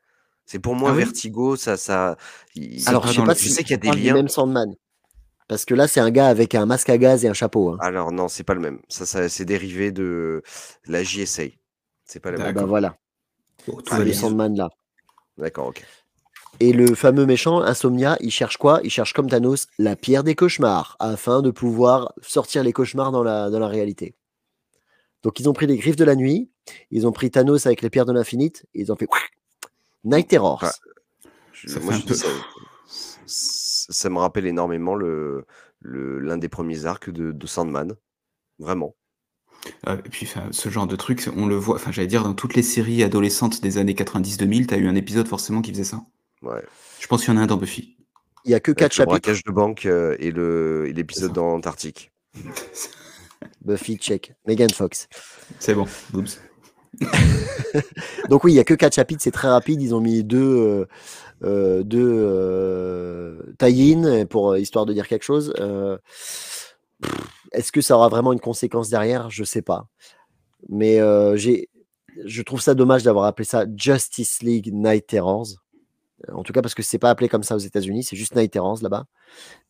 C'est 0.46 0.58
pour 0.58 0.74
moi 0.74 0.90
ah 0.90 0.94
Vertigo, 0.94 1.56
ça, 1.56 1.76
ça. 1.76 2.16
Alors, 2.86 3.06
je 3.06 3.20
sais 3.20 3.24
pas 3.24 3.34
si 3.34 3.50
sais 3.50 3.64
qu'il 3.64 3.72
y 3.72 3.74
a 3.74 3.76
des 3.78 3.90
liens. 3.90 4.14
Même 4.14 4.28
Sandman. 4.28 4.74
Parce 5.48 5.64
que 5.64 5.74
là, 5.74 5.88
c'est 5.88 6.00
un 6.00 6.10
gars 6.10 6.28
avec 6.28 6.54
un 6.54 6.66
masque 6.66 6.90
à 6.90 6.98
gaz 6.98 7.24
et 7.24 7.28
un 7.28 7.34
chapeau. 7.34 7.70
Hein. 7.70 7.78
Alors 7.80 8.12
non, 8.12 8.28
c'est 8.28 8.44
pas 8.44 8.54
le 8.54 8.60
même. 8.60 8.80
Ça, 8.88 9.06
ça 9.06 9.28
c'est 9.30 9.46
dérivé 9.46 9.92
de 9.92 10.42
la 10.86 11.02
JSA. 11.02 11.44
C'est 12.04 12.20
pas 12.20 12.30
le 12.30 12.38
même. 12.38 12.54
Bah 12.54 12.64
voilà. 12.64 12.96
c'est 13.88 14.04
le 14.04 14.12
Sandman 14.12 14.54
là. 14.56 14.68
D'accord, 15.38 15.68
ok. 15.68 15.84
Et 16.60 16.72
le 16.72 16.94
fameux 16.94 17.24
méchant, 17.24 17.60
Insomnia, 17.60 18.16
il 18.20 18.30
cherche 18.30 18.56
quoi? 18.56 18.80
Il 18.82 18.90
cherche 18.90 19.12
comme 19.12 19.28
Thanos 19.28 19.68
la 19.78 19.94
pierre 19.94 20.24
des 20.24 20.34
cauchemars, 20.34 20.96
afin 20.98 21.40
de 21.40 21.50
pouvoir 21.50 22.12
sortir 22.20 22.64
les 22.64 22.72
cauchemars 22.72 23.12
dans 23.12 23.22
la, 23.22 23.48
dans 23.50 23.60
la 23.60 23.68
réalité. 23.68 24.16
Donc 25.22 25.40
ils 25.40 25.48
ont 25.48 25.52
pris 25.52 25.66
les 25.66 25.76
griffes 25.76 25.96
de 25.96 26.04
la 26.04 26.16
nuit, 26.16 26.50
ils 26.90 27.06
ont 27.06 27.12
pris 27.12 27.30
Thanos 27.30 27.66
avec 27.66 27.82
les 27.82 27.90
pierres 27.90 28.06
de 28.06 28.12
l'infinite, 28.12 28.66
et 28.74 28.80
ils 28.80 28.92
ont 28.92 28.96
fait 28.96 29.08
Night 30.04 30.28
Terror. 30.28 30.64
ça, 33.26 34.10
me 34.10 34.18
rappelle 34.18 34.46
énormément 34.46 34.94
le, 34.94 35.46
l'un 35.82 36.38
des 36.38 36.48
premiers 36.48 36.86
arcs 36.86 37.10
de, 37.10 37.46
Sandman. 37.46 37.94
Vraiment. 38.58 38.96
Heu, 39.88 40.00
et 40.04 40.08
puis 40.08 40.28
ce 40.50 40.68
genre 40.68 40.86
de 40.86 40.96
truc, 40.96 41.28
on 41.36 41.46
le 41.46 41.56
voit 41.56 41.76
enfin, 41.76 41.92
j'allais 41.92 42.08
dire 42.08 42.24
dans 42.24 42.34
toutes 42.34 42.54
les 42.54 42.62
séries 42.62 43.02
adolescentes 43.02 43.60
des 43.60 43.78
années 43.78 43.94
90-2000, 43.94 44.66
tu 44.66 44.74
as 44.74 44.78
eu 44.78 44.88
un 44.88 44.94
épisode 44.94 45.28
forcément 45.28 45.62
qui 45.62 45.70
faisait 45.70 45.84
ça? 45.84 46.02
Ouais. 46.42 46.62
Je 47.00 47.06
pense 47.06 47.24
qu'il 47.24 47.34
y 47.34 47.36
en 47.36 47.40
a 47.40 47.44
un 47.44 47.46
dans 47.46 47.56
Buffy. 47.56 47.96
Il 48.44 48.50
y 48.50 48.54
a 48.54 48.60
que 48.60 48.72
4 48.72 48.82
Avec 48.82 48.92
le 48.92 48.96
chapitres. 48.96 49.10
braquage 49.10 49.44
de 49.44 49.52
banque, 49.52 49.86
heu, 49.86 50.16
et 50.20 50.30
le 50.30 50.86
l'épisode 50.86 51.32
dans 51.32 51.50
l'Antarctique. 51.50 52.12
Buffy, 53.64 53.96
check. 53.96 54.34
Megan 54.46 54.70
Fox. 54.70 55.08
C'est 55.58 55.74
bon, 55.74 55.86
boobs. 56.10 56.28
Donc 58.28 58.44
oui, 58.44 58.52
il 58.52 58.56
y 58.56 58.60
a 58.60 58.64
que 58.64 58.74
4 58.74 58.94
chapitres, 58.94 59.22
c'est 59.22 59.30
très 59.30 59.48
rapide. 59.48 59.82
Ils 59.82 59.94
ont 59.94 60.00
mis 60.00 60.24
deux, 60.24 60.38
heu 60.38 60.88
heu, 61.44 61.84
2, 61.84 61.98
heu, 62.00 63.54
tie-in 63.58 64.26
pour, 64.26 64.56
histoire 64.56 64.86
de 64.86 64.92
dire 64.92 65.06
quelque 65.06 65.24
chose. 65.24 65.52
Est-ce 67.52 67.72
que 67.72 67.80
ça 67.80 67.96
aura 67.96 68.08
vraiment 68.08 68.32
une 68.32 68.40
conséquence 68.40 68.88
derrière? 68.88 69.30
Je 69.30 69.44
sais 69.44 69.62
pas. 69.62 69.88
Mais, 70.68 70.98
j'ai 71.36 71.68
je 72.24 72.42
trouve 72.42 72.60
ça 72.60 72.74
dommage 72.74 73.04
d'avoir 73.04 73.26
appelé 73.26 73.44
ça 73.44 73.64
Justice 73.76 74.42
League 74.42 74.70
Night 74.72 75.06
Terrors. 75.06 75.46
En 76.32 76.42
tout 76.42 76.52
cas, 76.52 76.62
parce 76.62 76.74
que 76.74 76.82
c'est 76.82 76.98
pas 76.98 77.10
appelé 77.10 77.28
comme 77.28 77.42
ça 77.44 77.54
aux 77.56 77.58
États-Unis, 77.60 78.02
c'est 78.04 78.16
juste 78.16 78.34
Night 78.36 78.52
Terrors 78.52 78.78
là-bas. 78.82 79.06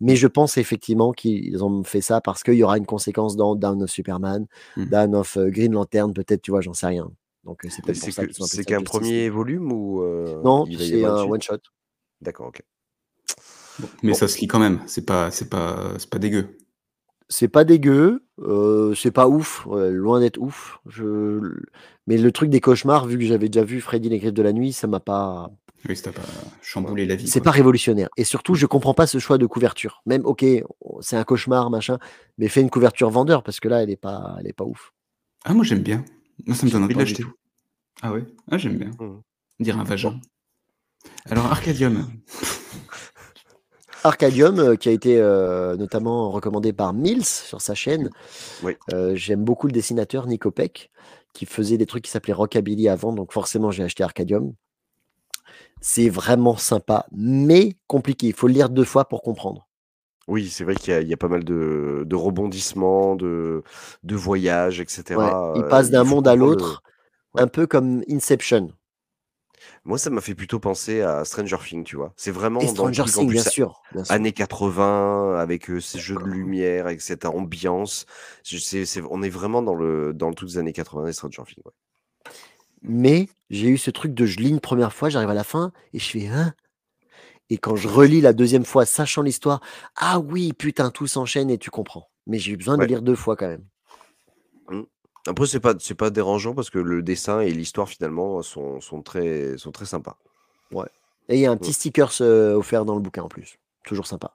Mais 0.00 0.16
je 0.16 0.26
pense 0.28 0.58
effectivement 0.58 1.12
qu'ils 1.12 1.64
ont 1.64 1.84
fait 1.84 2.00
ça 2.02 2.20
parce 2.20 2.42
qu'il 2.44 2.54
y 2.54 2.62
aura 2.64 2.78
une 2.78 2.86
conséquence 2.86 3.36
dans 3.36 3.56
Dawn 3.56 3.82
of 3.82 3.90
Superman, 3.90 4.46
Mmh. 4.76 4.84
Dawn 4.86 5.14
of, 5.16 5.36
heu, 5.36 5.50
Green 5.50 5.72
Lantern, 5.72 6.12
peut-être, 6.14 6.42
tu 6.42 6.50
vois? 6.52 6.60
J'en 6.62 6.74
sais 6.74 6.86
rien. 6.88 7.10
Donc, 7.44 7.64
heu, 7.64 7.68
c'est 7.70 7.82
peut-être 7.84 8.00
pour 8.00 8.12
ça 8.12 8.24
qu'ils 8.24 8.34
c'est 8.46 8.64
qu'un 8.64 8.80
Justice 8.80 9.00
1er 9.00 9.22
League. 9.24 9.32
volume 9.32 9.72
ou, 9.72 10.02
Non, 10.44 10.66
c'est 10.66 11.04
un 11.04 11.24
une 11.24 11.32
one 11.32 11.42
suite? 11.42 11.44
shot. 11.44 11.58
D'accord, 12.20 12.48
OK. 12.48 12.62
Bon, 13.78 13.88
mais 14.02 14.12
Bon. 14.12 14.18
ça 14.18 14.28
se 14.28 14.40
lit 14.40 14.46
quand 14.48 14.58
même, 14.58 14.80
c'est 14.86 15.06
pas 15.06 15.30
c'est 15.30 15.48
pas 15.48 15.92
c'est 15.98 16.10
pas 16.10 16.18
dégueu. 16.18 16.58
C'est 17.28 17.48
pas 17.48 17.64
dégueu, 17.64 18.24
heu, 18.40 18.94
c'est 18.96 19.10
pas 19.10 19.28
ouf, 19.28 19.66
loin 19.70 20.20
d'être 20.20 20.38
ouf. 20.38 20.78
Je 20.86 21.40
mais 22.06 22.16
le 22.16 22.32
truc 22.32 22.48
des 22.48 22.60
cauchemars, 22.60 23.06
vu 23.06 23.18
que 23.18 23.24
j'avais 23.24 23.50
déjà 23.50 23.64
vu 23.64 23.82
Freddy 23.82 24.08
les 24.08 24.18
Griffes 24.18 24.32
de 24.32 24.42
la 24.42 24.54
nuit, 24.54 24.72
ça 24.72 24.86
m'a 24.86 24.98
pas 24.98 25.50
Oui, 25.86 25.94
ça 25.94 26.04
t'a 26.10 26.20
pas 26.20 26.26
chamboulé 26.62 27.04
la 27.04 27.16
vie, 27.16 27.28
c'est 27.28 27.42
pas 27.42 27.50
révolutionnaire 27.50 28.08
et 28.16 28.24
surtout, 28.24 28.54
je 28.54 28.64
comprends 28.64 28.94
pas 28.94 29.06
ce 29.06 29.18
choix 29.18 29.36
de 29.36 29.44
couverture. 29.44 30.02
Même 30.06 30.24
OK, 30.24 30.44
c'est 31.00 31.16
un 31.16 31.24
cauchemar, 31.24 31.68
machin, 31.68 31.98
mais 32.38 32.48
fais 32.48 32.62
une 32.62 32.70
couverture 32.70 33.10
vendeur 33.10 33.42
parce 33.42 33.60
que 33.60 33.68
là, 33.68 33.82
elle 33.82 33.90
est 33.90 33.96
pas 33.96 34.36
elle 34.40 34.46
est 34.46 34.54
pas 34.54 34.64
ouf. 34.64 34.94
Ah 35.44 35.52
moi 35.52 35.64
j'aime 35.64 35.82
bien. 35.82 36.02
Moi 36.46 36.56
ça 36.56 36.64
me 36.64 36.70
donne 36.70 36.84
envie 36.84 36.94
de 36.94 36.98
l'acheter. 36.98 37.24
tout. 37.24 37.32
Ah 38.00 38.12
ouais? 38.12 38.24
Ah 38.50 38.56
j'aime 38.56 38.78
bien. 38.78 38.90
Mmh. 38.98 39.20
Dirait 39.60 39.78
un 39.78 39.84
vagin. 39.84 40.18
Alors 41.30 41.46
Arcadium. 41.46 42.06
Arcadium, 44.04 44.58
heu, 44.60 44.76
qui 44.76 44.88
a 44.88 44.92
été, 44.92 45.18
heu, 45.18 45.76
notamment 45.76 46.30
recommandé 46.30 46.72
par 46.72 46.92
Mills 46.94 47.24
sur 47.24 47.60
sa 47.60 47.74
chaîne. 47.74 48.10
Oui. 48.62 48.76
Heu, 48.92 49.14
j'aime 49.16 49.44
beaucoup 49.44 49.66
le 49.68 49.72
dessinateur 49.72 50.26
Nico 50.26 50.50
Peck, 50.50 50.90
qui 51.34 51.46
faisait 51.46 51.78
des 51.78 51.86
trucs 51.86 52.04
qui 52.04 52.10
s'appelaient 52.10 52.34
Rockabilly 52.34 52.88
avant, 52.88 53.12
donc 53.12 53.32
forcément 53.32 53.70
j'ai 53.72 53.84
acheté 53.84 54.04
Arcadium. 54.04 54.54
C'est 55.80 56.08
vraiment 56.08 56.56
sympa, 56.56 57.06
mais 57.10 57.74
compliqué. 57.88 58.28
Il 58.28 58.32
faut 58.32 58.46
le 58.46 58.52
lire 58.54 58.68
2 58.70 58.84
fois 58.84 59.08
pour 59.08 59.22
comprendre. 59.22 59.66
Oui, 60.28 60.48
c'est 60.50 60.62
vrai 60.64 60.74
qu'il 60.74 60.92
y 60.92 60.96
a 60.96 61.00
il 61.00 61.08
y 61.08 61.14
a 61.14 61.16
pas 61.16 61.28
mal 61.28 61.42
de 61.44 62.04
de 62.06 62.14
rebondissements, 62.16 63.16
de 63.16 63.62
de 64.02 64.14
voyages 64.16 64.78
et 64.80 64.86
Ouais, 65.12 65.34
cetera, 65.34 65.48
il 65.52 65.64
passe 65.64 65.90
d'un 65.90 66.04
monde 66.04 66.28
à 66.28 66.34
le 66.34 66.34
l'autre, 66.34 66.82
ouais. 67.34 67.42
un 67.42 67.48
peu 67.48 67.66
comme 67.66 68.02
Inception. 68.10 68.72
Moi, 69.84 69.98
ça 69.98 70.10
m'a 70.10 70.20
fait 70.20 70.34
plutôt 70.34 70.58
penser 70.60 71.00
à 71.02 71.24
Stranger 71.24 71.56
Things, 71.64 71.84
tu 71.84 71.96
vois? 71.96 72.12
C'est 72.16 72.30
Et 72.30 72.32
vraiment 72.32 72.72
dans 72.72 72.86
le 72.86 72.92
Stranger 72.92 73.02
en 73.16 73.26
Things, 73.26 73.30
bien 73.30 73.42
sûr, 73.44 73.80
bien 73.92 74.04
sûr. 74.04 74.14
années 74.14 74.32
80 74.32 75.36
avec, 75.38 75.70
heu, 75.70 75.80
ces 75.80 75.98
jeux 75.98 76.16
de 76.16 76.24
lumière, 76.24 76.86
avec 76.86 77.00
cette 77.00 77.24
ambiance. 77.24 78.06
On 79.10 79.22
est 79.22 79.28
vraiment 79.30 79.62
dans 79.62 79.74
le 79.74 80.12
dans 80.14 80.28
le 80.28 80.34
truc 80.34 80.48
des 80.50 80.58
années 80.58 80.72
80 80.72 81.04
des 81.06 81.12
Stranger 81.12 81.42
Things, 81.46 81.62
ouais. 81.64 81.72
Mais 82.82 83.28
j'ai 83.50 83.68
eu 83.68 83.78
ce 83.78 83.90
truc 83.90 84.14
de 84.14 84.24
je 84.26 84.38
lis 84.38 84.50
une 84.50 84.60
1re 84.60 84.92
fois, 84.92 85.08
j'arrive 85.08 85.30
à 85.30 85.34
la 85.34 85.44
fin 85.44 85.72
et 85.92 85.98
je 85.98 86.08
fais: 86.10 86.26
«Hein?» 86.28 86.54
et 87.50 87.58
quand 87.58 87.76
je 87.76 87.88
relis 87.88 88.20
la 88.20 88.32
2e 88.34 88.64
fois, 88.64 88.86
sachant 88.86 89.22
l'histoire, 89.22 89.60
ah 89.96 90.18
oui, 90.20 90.52
putain, 90.52 90.90
tout 90.90 91.06
s'enchaîne 91.06 91.50
et 91.50 91.58
tu 91.58 91.70
comprends. 91.70 92.10
Mais 92.26 92.38
j'ai 92.38 92.52
eu 92.52 92.56
besoin 92.58 92.78
de 92.78 92.84
lire 92.84 93.02
2 93.02 93.16
fois 93.16 93.36
quand 93.36 93.48
même. 93.48 93.64
Mmh. 94.70 94.82
Après 95.26 95.46
c'est 95.46 95.60
pas 95.60 95.74
c'est 95.78 95.94
pas 95.94 96.10
dérangeant 96.10 96.54
parce 96.54 96.70
que 96.70 96.78
le 96.78 97.02
dessin 97.02 97.40
et 97.40 97.50
l'histoire 97.50 97.88
finalement 97.88 98.42
sont 98.42 98.80
sont 98.80 99.02
très 99.02 99.56
sont 99.58 99.72
très 99.72 99.84
sympas. 99.86 100.16
Ouais 100.70 100.86
et 101.30 101.34
il 101.36 101.40
y 101.40 101.46
a 101.46 101.50
un 101.50 101.56
Mmh. 101.56 101.58
petit 101.58 101.74
stickers, 101.74 102.12
heu, 102.22 102.54
offert 102.54 102.84
dans 102.86 102.94
le 102.94 103.02
bouquin 103.02 103.22
en 103.22 103.28
plus. 103.28 103.58
Toujours 103.84 104.06
sympa. 104.06 104.34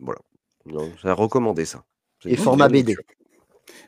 Voilà. 0.00 0.20
Non, 0.66 0.92
c'est 1.00 1.08
à 1.08 1.14
recommander 1.14 1.64
ça. 1.64 1.84
C'est 2.22 2.30
Et 2.30 2.36
format 2.36 2.68
BD. 2.68 2.96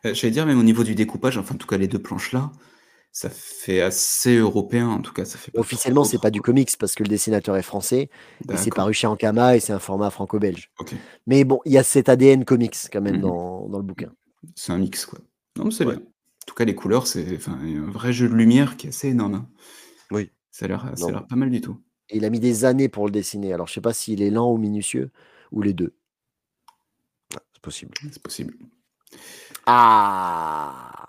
Heu, 0.05 0.15
j'allais 0.15 0.31
dire 0.33 0.47
même 0.47 0.59
au 0.59 0.63
niveau 0.63 0.85
du 0.85 0.95
découpage, 0.95 1.39
enfin 1.39 1.55
en 1.55 1.59
tout 1.59 1.67
cas 1.67 1.77
les 1.79 1.89
2 1.89 2.01
planches 2.03 2.33
là, 2.33 2.53
ça 3.13 3.31
fait 3.31 3.81
assez 3.83 4.37
européen, 4.37 4.89
en 4.89 5.03
tout 5.03 5.13
cas 5.15 5.25
ça 5.27 5.39
fait 5.39 5.53
pas 5.53 5.63
Officiellement, 5.63 6.03
trop, 6.03 6.11
c'est 6.11 6.19
pas 6.21 6.31
du 6.31 6.41
comics 6.43 6.77
parce 6.79 6.95
que 6.95 7.03
le 7.03 7.09
dessinateur 7.09 7.57
est 7.57 7.63
français 7.63 8.11
et 8.51 8.57
c'est 8.57 8.71
paru 8.73 8.93
chez 8.93 9.07
Ankama 9.07 9.57
et 9.57 9.61
c'est 9.61 9.73
un 9.73 9.79
format 9.79 10.11
franco-belge. 10.11 10.71
OK. 10.79 10.95
Mais 11.27 11.45
bon, 11.45 11.61
il 11.67 11.73
y 11.73 11.79
a 11.79 11.83
cet 11.85 12.09
ADN 12.09 12.45
comics 12.45 12.77
quand 12.93 13.01
même 13.03 13.21
Mmh 13.21 13.23
mh. 13.29 13.33
dans 13.33 13.69
dans 13.69 13.79
le 13.79 13.85
bouquin. 13.85 14.13
C'est 14.57 14.73
un 14.73 14.79
mix, 14.79 15.07
quoi. 15.07 15.21
Non 15.57 15.65
mais 15.65 15.71
c'est 15.71 15.85
Ouais. 15.85 15.97
bien. 15.97 16.05
En 16.05 16.47
tout 16.47 16.55
cas 16.55 16.65
les 16.65 16.75
couleurs, 16.75 17.07
c'est 17.07 17.39
un 17.49 17.91
vrai 17.91 18.13
jeu 18.13 18.29
de 18.29 18.35
lumière 18.35 18.77
qui 18.77 18.87
est 18.87 18.91
assez 18.91 19.09
énorme, 19.09 19.35
hein. 19.35 19.49
Oui. 20.11 20.31
Ça 20.51 20.67
a 20.67 20.69
l'air 20.69 20.95
pas 21.29 21.37
mal 21.37 21.51
du 21.51 21.61
tout. 21.61 21.81
Et 22.09 22.19
il 22.19 22.25
a 22.25 22.31
mis 22.31 22.41
des 22.41 22.65
années 22.65 22.89
pour 22.89 23.05
le 23.07 23.11
dessiner. 23.11 23.53
Alors 23.53 23.67
je 23.67 23.75
sais 23.75 23.81
pas 23.81 23.93
s'il 23.93 24.23
est 24.23 24.31
lent 24.31 24.51
ou 24.53 24.59
minutieux 24.59 25.11
ou 25.51 25.61
les 25.61 25.73
2. 25.75 25.95
Ah, 27.35 27.41
c'est 27.53 27.63
possible. 27.63 27.93
C'est 28.13 28.23
possible. 28.23 28.55
Ah! 29.67 31.05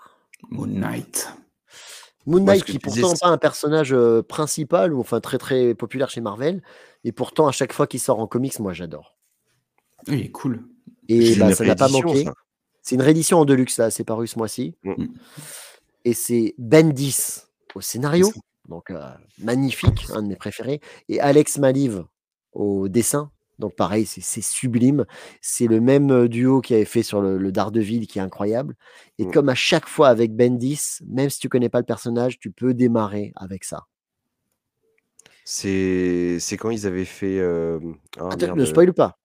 Moon 0.50 0.66
Knight. 0.66 1.32
Moon 2.26 2.40
Knight 2.40 2.64
qui 2.64 2.78
pourtant 2.78 3.14
c'est 3.14 3.20
pas 3.20 3.28
un 3.28 3.38
personnage, 3.38 3.92
heu, 3.92 4.22
principal 4.22 4.92
ou 4.92 5.00
enfin 5.00 5.20
très, 5.20 5.38
très 5.38 5.74
populaire 5.74 6.10
chez 6.10 6.20
Marvel 6.20 6.62
et 7.04 7.12
pourtant 7.12 7.46
à 7.46 7.52
chaque 7.52 7.72
fois 7.72 7.86
qu'il 7.86 8.00
sort 8.00 8.18
en 8.18 8.26
comics, 8.26 8.58
moi 8.58 8.72
j'adore. 8.72 9.16
Ah 10.08 10.14
il 10.14 10.24
est 10.26 10.30
cool. 10.30 10.64
Et 11.08 11.36
bah, 11.36 11.52
ça 11.54 11.64
n'a 11.64 11.76
pas 11.76 11.88
manqué. 11.88 12.24
ça? 12.24 12.34
C'est 12.88 12.94
une 12.94 13.02
réédition 13.02 13.38
en 13.38 13.44
deluxe 13.44 13.76
là, 13.76 13.90
c'est 13.90 14.02
paru 14.02 14.26
ce 14.26 14.38
mois-ci. 14.38 14.74
Mmh. 14.82 14.92
Mmh. 14.92 15.08
Et 16.06 16.14
c'est 16.14 16.54
Bendis 16.56 17.42
au 17.74 17.82
scénario, 17.82 18.32
donc 18.66 18.90
heu, 18.90 18.98
magnifique, 19.40 20.06
un 20.14 20.22
de 20.22 20.28
mes 20.28 20.36
préférés 20.36 20.80
et 21.10 21.20
Alex 21.20 21.58
Maliv 21.58 22.04
au 22.54 22.88
dessin. 22.88 23.30
Donc 23.58 23.76
pareil, 23.76 24.06
c'est 24.06 24.40
sublime. 24.40 25.04
C'est 25.42 25.66
le 25.66 25.82
même, 25.82 26.10
heu, 26.10 26.30
duo 26.30 26.62
qui 26.62 26.72
avait 26.72 26.86
fait 26.86 27.02
sur 27.02 27.20
le 27.20 27.36
le 27.36 27.52
Daredevil 27.52 28.06
qui 28.06 28.20
est 28.20 28.22
incroyable 28.22 28.74
et 29.18 29.26
Mmh. 29.26 29.32
comme 29.32 29.50
à 29.50 29.54
chaque 29.54 29.86
fois 29.86 30.08
avec 30.08 30.34
Bendis, 30.34 30.80
même 31.06 31.28
si 31.28 31.40
tu 31.40 31.50
connais 31.50 31.68
pas 31.68 31.80
le 31.80 31.84
personnage, 31.84 32.38
tu 32.38 32.50
peux 32.50 32.72
démarrer 32.72 33.34
avec 33.36 33.64
ça. 33.64 33.84
C'est 35.44 36.38
quand 36.58 36.70
ils 36.70 36.86
avaient 36.86 37.04
fait, 37.04 37.36
hem, 37.36 37.96
ah 38.18 38.28
Attends, 38.30 38.46
merde, 38.46 38.58
ne 38.58 38.64
spoil 38.64 38.94
pas. 38.94 39.18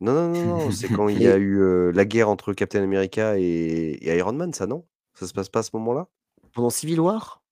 Non, 0.00 0.12
non, 0.14 0.28
non, 0.28 0.44
non, 0.44 0.70
c'est 0.70 0.88
quand 0.88 1.08
il 1.08 1.20
y 1.20 1.28
a 1.28 1.36
eu, 1.38 1.92
la 1.92 2.04
guerre 2.04 2.28
entre 2.28 2.52
Captain 2.52 2.82
America 2.82 3.38
et 3.38 3.98
et 4.00 4.16
Iron 4.16 4.32
Man, 4.32 4.52
ça 4.52 4.66
non? 4.66 4.84
Ça 5.14 5.26
se 5.26 5.32
passe 5.32 5.48
pas 5.48 5.60
à 5.60 5.62
ce 5.62 5.70
moment-là? 5.74 6.06
pendant 6.52 6.70
Civil 6.70 7.00
War? 7.00 7.42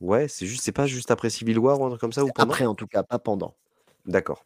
Ouais, 0.00 0.28
c'est 0.28 0.46
juste 0.46 0.62
c'est 0.62 0.72
pas 0.72 0.86
juste 0.86 1.10
après 1.10 1.30
Civil 1.30 1.58
War 1.58 1.80
ou 1.80 1.84
un 1.84 1.88
truc 1.88 2.00
comme 2.00 2.12
ça 2.12 2.24
ou 2.24 2.28
pendant? 2.28 2.52
après 2.52 2.66
en 2.66 2.74
tout 2.74 2.86
cas, 2.86 3.02
pas 3.02 3.18
pendant. 3.18 3.54
D'accord. 4.06 4.44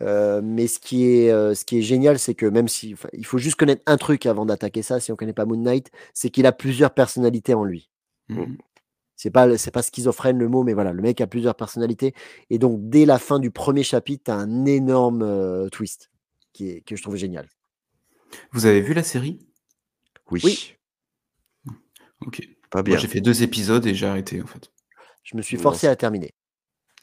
Mais 0.00 0.66
ce 0.66 0.78
qui 0.78 1.06
est, 1.06 1.32
heu, 1.32 1.54
ce 1.54 1.64
qui 1.64 1.78
est 1.78 1.82
génial, 1.82 2.18
c'est 2.18 2.34
que 2.34 2.46
même 2.46 2.68
si 2.68 2.96
il 3.12 3.26
faut 3.26 3.38
juste 3.38 3.56
connaître 3.56 3.82
un 3.86 3.96
truc 3.96 4.26
avant 4.26 4.46
d'attaquer 4.46 4.82
ça, 4.82 5.00
si 5.00 5.12
on 5.12 5.16
connaît 5.16 5.32
pas 5.32 5.44
Moon 5.44 5.56
Knight, 5.56 5.90
c'est 6.14 6.30
qu'il 6.30 6.46
a 6.46 6.52
plusieurs 6.52 6.92
personnalités 6.92 7.54
en 7.54 7.64
lui. 7.64 7.90
Mmh 8.28 8.40
mh. 8.40 8.56
C'est 9.16 9.30
pas 9.30 9.56
c'est 9.56 9.70
pas 9.70 9.82
schizophrène 9.82 10.38
le 10.38 10.48
mot, 10.48 10.64
mais 10.64 10.74
voilà, 10.74 10.92
le 10.92 11.02
mec 11.02 11.20
a 11.20 11.28
plusieurs 11.28 11.54
personnalités 11.54 12.14
et 12.50 12.58
donc 12.58 12.80
dès 12.88 13.04
la 13.04 13.18
fin 13.18 13.38
du 13.38 13.50
1er 13.50 13.84
chapitre, 13.84 14.24
tu 14.24 14.30
as 14.32 14.36
un 14.36 14.64
énorme, 14.64 15.68
twist 15.70 16.11
qui 16.52 16.70
est 16.70 16.80
que 16.82 16.96
je 16.96 17.02
trouve 17.02 17.16
génial. 17.16 17.48
Vous 18.52 18.66
avez 18.66 18.80
vu 18.80 18.94
la 18.94 19.02
série? 19.02 19.38
Oui. 20.30 20.40
Oui. 20.44 20.74
OK. 22.20 22.42
Pas 22.70 22.82
bien. 22.82 22.96
j'ai 22.96 23.08
fait 23.08 23.20
2 23.20 23.42
épisodes 23.42 23.84
et 23.86 23.94
j'ai 23.94 24.06
arrêté 24.06 24.40
en 24.42 24.46
fait. 24.46 24.70
Je 25.24 25.36
me 25.36 25.42
suis 25.42 25.56
forcé 25.58 25.80
c'est 25.82 25.88
à 25.88 25.96
terminer. 25.96 26.30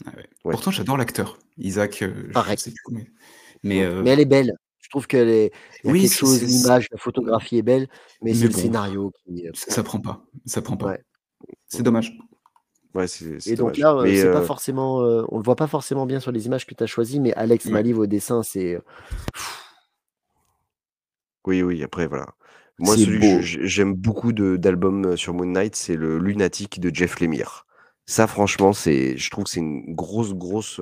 Ah 0.06 0.12
ouais. 0.16 0.26
Ouais. 0.46 0.52
Pourtant 0.52 0.72
j'adore 0.72 0.98
l'acteur. 0.98 1.38
Isaac, 1.58 1.98
je 2.00 2.32
Pareil. 2.32 2.58
sais 2.58 2.72
plus 2.72 3.14
mais 3.64 3.84
heu 3.84 4.02
Mais 4.02 4.12
elle 4.12 4.22
est 4.22 4.26
belle. 4.26 4.54
Je 4.80 4.90
trouve 4.90 5.06
qu'elle 5.06 5.30
est 5.30 5.52
il 5.84 5.88
y 5.88 5.90
a 5.90 5.94
Oui, 5.94 6.02
quelque 6.02 6.14
chose, 6.18 6.42
l'image, 6.42 6.88
la 6.92 6.98
photographie 6.98 7.58
est 7.58 7.62
belle, 7.62 7.88
mais 8.24 8.34
c'est 8.34 8.48
le 8.48 8.54
scénario 8.54 9.12
qui, 9.12 9.46
ça 9.54 9.72
ça 9.72 9.84
prend 9.84 10.00
pas, 10.00 10.26
ça 10.46 10.62
prend 10.64 10.78
pas. 10.78 10.88
Ouais. 10.88 11.04
C'est 11.68 11.84
dommage. 11.84 12.18
Ouais, 12.96 13.08
c'est 13.08 13.40
c'est 13.40 13.52
Et 13.52 13.56
donc 13.56 13.78
dommage. 13.78 13.78
là, 13.78 13.94
heu, 13.96 14.06
Mais 14.06 14.16
c'est 14.16 14.30
pas 14.30 14.42
heu 14.42 14.48
forcément, 14.48 15.02
heu, 15.04 15.26
on 15.30 15.38
le 15.38 15.44
voit 15.44 15.56
pas 15.56 15.68
forcément 15.68 16.06
bien 16.06 16.20
sur 16.20 16.32
les 16.32 16.46
images 16.46 16.66
que 16.66 16.76
tu 16.76 16.84
as 16.84 16.88
choisies, 16.88 17.20
mais 17.20 17.34
Alex 17.36 17.66
Ouais. 17.66 17.72
Maliv 17.72 17.98
au 18.00 18.06
dessin, 18.06 18.44
c'est, 18.44 18.76
heu 18.76 18.82
Oui, 21.46 21.62
oui, 21.64 21.84
après 21.84 22.08
voilà. 22.08 22.28
Moi 22.80 22.96
c'est 22.96 23.04
celui 23.04 23.20
que 23.20 23.42
j'aime 23.68 23.94
beaucoup 23.94 24.34
de 24.34 24.56
d'albums, 24.58 25.06
heu, 25.06 25.18
sur 25.18 25.34
Moon 25.34 25.46
Knight, 25.46 25.76
c'est 25.76 25.96
le 25.96 26.18
Lunatic 26.18 26.80
de 26.80 26.94
Jeff 26.94 27.20
Lemire. 27.20 27.66
Ça 28.06 28.28
franchement, 28.28 28.74
c'est 28.74 29.18
je 29.18 29.30
trouve 29.30 29.46
que 29.46 29.50
c'est 29.52 29.60
une 29.60 29.94
grosse, 29.96 30.34
grosse, 30.34 30.82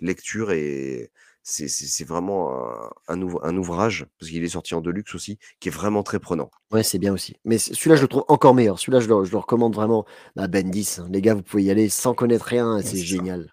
lecture 0.00 0.52
et 0.52 1.10
c'est 1.42 2.04
vraiment 2.04 2.52
un 2.52 2.90
un 3.08 3.22
ouv 3.22 3.38
un 3.42 3.56
ouvrage, 3.56 4.06
parce 4.18 4.30
qu'il 4.30 4.44
est 4.44 4.48
sorti 4.48 4.74
en 4.74 4.80
deluxe 4.80 5.14
aussi, 5.14 5.38
qui 5.60 5.68
est 5.68 5.72
vraiment 5.72 6.02
très 6.02 6.18
prenant. 6.20 6.50
Ouais, 6.70 6.82
c'est 6.82 6.98
bien 6.98 7.12
aussi. 7.12 7.36
Mais 7.44 7.58
celui-là, 7.58 7.96
je 7.96 8.02
le 8.02 8.08
trouve 8.08 8.24
encore 8.28 8.54
meilleur. 8.54 8.78
Celui-là, 8.78 9.00
je 9.00 9.08
le 9.08 9.24
je 9.24 9.32
le 9.32 9.38
recommande 9.38 9.74
vraiment. 9.74 10.04
Bah, 10.36 10.46
Bendis, 10.46 10.96
hein, 10.98 11.08
les 11.10 11.20
gars, 11.20 11.34
vous 11.34 11.42
pouvez 11.42 11.64
y 11.64 11.70
aller 11.70 11.88
sans 11.88 12.14
connaître 12.14 12.44
rien 12.46 12.80
c'est 12.82 12.96
génial. 12.98 13.52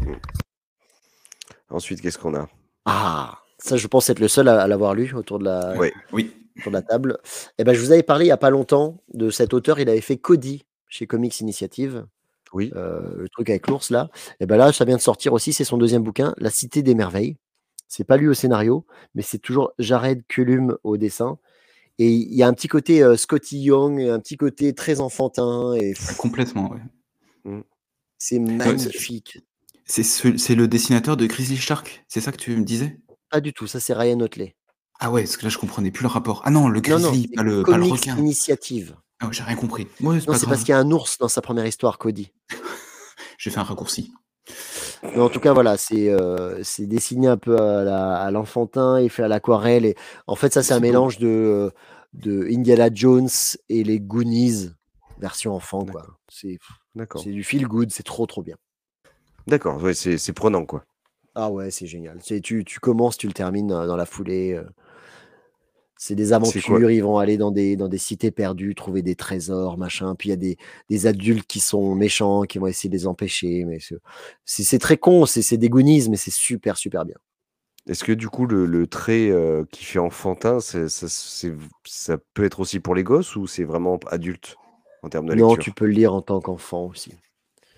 Mmh. 0.00 0.12
Ensuite, 1.70 2.00
qu'est-ce 2.00 2.18
qu'on 2.18 2.34
a? 2.34 2.48
Ah! 2.84 3.38
Ça, 3.58 3.76
je 3.76 3.86
pense 3.86 4.10
être 4.10 4.18
le 4.18 4.28
seul 4.28 4.48
à 4.48 4.60
à 4.62 4.66
l'avoir 4.66 4.94
lu 4.94 5.14
autour 5.14 5.38
de 5.38 5.44
la 5.44 5.76
Ouais. 5.78 5.92
Oui. 6.12 6.32
autour 6.58 6.72
de 6.72 6.76
la 6.76 6.82
table. 6.82 7.18
Et 7.58 7.64
bah, 7.64 7.72
je 7.74 7.80
vous 7.80 7.92
avais 7.92 8.02
parlé 8.02 8.24
il 8.26 8.28
y 8.28 8.32
a 8.32 8.36
pas 8.36 8.50
longtemps 8.50 8.98
de 9.14 9.30
cet 9.30 9.54
auteur, 9.54 9.78
il 9.78 9.88
avait 9.88 10.00
fait 10.00 10.16
Cody 10.18 10.64
chez 10.88 11.06
Comics 11.06 11.40
Initiative, 11.40 12.04
Oui. 12.52 12.70
heu, 12.74 13.14
le 13.18 13.28
truc 13.30 13.48
avec 13.50 13.66
l'ours 13.68 13.90
là. 13.90 14.10
Et 14.40 14.46
bah, 14.46 14.56
là, 14.56 14.72
ça 14.72 14.84
vient 14.84 14.96
de 14.96 15.00
sortir 15.02 15.32
aussi, 15.32 15.52
c'est 15.52 15.64
son 15.64 15.78
2e 15.78 16.02
bouquin, 16.02 16.34
La 16.38 16.50
Cité 16.50 16.82
des 16.82 16.94
Merveilles. 16.94 17.36
C'est 17.88 18.04
pas 18.04 18.16
lui 18.16 18.28
au 18.28 18.34
scénario, 18.34 18.86
mais 19.14 19.22
c'est 19.22 19.38
toujours 19.38 19.72
Jared 19.78 20.22
Cullum 20.26 20.76
au 20.82 20.96
dessin. 20.96 21.38
Et 21.98 22.10
il 22.10 22.34
y 22.34 22.42
a 22.42 22.48
un 22.48 22.54
petit 22.54 22.68
côté, 22.68 23.02
heu, 23.02 23.16
Scotty 23.16 23.58
Young 23.60 24.00
un 24.00 24.18
petit 24.18 24.36
côté 24.36 24.72
très 24.74 25.00
enfantin 25.00 25.74
et 25.74 25.92
Complètement, 26.16 26.70
ouais. 26.70 26.80
Mmh. 27.44 27.60
c'est 28.18 28.38
Ouais, 28.38 28.46
c'est 28.48 28.54
magnifique. 28.56 29.38
c'est 29.84 30.02
ce 30.02 30.52
le 30.52 30.68
dessinateur 30.68 31.16
de 31.16 31.26
Grizzly 31.26 31.56
Shark? 31.56 32.04
C'est 32.08 32.20
ça 32.20 32.32
que 32.32 32.38
tu 32.38 32.56
me 32.56 32.64
disais? 32.64 32.98
Pas 33.30 33.40
du 33.40 33.52
tout, 33.52 33.66
ça 33.66 33.78
c'est 33.80 33.92
Ryan 33.94 34.20
Ottley. 34.20 34.54
Ah 35.00 35.10
ouais, 35.10 35.22
parce 35.22 35.36
que 35.36 35.44
là, 35.44 35.48
je 35.48 35.58
comprenais 35.58 35.90
plus 35.90 36.02
le 36.02 36.08
rapport. 36.08 36.42
Ah 36.44 36.50
non, 36.50 36.68
le 36.68 36.80
Non, 36.80 36.98
non, 37.00 37.10
grizzly, 37.10 37.28
pas 37.28 37.42
le 37.42 37.62
pas 37.62 37.76
le 37.76 37.84
requin. 37.84 38.16
Initiative. 38.16 38.96
Ah 39.22 39.28
j'ai 39.30 39.44
rien 39.44 39.54
compris. 39.56 39.86
Ouais, 40.00 40.18
c'est 40.20 40.26
Non, 40.26 40.34
c'est 40.34 40.46
parce 40.46 40.60
qu'il 40.60 40.70
y 40.70 40.72
a 40.72 40.78
un 40.78 40.90
ours 40.90 41.18
dans 41.18 41.28
sa 41.28 41.40
première 41.40 41.66
histoire, 41.66 41.96
Cody. 41.98 42.32
J'ai 43.38 43.50
fait 43.50 43.60
un 43.60 43.64
raccourci. 43.64 44.12
Mais 45.04 45.20
en 45.20 45.28
tout 45.28 45.38
cas, 45.40 45.52
voilà, 45.52 45.76
c'est, 45.76 46.12
c'est 46.62 46.86
dessiné 46.86 47.28
un 47.28 47.36
peu 47.36 47.56
à 47.56 47.84
la 47.84 48.14
à 48.16 48.30
l'enfantin 48.30 48.98
et 48.98 49.08
fait 49.08 49.22
à 49.22 49.28
l'aquarelle 49.28 49.84
et 49.84 49.96
en 50.26 50.34
fait, 50.34 50.52
ça, 50.52 50.62
c'est 50.62 50.74
un 50.74 50.80
mélange 50.80 51.18
de, 51.18 51.28
heu, 51.28 51.72
de 52.12 52.46
Indiana 52.50 52.88
Jones 52.92 53.28
et 53.68 53.84
les 53.84 54.00
Goonies 54.00 54.70
version 55.18 55.54
enfant, 55.54 55.84
quoi. 55.84 56.06
C'est 56.28 56.58
D'accord. 56.94 57.22
c'est 57.22 57.30
du 57.30 57.44
feel 57.44 57.66
good, 57.66 57.90
c'est 57.90 58.02
trop, 58.02 58.26
trop 58.26 58.42
bien. 58.42 58.56
D'accord, 59.46 59.80
ouais, 59.82 59.94
c'est 59.94 60.18
c'est 60.18 60.32
prenant, 60.32 60.64
quoi. 60.64 60.84
Ah 61.34 61.50
ouais, 61.50 61.70
c'est 61.70 61.86
génial. 61.86 62.18
C'est 62.22 62.40
tu 62.40 62.64
tu 62.64 62.80
commences, 62.80 63.16
tu 63.16 63.26
le 63.28 63.32
termines 63.32 63.68
dans 63.68 63.86
dans 63.86 63.96
la 63.96 64.06
foulée. 64.06 64.60
C'est 66.04 66.16
des 66.16 66.32
aventures, 66.32 66.90
ils 66.90 67.04
vont 67.04 67.18
aller 67.18 67.36
dans 67.36 67.52
des 67.52 67.76
dans 67.76 67.86
des 67.86 67.96
cités 67.96 68.32
perdues, 68.32 68.74
trouver 68.74 69.02
des 69.02 69.14
trésors, 69.14 69.78
machin. 69.78 70.16
Puis 70.16 70.30
il 70.30 70.32
y 70.32 70.32
a 70.32 70.36
des 70.36 70.56
des 70.90 71.06
adultes 71.06 71.46
qui 71.46 71.60
sont 71.60 71.94
méchants, 71.94 72.42
qui 72.42 72.58
vont 72.58 72.66
essayer 72.66 72.90
de 72.90 72.96
les 72.96 73.06
empêcher, 73.06 73.64
mais 73.64 73.78
ce 73.78 73.94
c'est 74.44 74.64
c'est 74.64 74.80
très 74.80 74.96
con, 74.96 75.26
c'est 75.26 75.42
c'est 75.42 75.58
des 75.58 75.68
Goonies, 75.68 76.08
mais 76.10 76.16
c'est 76.16 76.32
super, 76.32 76.76
super 76.76 77.04
bien. 77.04 77.14
Est-ce 77.88 78.02
que 78.02 78.10
du 78.10 78.28
coup, 78.28 78.46
le 78.46 78.66
le 78.66 78.88
trait, 78.88 79.28
heu, 79.28 79.64
qui 79.70 79.84
fait 79.84 80.00
enfantin, 80.00 80.58
c'est 80.58 80.88
ça 80.88 81.06
ça 81.86 82.18
peut 82.34 82.42
être 82.42 82.58
aussi 82.58 82.80
pour 82.80 82.96
les 82.96 83.04
gosses 83.04 83.36
ou 83.36 83.46
c'est 83.46 83.62
vraiment 83.62 84.00
adulte 84.08 84.56
en 85.04 85.08
termes 85.08 85.28
de 85.28 85.36
Non, 85.36 85.54
tu 85.54 85.70
peux 85.70 85.86
le 85.86 85.92
lire 85.92 86.14
en 86.14 86.20
tant 86.20 86.40
qu'enfant 86.40 86.86
aussi. 86.86 87.12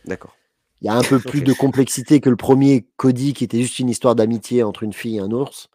D'accord. 0.07 0.35
Il 0.81 0.87
y 0.87 0.89
a 0.89 0.95
un 0.95 1.03
peu 1.03 1.19
plus 1.21 1.43
de 1.43 1.53
complexité 1.53 2.23
que 2.23 2.31
le 2.31 2.37
1er 2.37 2.87
Cody 2.97 3.35
qui 3.35 3.45
était 3.45 3.61
juste 3.61 3.81
une 3.81 3.91
histoire 3.91 4.15
d'amitié 4.15 4.63
entre 4.63 4.83
une 4.83 4.95
fille 4.95 5.17
et 5.17 5.21
un 5.21 5.31
ours. 5.31 5.69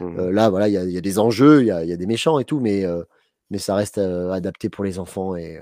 Mmh 0.00 0.18
Heu, 0.18 0.30
mh. 0.30 0.30
là, 0.30 0.50
voilà, 0.50 0.68
il 0.68 0.72
y 0.72 0.76
a 0.76 0.84
il 0.84 0.90
y 0.92 0.98
a 0.98 1.00
des 1.00 1.18
enjeux, 1.18 1.60
il 1.62 1.66
y 1.66 1.70
a 1.70 1.82
il 1.84 1.88
y 1.88 1.92
a 1.92 1.96
des 1.96 2.06
méchants 2.06 2.38
et 2.38 2.44
tout, 2.44 2.60
mais 2.60 2.84
heu, 2.84 3.06
mais 3.50 3.58
ça 3.58 3.74
reste, 3.74 3.98
heu, 3.98 4.30
adapté 4.30 4.68
pour 4.68 4.84
les 4.84 4.98
enfants 4.98 5.36
et 5.36 5.60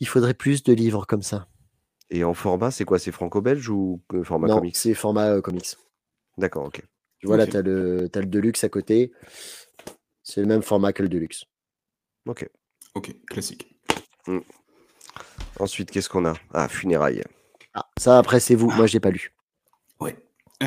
il 0.00 0.06
faudrait 0.08 0.34
plus 0.34 0.62
de 0.62 0.72
livres 0.72 1.06
comme 1.06 1.22
ça. 1.22 1.46
Et 2.10 2.24
en 2.24 2.34
format, 2.34 2.70
c'est 2.70 2.84
quoi? 2.84 2.98
C'est 2.98 3.12
franco-belge 3.12 3.68
ou 3.68 4.00
format 4.24 4.48
Non, 4.48 4.56
comics? 4.56 4.76
c'est 4.76 4.94
format, 4.94 5.40
comics. 5.42 5.76
D'accord, 6.38 6.64
OK. 6.64 6.82
Tu 7.18 7.26
vois, 7.26 7.36
là, 7.36 7.46
tu 7.46 7.56
as 7.56 7.62
le 7.62 8.08
as 8.12 8.20
le 8.20 8.26
deluxe 8.26 8.64
à 8.64 8.68
côté. 8.68 9.12
C'est 10.22 10.40
le 10.40 10.46
même 10.46 10.62
format 10.62 10.92
que 10.92 11.02
le 11.02 11.08
deluxe. 11.08 11.44
OK. 12.26 12.48
OK, 12.94 13.14
classique. 13.26 13.76
Mmh. 14.26 14.38
Ensuite, 15.58 15.90
qu'est-ce 15.90 16.08
qu'on 16.08 16.24
a? 16.24 16.34
Ah, 16.52 16.68
Funérailles. 16.68 17.22
Ah, 17.74 17.86
ça 17.98 18.18
après, 18.18 18.40
c'est 18.40 18.54
vous. 18.54 18.70
Moi, 18.70 18.86
je 18.86 18.94
l'ai 18.94 19.00
pas 19.00 19.10
lu. 19.10 19.32
Ouais. 20.00 20.16
C'est 20.60 20.66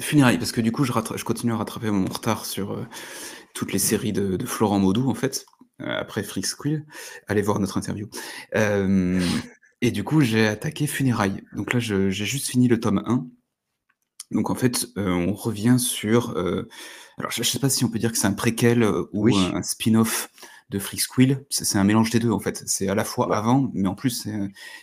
Funérailles, 0.00 0.38
parce 0.38 0.52
que 0.52 0.60
du 0.60 0.72
coup, 0.72 0.84
je 0.84 0.92
rattra 0.92 1.16
je 1.16 1.24
continue 1.24 1.52
à 1.52 1.56
rattraper 1.56 1.90
mon 1.90 2.06
retard 2.06 2.46
sur, 2.46 2.72
heu, 2.74 2.86
toutes 3.54 3.72
les 3.72 3.78
séries 3.78 4.12
de 4.12 4.36
de 4.36 4.46
Florent 4.46 4.78
Maudoux, 4.78 5.08
en 5.10 5.14
fait, 5.14 5.46
heu, 5.82 5.90
après 5.90 6.22
Freak 6.22 6.46
Squill. 6.46 6.86
Allez 7.28 7.42
voir 7.42 7.60
notre 7.60 7.76
interview. 7.78 8.08
Hem 8.52 9.20
et 9.82 9.90
du 9.90 10.04
coup, 10.04 10.22
j'ai 10.22 10.46
attaqué 10.46 10.86
Funérailles. 10.86 11.42
Donc 11.54 11.72
là, 11.74 11.80
j'ai 11.80 12.10
juste 12.10 12.48
fini 12.48 12.68
le 12.68 12.80
tome 12.80 13.02
1. 13.06 13.26
Donc 14.32 14.50
en 14.50 14.54
fait, 14.54 14.86
on 14.96 15.32
revient 15.34 15.76
sur, 15.78 16.30
alors 16.36 17.30
je 17.30 17.42
je 17.42 17.48
sais 17.50 17.58
pas 17.60 17.68
si 17.70 17.84
on 17.84 17.88
peut 17.90 17.98
dire 17.98 18.12
que 18.12 18.18
c'est 18.18 18.26
un 18.26 18.32
préquel, 18.32 18.84
ou 18.84 19.06
Oui. 19.24 19.36
un 19.36 19.56
un 19.56 19.62
spin-off 19.62 20.30
de 20.70 20.78
Freak 20.78 21.00
Squill. 21.02 21.44
C'est 21.50 21.78
un 21.78 21.84
mélange 21.84 22.10
des 22.10 22.18
2 22.18 22.30
en 22.32 22.40
fait. 22.40 22.62
C'est 22.66 22.88
à 22.88 22.94
la 22.94 23.04
fois 23.04 23.28
Ouais. 23.30 23.36
avant, 23.36 23.70
mais 23.74 23.88
en 23.88 23.94
plus, 23.94 24.26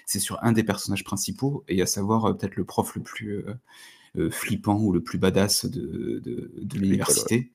c'est, 0.06 0.19
sur 0.19 0.43
un 0.43 0.51
des 0.53 0.63
personnages 0.63 1.03
principaux 1.03 1.63
et 1.67 1.82
à 1.82 1.86
savoir, 1.88 2.38
peut-être 2.38 2.56
le 2.56 2.65
prof 2.65 2.95
le 2.95 3.01
plus, 3.03 3.43
flippant 4.32 4.80
ou 4.82 4.91
le 4.91 5.02
plus 5.04 5.17
badass 5.17 5.65
de 5.65 6.21
de 6.23 6.78
ouais. 6.78 6.78
l'université, 6.80 7.52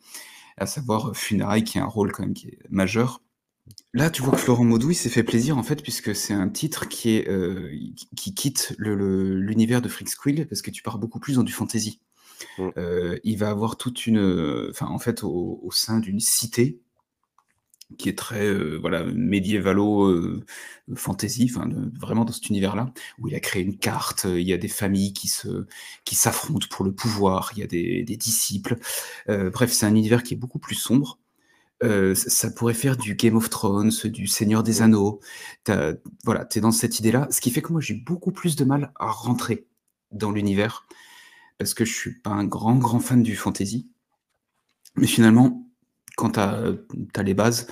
à 0.57 0.66
savoir, 0.66 1.11
heu, 1.11 1.14
Funérailles 1.14 1.64
qui 1.64 1.79
a 1.79 1.85
un 1.85 1.87
rôle 1.87 2.12
quand 2.12 2.23
même 2.25 2.35
qui 2.35 2.49
est 2.49 2.59
majeur. 2.71 3.23
Là, 3.94 4.11
tu 4.11 4.23
vois 4.23 4.33
que 4.33 4.38
Florent 4.38 4.64
Maudoux, 4.64 4.90
il 4.90 4.94
s'est 4.94 5.09
fait 5.09 5.25
plaisir 5.25 5.59
en 5.59 5.62
fait, 5.62 5.83
puisque 5.83 6.14
c'est 6.14 6.35
un 6.35 6.49
titre 6.49 6.88
qui 6.88 7.11
est, 7.16 7.29
heu, 7.29 7.71
qui 7.97 8.09
qui 8.16 8.35
quitte 8.35 8.75
l'univers 8.79 9.83
de 9.83 9.88
Freak 9.88 10.09
Squill, 10.09 10.47
parce 10.49 10.62
que 10.62 10.71
tu 10.71 10.83
pars 10.83 10.99
beaucoup 10.99 11.21
plus 11.21 11.37
dans 11.37 11.42
du 11.44 11.53
fantasy. 11.53 12.01
Heu, 12.79 13.21
il 13.25 13.38
va 13.38 13.51
avoir 13.51 13.77
toute 13.77 14.07
une, 14.07 14.68
enfin 14.71 14.87
en 14.87 14.99
fait 14.99 15.25
au 15.25 15.61
au 15.62 15.71
sein 15.73 16.01
d'une 16.01 16.21
cité 16.21 16.81
qui 17.96 18.09
est 18.11 18.18
très, 18.18 18.46
heu, 18.46 18.77
voilà, 18.81 19.05
médiévalo, 19.05 20.09
heu, 20.11 20.40
fantasy, 20.94 21.51
enfin 21.51 21.68
vraiment 21.98 22.24
dans 22.24 22.33
cet 22.33 22.48
univers-là, 22.51 22.92
où 23.18 23.29
il 23.29 23.35
a 23.35 23.40
créé 23.40 23.62
une 23.62 23.79
carte, 23.79 24.27
heu, 24.27 24.40
il 24.40 24.46
y 24.48 24.53
a 24.53 24.59
des 24.59 24.68
familles 24.68 25.12
qui 25.14 25.29
se 25.29 25.66
qui 26.05 26.14
s'affrontent 26.16 26.66
pour 26.70 26.85
le 26.85 26.92
pouvoir, 26.92 27.51
il 27.57 27.61
y 27.61 27.62
a 27.62 27.66
des 27.66 28.05
disciples. 28.16 28.77
Bref, 29.29 29.72
c'est 29.72 29.87
un 29.87 29.94
univers 29.94 30.22
qui 30.22 30.35
est 30.35 30.37
beaucoup 30.37 30.59
plus 30.59 30.74
sombre. 30.77 31.18
Ça 32.14 32.51
pourrait 32.51 32.74
faire 32.74 32.96
du 32.96 33.14
Game 33.16 33.37
of 33.37 33.51
Thrones, 33.51 33.92
du 34.05 34.27
Seigneur 34.27 34.62
des. 34.62 34.83
Anneaux. 34.83 35.20
Voilà, 36.24 36.44
tu 36.46 36.59
es 36.59 36.61
dans 36.62 36.72
cette 36.72 36.98
idée-là. 37.01 37.29
Ce 37.31 37.40
qui 37.40 37.51
fait 37.51 37.62
que 37.62 37.72
moi, 37.72 37.81
j'ai 37.81 37.94
beaucoup 37.94 38.33
plus 38.33 38.57
de 38.57 38.64
mal 38.64 38.92
à 38.98 39.11
rentrer 39.11 39.66
dans 40.12 40.31
l'univers, 40.33 40.87
parce 41.59 41.74
que 41.74 41.85
je 41.85 41.94
suis 41.94 42.14
pas 42.20 42.31
un 42.31 42.44
grand, 42.44 42.77
grand 42.77 43.01
fan 43.01 43.22
du 43.22 43.37
fantasy. 43.37 43.90
Mais 44.96 45.07
finalement, 45.07 45.68
quand 46.19 46.33
tu 46.33 46.41
as, 46.41 47.25
les 47.25 47.35
bases, 47.35 47.69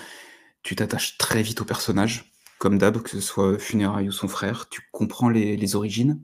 tu 0.62 0.76
t'attaches 0.76 1.18
très 1.18 1.42
vite 1.42 1.60
au 1.62 1.66
personnage, 1.66 2.32
comme 2.58 2.78
d'hab, 2.78 3.02
que 3.02 3.10
ce 3.10 3.20
soit 3.20 3.58
Funérailles 3.58 4.08
ou 4.08 4.12
son 4.12 4.28
frère. 4.28 4.68
Tu 4.70 4.82
comprends 4.92 5.28
les 5.30 5.76
origines, 5.76 6.22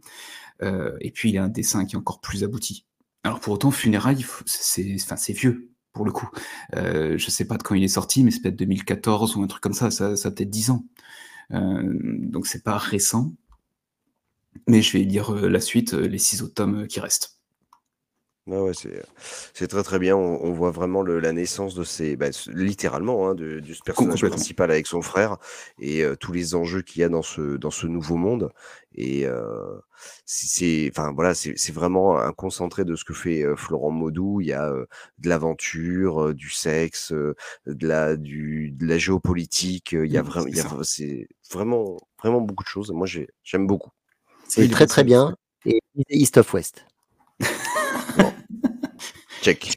heu 0.63 0.97
et 1.01 1.11
puis 1.13 1.31
il 1.31 1.35
y 1.35 1.39
a 1.39 1.45
un 1.45 1.49
dessin 1.49 1.87
qui 1.87 1.97
est 1.97 1.99
encore 1.99 2.21
plus 2.21 2.45
abouti. 2.45 2.87
Alors 3.25 3.41
pour 3.41 3.55
autant, 3.55 3.71
Funérailles, 3.73 4.27
c'est 4.47 5.33
vieux, 5.35 5.71
pour 5.93 6.05
le 6.07 6.13
coup. 6.13 6.31
Heu, 6.77 7.19
je 7.19 7.31
sais 7.31 7.47
pas 7.47 7.59
de 7.59 7.65
quand 7.65 7.75
il 7.77 7.85
est 7.85 7.89
sorti, 7.89 8.25
mais 8.25 8.31
c'est 8.33 8.43
peut-être 8.43 8.57
2014 8.57 9.37
ou 9.37 9.43
un 9.43 9.49
truc 9.49 9.63
comme 9.63 9.75
ça, 9.75 9.91
ça 9.91 10.17
ça 10.17 10.29
a 10.29 10.33
peut-être 10.33 10.51
10 10.51 10.71
ans. 10.71 10.85
Heu, 11.55 11.99
donc 12.31 12.47
c'est 12.47 12.65
pas 12.65 12.79
récent. 12.79 13.33
Mais 14.67 14.83
je 14.83 14.93
vais 14.99 15.05
lire, 15.05 15.33
heu, 15.33 15.49
la 15.49 15.61
suite, 15.61 15.93
les 15.93 16.19
6 16.19 16.43
autres 16.43 16.55
tomes, 16.55 16.87
qui 16.87 17.01
restent. 17.01 17.32
Ouais, 18.49 18.59
ouais, 18.59 18.75
c'est, 18.75 19.01
c'est 19.55 19.69
très, 19.69 19.85
très 19.85 20.01
bien. 20.01 20.17
On 20.17 20.43
on 20.43 20.53
voit 20.53 20.73
vraiment 20.73 21.03
le 21.03 21.21
la 21.21 21.33
naissance 21.33 21.77
de 21.77 21.85
ces 21.85 22.17
bah, 22.17 22.27
littéralement, 22.49 23.29
hein, 23.29 23.35
de 23.37 23.61
de 23.61 23.73
ce 23.73 23.83
personnage 23.85 24.25
principal 24.25 24.73
avec 24.73 24.89
son 24.89 25.01
frère 25.01 25.37
et 25.79 26.03
heu, 26.03 26.17
tous 26.17 26.33
les 26.33 26.57
enjeux 26.57 26.83
qu'il 26.83 27.03
y 27.03 27.05
a 27.05 27.09
dans 27.09 27.23
ce 27.23 27.57
dans 27.57 27.71
ce 27.71 27.87
nouveau 27.87 28.17
monde 28.17 28.51
et 28.97 29.27
heu, 29.27 29.81
c'est 30.27 30.91
enfin 30.91 31.13
voilà, 31.13 31.35
c'est 31.35 31.57
c'est 31.57 31.73
vraiment 31.73 32.19
un 32.19 32.33
concentré 32.33 32.85
de 32.85 32.97
ce 32.97 33.05
que 33.05 33.15
fait, 33.15 33.43
heu, 33.45 33.55
Florent 33.55 33.93
Maudoux. 33.93 34.41
Il 34.41 34.49
y 34.49 34.53
a, 34.53 34.69
heu, 34.73 34.89
de 35.19 35.29
l'aventure, 35.29 36.21
heu, 36.31 36.35
du 36.35 36.51
sexe, 36.51 37.13
heu, 37.13 37.37
de 37.67 37.87
la 37.87 38.17
du 38.17 38.73
de 38.73 38.87
la 38.87 38.99
géopolitique, 38.99 39.93
il 39.93 40.11
y 40.11 40.19
a 40.19 40.23
Mmh, 40.23 40.27
vraim 40.29 40.47
il 40.49 40.57
c'est 40.83 41.29
c'est 41.43 41.53
vraiment 41.55 41.97
vraiment 42.21 42.41
beaucoup 42.41 42.65
de 42.65 42.69
choses. 42.69 42.91
Moi, 42.91 43.07
j'ai 43.07 43.29
j'aime 43.45 43.69
beaucoup. 43.69 43.91
C'est 44.49 44.63
Oui, 44.63 44.69
très, 44.69 44.87
très 44.87 45.05
bien 45.05 45.35
et 45.65 45.81
East 46.11 46.37
of 46.39 46.53
West. 46.55 46.85
Check. 49.43 49.77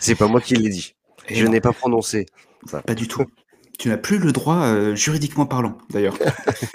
C'est 0.00 0.14
pas 0.14 0.26
moi 0.26 0.40
qui 0.40 0.54
l'ai 0.54 0.70
dit. 0.70 0.94
Et 1.28 1.34
Je 1.34 1.46
n'ai 1.46 1.60
pas 1.60 1.72
prononcé 1.72 2.26
ça. 2.66 2.80
Pas 2.82 2.94
du 2.94 3.06
tout. 3.06 3.24
Tu 3.78 3.88
n'as 3.88 3.98
plus 3.98 4.18
le 4.18 4.32
droit, 4.32 4.68
heu, 4.68 4.94
juridiquement 4.94 5.44
parlant, 5.44 5.76
d'ailleurs. 5.90 6.16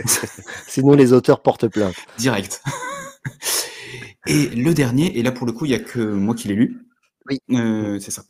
Sinon 0.68 0.94
les 0.94 1.14
auteurs 1.14 1.42
portent 1.42 1.68
plainte. 1.68 1.96
Direct. 2.20 2.62
Et 4.28 4.50
le 4.50 4.74
dernier, 4.76 5.18
et 5.18 5.24
là 5.24 5.32
pour 5.32 5.48
le 5.48 5.52
coup, 5.52 5.66
il 5.66 5.72
y 5.72 5.76
a 5.76 5.80
que 5.80 6.00
moi 6.00 6.36
qui 6.36 6.48
l'ai 6.48 6.54
lu. 6.54 6.86
Oui. 7.28 7.40
Heu, 7.52 8.00
c'est 8.00 8.12
ça. 8.12 8.24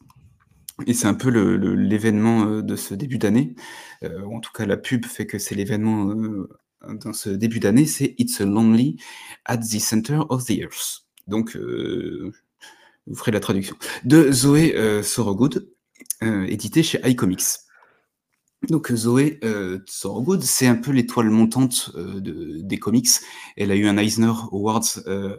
Et 0.87 0.93
c'est 0.93 1.07
un 1.07 1.13
peu 1.13 1.29
l'événement, 1.29 2.45
heu, 2.45 2.63
de 2.63 2.77
ce 2.77 2.93
début 2.93 3.17
d'année, 3.17 3.55
en 4.03 4.39
tout 4.39 4.51
cas 4.53 4.65
la 4.65 4.77
pub 4.77 5.05
fait 5.05 5.27
que 5.27 5.37
c'est 5.37 5.53
l'événement, 5.53 6.15
dans 6.87 7.13
ce 7.13 7.29
début 7.29 7.59
d'année, 7.59 7.85
c'est 7.85 8.15
It's 8.17 8.39
a 8.41 8.45
Lonely 8.45 8.97
at 9.45 9.57
the 9.57 9.79
Center 9.79 10.19
of 10.29 10.45
the 10.45 10.51
Earth. 10.51 11.05
Donc, 11.27 11.55
euh, 11.55 12.31
vous 13.07 13.15
ferez 13.15 13.31
la 13.31 13.39
traduction. 13.39 13.75
De 14.03 14.31
Zoé 14.31 14.75
euh, 14.75 15.03
Sorogood, 15.03 15.69
euh, 16.23 16.45
édité 16.45 16.83
chez 16.83 16.99
iComics. 17.05 17.43
Donc 18.69 18.91
Zoé 18.93 19.39
euh, 19.43 19.79
Sorogood, 19.87 20.43
c'est 20.43 20.67
un 20.67 20.75
peu 20.75 20.91
l'étoile 20.91 21.29
montante 21.29 21.91
euh, 21.95 22.19
de, 22.19 22.59
des 22.61 22.77
comics. 22.77 23.09
Elle 23.57 23.71
a 23.71 23.75
eu 23.75 23.87
un 23.87 23.97
Eisner 23.97 24.33
Awards 24.51 24.99
euh, 25.07 25.35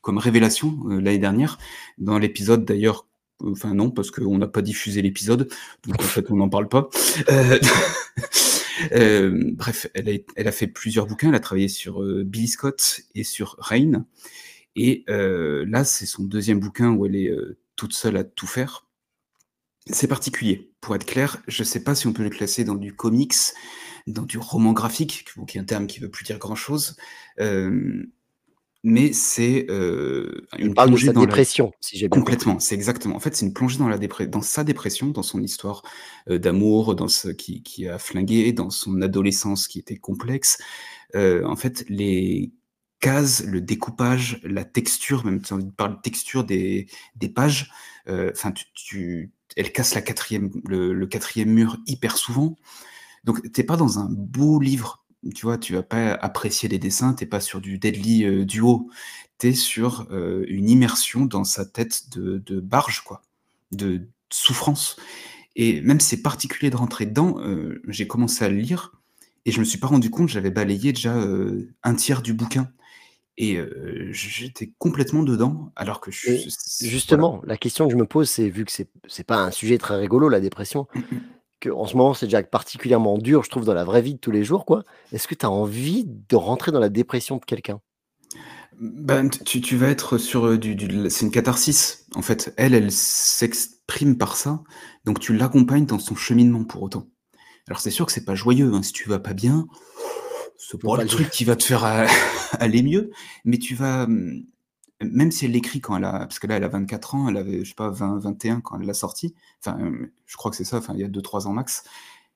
comme 0.00 0.18
révélation 0.18 0.78
euh, 0.86 1.00
l'année 1.00 1.18
dernière, 1.18 1.58
dans 1.98 2.18
l'épisode 2.18 2.64
d'ailleurs, 2.64 3.06
enfin 3.42 3.74
non, 3.74 3.90
parce 3.90 4.10
qu'on 4.10 4.38
n'a 4.38 4.48
pas 4.48 4.62
diffusé 4.62 5.00
l'épisode, 5.00 5.48
donc 5.86 6.00
en 6.00 6.04
fait 6.04 6.30
on 6.30 6.36
n'en 6.36 6.48
parle 6.48 6.68
pas. 6.68 6.90
Euh, 7.30 7.58
euh, 8.92 9.52
bref, 9.54 9.86
elle 9.94 10.08
a, 10.36 10.52
fait 10.52 10.66
plusieurs 10.66 11.06
bouquins, 11.06 11.28
elle 11.28 11.34
a 11.36 11.40
travaillé 11.40 11.68
sur 11.68 12.02
euh, 12.02 12.24
Billy 12.24 12.48
Scott 12.48 13.00
et 13.14 13.24
sur 13.24 13.56
Rain, 13.58 14.04
et 14.76 15.04
euh, 15.08 15.64
là 15.68 15.84
c'est 15.84 16.06
son 16.06 16.24
deuxième 16.24 16.60
bouquin 16.60 16.90
où 16.90 17.06
elle 17.06 17.16
est 17.16 17.30
euh, 17.30 17.58
toute 17.76 17.92
seule 17.92 18.16
à 18.16 18.24
tout 18.24 18.46
faire. 18.46 18.86
C'est 19.86 20.06
particulier, 20.06 20.70
pour 20.80 20.94
être 20.94 21.04
clair, 21.04 21.42
je 21.48 21.64
sais 21.64 21.82
pas 21.82 21.96
si 21.96 22.06
on 22.06 22.12
peut 22.12 22.22
le 22.22 22.30
classer 22.30 22.62
dans 22.62 22.76
du 22.76 22.94
comics, 22.94 23.34
dans 24.06 24.22
du 24.22 24.38
roman 24.38 24.72
graphique, 24.72 25.24
qui 25.48 25.58
est 25.58 25.60
un 25.60 25.64
terme 25.64 25.88
qui 25.88 25.98
veut 25.98 26.08
plus 26.08 26.24
dire 26.24 26.38
grand-chose, 26.38 26.96
euh, 27.40 28.04
mais 28.84 29.12
c'est 29.12 29.66
euh, 29.70 30.46
une 30.56 30.74
parle 30.74 30.90
de 30.90 30.92
plongée 30.92 31.06
sa 31.08 31.12
dans 31.12 31.20
la 31.22 31.26
dépression, 31.26 31.72
si 31.80 31.98
j'ai. 31.98 32.08
Complètement, 32.08 32.60
c'est 32.60 32.76
exactement. 32.76 33.16
En 33.16 33.20
fait, 33.20 33.34
c'est 33.34 33.44
une 33.44 33.52
plongée 33.52 33.78
dans, 33.78 33.88
la 33.88 33.98
dépre- 33.98 34.28
dans 34.28 34.40
sa 34.40 34.62
dépression, 34.62 35.08
dans 35.08 35.22
son 35.22 35.42
histoire 35.42 35.82
euh, 36.30 36.38
d'amour, 36.38 36.94
dans 36.94 37.08
ce 37.08 37.28
qui, 37.28 37.64
qui 37.64 37.88
a 37.88 37.98
flingué, 37.98 38.52
dans 38.52 38.70
son 38.70 39.02
adolescence 39.02 39.66
qui 39.66 39.80
était 39.80 39.96
complexe. 39.98 40.58
En 41.14 41.56
fait, 41.56 41.84
les 41.88 42.52
cases, 43.02 43.44
le 43.44 43.60
découpage, 43.60 44.40
la 44.44 44.64
texture, 44.64 45.26
même 45.26 45.44
si 45.44 45.52
on 45.52 45.60
parle 45.70 45.96
de 45.96 46.00
texture 46.00 46.44
des, 46.44 46.86
pages, 47.34 47.70
euh, 48.08 48.32
tu, 48.74 49.32
elle 49.56 49.72
casse 49.72 49.94
la 49.94 50.00
quatrième, 50.00 50.50
le, 50.66 51.04
quatrième 51.06 51.50
mur 51.50 51.78
hyper 51.86 52.16
souvent. 52.16 52.56
Donc, 53.24 53.52
t'es 53.52 53.64
pas 53.64 53.76
dans 53.76 53.98
un 53.98 54.08
beau 54.08 54.60
livre. 54.60 55.04
Tu 55.34 55.42
vois, 55.42 55.58
tu 55.58 55.74
vas 55.74 55.82
pas 55.82 56.12
apprécier 56.12 56.68
les 56.68 56.78
dessins, 56.78 57.12
t'es 57.12 57.26
pas 57.26 57.40
sur 57.40 57.60
du 57.60 57.78
Deadly 57.78 58.24
euh, 58.24 58.44
Duo, 58.44 58.88
t'es 59.36 59.52
sur 59.52 60.06
euh, 60.10 60.44
une 60.48 60.70
immersion 60.70 61.26
dans 61.26 61.44
sa 61.44 61.64
tête 61.64 62.16
de, 62.16 62.60
barge, 62.60 63.02
quoi, 63.02 63.22
de 63.72 64.08
souffrance. 64.30 64.96
Et 65.56 65.80
même 65.80 66.00
c'est 66.00 66.22
particulier 66.22 66.70
de 66.70 66.76
rentrer 66.76 67.06
dedans, 67.06 67.38
euh, 67.40 67.82
j'ai 67.88 68.06
commencé 68.06 68.44
à 68.44 68.48
le 68.48 68.56
lire 68.56 68.92
et 69.44 69.50
je 69.50 69.58
me 69.58 69.64
suis 69.64 69.78
pas 69.78 69.88
rendu 69.88 70.08
compte, 70.08 70.28
j'avais 70.28 70.50
balayé 70.50 70.92
déjà 70.92 71.14
un 71.82 71.94
tiers 71.96 72.22
du 72.22 72.32
bouquin. 72.32 72.70
Et 73.38 73.56
euh, 73.56 74.08
j'étais 74.12 74.72
complètement 74.78 75.22
dedans, 75.22 75.72
alors 75.74 76.00
que 76.00 76.10
je, 76.10 76.26
voilà. 76.26 76.46
justement, 76.80 77.40
la 77.44 77.56
question 77.56 77.86
que 77.86 77.92
je 77.92 77.96
me 77.96 78.06
pose, 78.06 78.28
c'est 78.28 78.48
vu 78.48 78.64
que 78.64 78.72
c'est 78.72 79.24
pas 79.24 79.38
un 79.38 79.50
sujet 79.50 79.78
très 79.78 79.96
rigolo, 79.96 80.28
la 80.28 80.40
dépression, 80.40 80.86
Mm, 80.94 81.00
mm. 81.00 81.20
que 81.60 81.70
en 81.70 81.86
ce 81.86 81.96
moment 81.96 82.14
c'est 82.14 82.26
déjà 82.26 82.42
particulièrement 82.42 83.18
dur, 83.18 83.44
je 83.44 83.50
trouve, 83.50 83.64
dans 83.64 83.74
la 83.74 83.84
vraie 83.84 84.02
vie 84.02 84.14
de 84.14 84.18
tous 84.18 84.30
les 84.32 84.44
jours, 84.44 84.66
quoi. 84.66 84.84
Est-ce 85.12 85.28
que 85.28 85.34
tu 85.34 85.46
as 85.46 85.50
envie 85.50 86.04
de 86.06 86.36
rentrer 86.36 86.72
dans 86.72 86.80
la 86.80 86.90
dépression 86.90 87.36
de 87.36 87.44
quelqu'un? 87.44 87.80
Ben, 88.80 89.28
tu, 89.30 89.60
tu 89.60 89.76
vas 89.76 89.88
être 89.88 90.18
sur 90.18 90.58
du, 90.58 90.74
du- 90.74 91.10
c'est 91.10 91.26
une 91.26 91.30
catharsis. 91.30 92.06
En 92.14 92.22
fait, 92.22 92.52
elle, 92.56 92.74
elle 92.74 92.90
s'exprime 92.90 94.16
par 94.18 94.36
ça, 94.36 94.62
donc 95.04 95.20
tu 95.20 95.34
l'accompagnes 95.36 95.86
dans 95.86 95.98
son 95.98 96.16
cheminement 96.16 96.64
pour 96.64 96.82
autant. 96.82 97.06
Alors 97.68 97.80
c'est 97.80 97.90
sûr 97.90 98.06
que 98.06 98.12
c'est 98.12 98.24
pas 98.24 98.34
joyeux, 98.34 98.72
hein, 98.74 98.82
si 98.82 98.92
tu 98.92 99.08
vas 99.08 99.18
pas 99.20 99.34
bien, 99.34 99.66
c'est 100.70 100.78
pas 100.80 100.88
pas 100.96 101.02
le 101.02 101.08
truc 101.08 101.30
qui 101.30 101.44
va 101.44 101.56
te 101.56 101.64
faire 101.64 101.84
euh, 101.84 102.06
aller 102.60 102.82
mieux, 102.82 103.10
mais 103.44 103.58
tu 103.58 103.74
vas, 103.74 104.04
hum, 104.04 104.44
même 105.02 105.32
si 105.32 105.44
elle 105.46 105.52
l'écrit 105.52 105.80
quand 105.80 105.96
elle 105.96 106.04
a, 106.04 106.20
parce 106.20 106.38
que 106.38 106.46
là 106.46 106.56
elle 106.56 106.64
a 106.64 106.68
24 106.68 107.14
ans, 107.14 107.28
elle 107.28 107.36
avait, 107.36 107.64
je 107.64 107.70
sais 107.70 107.74
pas, 107.74 107.90
20, 107.90 108.18
21 108.18 108.60
quand 108.60 108.78
elle 108.80 108.86
l'a 108.86 108.94
sorti, 108.94 109.34
enfin, 109.64 109.78
euh, 109.80 110.12
je 110.26 110.36
crois 110.36 110.50
que 110.50 110.56
c'est 110.56 110.64
ça, 110.64 110.78
enfin, 110.78 110.94
il 110.94 111.00
y 111.00 111.04
a 111.04 111.08
2-3 111.08 111.46
ans 111.46 111.52
max, 111.52 111.84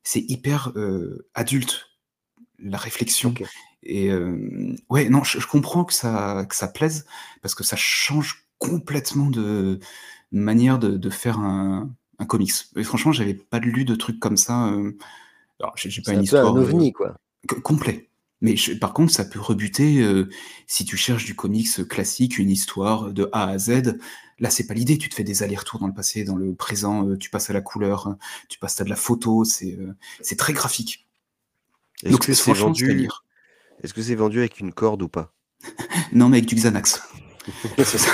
c'est 0.03 0.21
hyper 0.21 0.73
euh, 0.77 1.29
adulte, 1.35 1.91
la 2.59 2.79
réflexion. 2.79 3.35
Et 3.83 4.11
euh, 4.11 4.75
ouais, 4.91 5.09
non, 5.09 5.23
je, 5.25 5.39
je 5.41 5.47
comprends 5.47 5.85
que 5.85 5.93
ça, 5.95 6.47
que 6.49 6.55
ça 6.57 6.69
plaise, 6.69 7.07
parce 7.43 7.55
que 7.55 7.65
ça 7.65 7.77
change 7.77 8.47
complètement 8.59 9.27
de 9.31 9.79
manière 10.33 10.79
de, 10.79 10.97
de 10.97 11.11
faire 11.11 11.39
un, 11.39 11.91
un 12.19 12.27
comics. 12.27 12.53
Et 12.77 12.83
franchement, 12.85 13.13
j'avais 13.13 13.35
pas 13.35 13.59
lu 13.61 13.85
de 13.85 13.95
trucs 13.95 14.19
comme 14.19 14.37
ça. 14.37 14.69
euh, 14.69 14.97
alors, 15.61 15.75
j'ai 15.77 16.03
pas 16.03 16.13
une 16.13 16.19
un 16.19 16.21
peu 16.21 16.21
un 16.21 16.23
histoire 16.23 16.57
euh, 16.57 16.61
ovni, 16.63 16.93
quoi. 16.93 17.17
co- 17.49 17.61
complet. 17.61 18.06
Mais 18.41 18.57
je- 18.57 18.73
par 18.75 18.93
contre, 18.93 19.13
ça 19.13 19.25
peut 19.25 19.41
rebuter 19.41 20.03
euh, 20.03 20.29
si 20.67 20.85
tu 20.85 20.97
cherches 20.97 21.25
du 21.25 21.35
comics 21.35 21.87
classique, 21.89 22.39
une 22.39 22.51
histoire 22.51 23.13
de 23.13 23.29
A 23.33 23.49
à 23.49 23.59
Z. 23.59 23.99
Là, 24.39 24.51
c'est 24.51 24.67
pas 24.67 24.75
l'idée. 24.75 24.99
Tu 24.99 25.09
te 25.09 25.15
fais 25.15 25.25
des 25.25 25.43
allers-retours 25.43 25.81
dans 25.81 25.87
le 25.87 25.95
passé, 25.95 26.23
dans 26.25 26.37
le 26.37 26.55
présent. 26.55 27.09
euh, 27.09 27.17
tu 27.17 27.31
passes 27.31 27.49
à 27.49 27.55
la 27.55 27.63
couleur, 27.63 28.15
tu 28.49 28.59
passes 28.59 28.79
à 28.81 28.85
de 28.85 28.91
la 28.91 28.97
photo. 28.97 29.45
C'est 29.45 29.73
euh, 29.79 29.95
c'est 30.21 30.37
très 30.37 30.53
graphique. 30.53 31.07
Est-ce 32.03 32.13
Donc, 32.13 32.27
que 32.27 32.35
c'est 32.35 32.53
vendu 32.53 33.09
est-ce 33.83 33.93
que 33.95 34.03
c'est 34.03 34.15
vendu 34.15 34.39
avec 34.39 34.61
une 34.61 34.73
corde 34.73 35.03
ou 35.03 35.09
pas? 35.09 35.33
Non, 36.13 36.29
mais 36.29 36.39
avec 36.39 36.49
du 36.49 36.55
Xanax. 36.55 37.03
C'est 37.79 37.99
ça. 37.99 38.11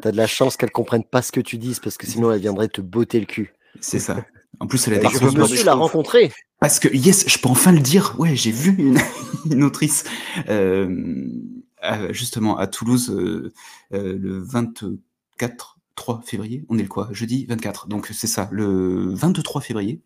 T'as 0.00 0.12
de 0.12 0.16
la 0.16 0.26
chance 0.26 0.56
qu'elle 0.56 0.70
comprenne 0.70 1.04
pas 1.04 1.22
ce 1.22 1.32
que 1.32 1.40
tu 1.40 1.58
dises, 1.58 1.80
parce 1.80 1.96
que 1.96 2.06
sinon 2.06 2.30
elle 2.30 2.40
viendrait 2.40 2.68
te 2.68 2.80
botter 2.80 3.18
le 3.20 3.26
cul. 3.26 3.52
C'est 3.80 3.98
ça. 3.98 4.24
En 4.60 4.66
plus, 4.66 4.86
elle 4.88 4.94
a 4.94 4.96
Elle 4.96 5.02
des 5.02 5.04
Parce 5.04 5.18
que 5.18 5.24
monsieur 5.52 5.64
l'a. 5.64 5.76
Parce 6.60 6.80
yes, 6.92 7.28
je 7.28 7.38
peux 7.38 7.48
enfin 7.48 7.72
le 7.72 7.80
dire. 7.80 8.16
Ouais, 8.18 8.34
j'ai 8.34 8.50
vu 8.50 8.74
une, 8.78 8.98
une 9.50 9.62
autrice, 9.62 10.04
euh, 10.48 11.26
à- 11.80 12.12
justement, 12.12 12.56
à 12.58 12.66
Toulouse, 12.66 13.10
euh, 13.10 13.52
euh, 13.94 14.16
le 14.18 14.38
24, 14.42 15.78
3 15.94 16.22
février. 16.24 16.64
On 16.68 16.78
est 16.78 16.82
le 16.82 16.88
quoi? 16.88 17.08
Jeudi 17.12 17.46
24. 17.46 17.86
Donc, 17.86 18.08
c'est 18.12 18.26
ça, 18.26 18.48
le 18.50 19.14
23 19.14 19.60
février. 19.60 20.00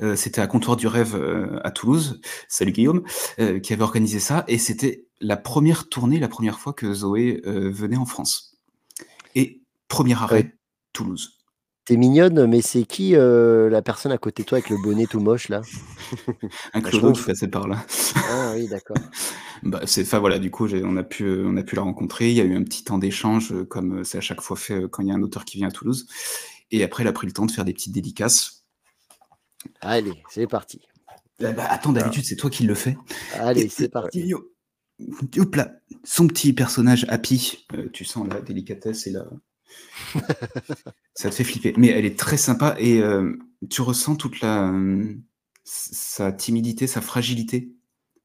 Euh, 0.00 0.16
c'était 0.16 0.40
à 0.40 0.46
Comptoir 0.46 0.76
du 0.76 0.86
Rêve 0.86 1.14
euh, 1.16 1.58
à 1.64 1.70
Toulouse. 1.70 2.20
Salut 2.48 2.72
Guillaume, 2.72 3.02
euh, 3.38 3.58
qui 3.58 3.72
avait 3.72 3.82
organisé 3.82 4.20
ça. 4.20 4.44
Et 4.48 4.58
c'était 4.58 5.06
la 5.20 5.36
première 5.36 5.88
tournée, 5.88 6.18
la 6.20 6.28
première 6.28 6.60
fois 6.60 6.72
que 6.72 6.92
Zoé 6.92 7.42
euh, 7.46 7.70
venait 7.70 7.96
en 7.96 8.04
France. 8.06 8.58
Et 9.34 9.60
premier 9.88 10.14
arrêt, 10.14 10.36
Ouais. 10.36 10.54
Toulouse. 10.92 11.35
T'es 11.86 11.96
mignonne, 11.96 12.46
mais 12.46 12.62
c'est 12.62 12.84
qui 12.84 13.14
euh, 13.14 13.70
la 13.70 13.80
personne 13.80 14.12
à 14.12 14.18
côté 14.18 14.42
de 14.42 14.48
toi 14.48 14.58
avec 14.58 14.70
le 14.70 14.76
bonnet 14.82 15.06
tout 15.06 15.20
moche 15.20 15.48
là? 15.48 15.62
Un 16.74 16.80
La 16.80 16.90
clodo 16.90 17.12
qui 17.12 17.22
passait 17.22 17.48
par 17.48 17.68
là. 17.68 17.84
Ah 18.30 18.52
oui, 18.54 18.68
d'accord. 18.68 18.96
Bah, 19.62 19.80
c'est, 19.86 20.02
enfin 20.02 20.18
voilà, 20.18 20.38
du 20.38 20.50
coup, 20.50 20.68
on 20.68 20.96
a 20.98 21.02
pu, 21.02 21.24
euh, 21.24 21.46
on 21.46 21.56
a 21.56 21.62
pu 21.62 21.76
la 21.76 21.82
rencontrer. 21.82 22.28
Il 22.28 22.36
y 22.36 22.42
a 22.42 22.44
eu 22.44 22.54
un 22.54 22.62
petit 22.62 22.84
temps 22.84 22.98
d'échange, 22.98 23.52
euh, 23.52 23.64
comme 23.64 24.04
c'est 24.04 24.18
à 24.18 24.20
chaque 24.20 24.42
fois 24.42 24.54
fait 24.54 24.82
quand 24.90 25.02
il 25.02 25.08
y 25.08 25.10
a 25.10 25.14
un 25.14 25.22
auteur 25.22 25.46
qui 25.46 25.56
vient 25.56 25.68
à 25.68 25.70
Toulouse. 25.70 26.06
Et 26.70 26.84
après, 26.84 27.02
elle 27.02 27.08
a 27.08 27.12
pris 27.12 27.26
le 27.26 27.32
temps 27.32 27.46
de 27.46 27.50
faire 27.50 27.64
des 27.64 27.72
petites 27.72 27.92
dédicaces. 27.92 28.66
Allez, 29.80 30.22
c'est 30.28 30.46
parti. 30.46 30.82
Euh, 31.42 31.52
bah, 31.52 31.66
attends, 31.68 31.92
d'habitude, 31.92 32.24
c'est 32.24 32.36
toi 32.36 32.50
qui 32.50 32.64
le 32.64 32.74
fais. 32.74 32.96
Allez, 33.34 33.68
c'est 33.68 33.88
parti. 33.88 34.32
Hop 35.38 35.54
là, 35.54 35.72
son 36.04 36.26
petit 36.26 36.54
personnage 36.54 37.04
Happy, 37.08 37.66
euh, 37.74 37.88
tu 37.92 38.04
sens 38.04 38.26
la 38.28 38.40
délicatesse 38.40 39.06
et 39.06 39.10
la. 39.10 39.26
Ça 41.14 41.30
te 41.30 41.34
fait 41.34 41.44
flipper. 41.44 41.74
Mais 41.76 41.88
elle 41.88 42.04
est 42.04 42.18
très 42.18 42.36
sympa 42.36 42.76
et 42.78 43.00
euh, 43.00 43.32
tu 43.70 43.80
ressens 43.82 44.16
toute 44.16 44.40
la 44.40 44.68
euh, 44.70 45.14
sa 45.64 46.32
timidité, 46.32 46.86
sa 46.86 47.00
fragilité, 47.00 47.70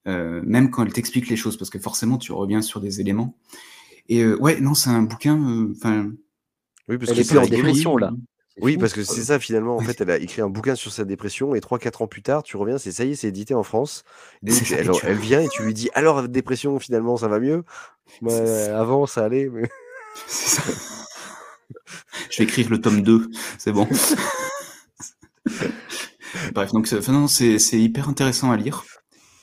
euh, 0.07 0.41
même 0.45 0.69
quand 0.71 0.83
elle 0.85 0.93
t'explique 0.93 1.27
les 1.29 1.35
choses, 1.37 1.57
parce 1.57 1.69
que 1.69 1.79
forcément 1.79 2.17
tu 2.17 2.31
reviens 2.31 2.61
sur 2.61 2.81
des 2.81 3.01
éléments. 3.01 3.37
Et 4.09 4.23
euh, 4.23 4.37
ouais, 4.39 4.59
non, 4.61 4.73
c'est 4.73 4.89
un 4.89 5.03
bouquin. 5.03 5.37
euh, 5.37 5.73
Enfin, 5.77 6.11
Oui, 6.89 6.97
parce 6.97 7.11
Elle 7.11 7.17
que 7.17 7.21
est 7.21 7.25
c'est 7.25 7.29
plus 7.31 7.37
en 7.39 7.41
rigolo. 7.43 7.63
dépression 7.63 7.97
là. 7.97 8.13
C'est 8.55 8.61
Oui, 8.63 8.71
fini. 8.73 8.81
parce 8.81 8.93
que 8.93 9.03
c'est 9.03 9.23
ça 9.23 9.39
finalement. 9.39 9.75
En 9.77 9.79
Oui. 9.79 9.85
fait, 9.85 10.01
elle 10.01 10.11
a 10.11 10.17
écrit 10.17 10.41
un 10.41 10.49
bouquin 10.49 10.75
sur 10.75 10.91
sa 10.91 11.05
dépression 11.05 11.55
et 11.55 11.61
3-4 11.61 12.01
ans 12.01 12.07
plus 12.07 12.21
tard, 12.21 12.43
tu 12.43 12.57
reviens, 12.57 12.77
c'est 12.77 12.91
ça 12.91 13.05
y 13.05 13.11
est, 13.11 13.15
c'est 13.15 13.29
édité 13.29 13.53
en 13.53 13.63
France. 13.63 14.03
Donc 14.43 14.55
C'est 14.55 14.65
ça, 14.65 14.75
elle, 14.77 14.87
et 14.87 14.91
tu- 14.91 15.05
elle 15.05 15.17
vient 15.17 15.41
et 15.41 15.47
tu 15.49 15.63
lui 15.63 15.73
dis 15.73 15.89
alors 15.93 16.27
dépression 16.27 16.77
finalement 16.79 17.15
ça 17.17 17.27
va 17.29 17.39
mieux? 17.39 17.63
Bah, 18.21 18.77
avant 18.79 19.05
ça 19.07 19.25
allait. 19.25 19.49
Mais... 19.49 19.69
c'est 20.27 20.49
ça. 20.61 20.63
Je 22.29 22.37
vais 22.37 22.43
écrire 22.45 22.69
le 22.69 22.79
tome 22.81 23.01
2, 23.01 23.29
c'est 23.57 23.71
bon. 23.71 23.87
Bref, 26.53 26.71
donc 26.71 26.87
c'est- 26.87 26.97
enfin, 26.97 27.11
non, 27.13 27.27
c'est 27.27 27.59
c'est 27.59 27.79
hyper 27.79 28.09
intéressant 28.09 28.51
à 28.51 28.57
lire, 28.57 28.83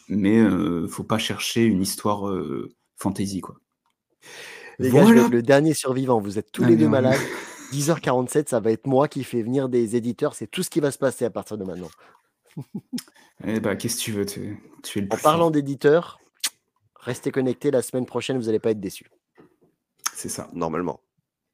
mais 0.08 0.38
euh, 0.38 0.86
faut 0.88 1.04
pas 1.04 1.18
chercher 1.18 1.64
une 1.64 1.82
histoire 1.82 2.28
euh, 2.28 2.70
fantasy, 2.96 3.40
quoi. 3.40 3.56
Les 4.78 4.90
gars, 4.90 5.02
je 5.02 5.08
vais 5.08 5.12
Voilà. 5.14 5.22
être 5.22 5.30
le 5.32 5.42
dernier 5.42 5.74
survivant. 5.74 6.20
Vous 6.20 6.38
êtes 6.38 6.52
tous 6.52 6.64
Ah, 6.64 6.68
les 6.68 6.76
deux 6.76 6.88
malades. 6.88 7.18
10h47, 7.72 8.46
ça 8.48 8.60
va 8.60 8.70
être 8.70 8.86
moi 8.86 9.08
qui 9.08 9.24
fais 9.24 9.42
venir 9.42 9.68
des 9.68 9.96
éditeurs. 9.96 10.34
C'est 10.34 10.46
tout 10.46 10.62
ce 10.62 10.70
qui 10.70 10.80
va 10.80 10.90
se 10.92 10.98
passer 10.98 11.24
à 11.24 11.30
partir 11.30 11.58
de 11.58 11.64
maintenant. 11.64 11.90
Eh 13.46 13.60
bah, 13.60 13.76
qu'est-ce 13.76 13.94
que 13.98 14.00
tu 14.00 14.10
veux? 14.12 14.26
Tu, 14.26 14.58
tu 14.82 14.98
es 14.98 15.02
le 15.02 15.08
En 15.12 15.16
parlant 15.16 15.52
d'éditeurs, 15.52 16.18
restez 16.96 17.30
connectés. 17.30 17.70
La 17.70 17.82
semaine 17.82 18.04
prochaine, 18.04 18.36
vous 18.36 18.46
n'allez 18.46 18.58
pas 18.58 18.72
être 18.72 18.80
déçus. 18.80 19.08
C'est 20.12 20.28
ça. 20.28 20.48
Normalement. 20.52 21.00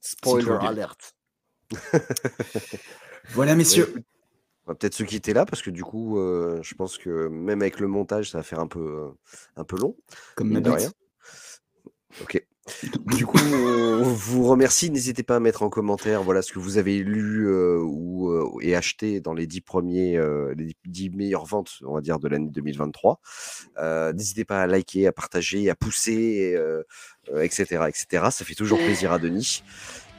Spoiler 0.05 0.44
tout 0.44 0.50
va 0.50 0.59
bien. 0.59 0.68
alert. 0.70 1.14
Voilà, 3.30 3.55
messieurs. 3.55 3.94
On 4.66 4.72
va 4.72 4.74
peut-être 4.74 4.94
se 4.94 5.02
quitter 5.02 5.32
là 5.32 5.46
parce 5.46 5.62
que 5.62 5.70
du 5.70 5.82
coup, 5.82 6.18
euh, 6.18 6.61
je 6.62 6.74
pense 6.74 6.98
que 6.98 7.28
même 7.28 7.62
avec 7.62 7.80
le 7.80 7.86
montage, 7.86 8.30
ça 8.30 8.38
va 8.38 8.44
faire 8.44 8.61
un 8.61 8.66
peu, 8.66 8.80
euh, 8.80 9.11
un 9.57 9.64
peu 9.64 9.78
long. 9.78 9.96
Comme 10.36 10.50
ma 10.50 10.74
rien. 10.74 10.92
Ok. 12.22 12.46
Du 13.06 13.26
coup, 13.26 13.38
on 13.38 14.02
vous 14.02 14.46
remercie. 14.46 14.90
N'hésitez 14.90 15.22
pas 15.22 15.36
à 15.36 15.40
mettre 15.40 15.62
en 15.62 15.68
commentaire 15.68 16.22
voilà, 16.22 16.40
ce 16.40 16.52
que 16.52 16.58
vous 16.58 16.78
avez 16.78 16.98
lu 16.98 17.46
euh, 17.48 17.78
ou, 17.82 18.30
euh, 18.30 18.50
et 18.62 18.74
acheté 18.74 19.20
dans 19.20 19.34
les 19.34 19.46
10 19.46 19.60
premiers, 19.60 20.16
euh, 20.16 20.54
les 20.56 20.74
10 20.86 21.10
meilleures 21.10 21.44
ventes, 21.44 21.72
on 21.84 21.94
va 21.94 22.00
dire, 22.00 22.18
de 22.18 22.28
l'année 22.28 22.48
2023. 22.50 23.20
N'hésitez 24.14 24.44
pas 24.44 24.62
à 24.62 24.66
liker, 24.66 25.06
à 25.06 25.12
partager, 25.12 25.68
à 25.68 25.74
pousser, 25.74 26.58
etc., 27.40 27.84
etc. 27.88 28.06
Ça 28.30 28.44
fait 28.44 28.54
toujours 28.54 28.78
plaisir 28.78 29.12
à 29.12 29.18
Denis. 29.18 29.62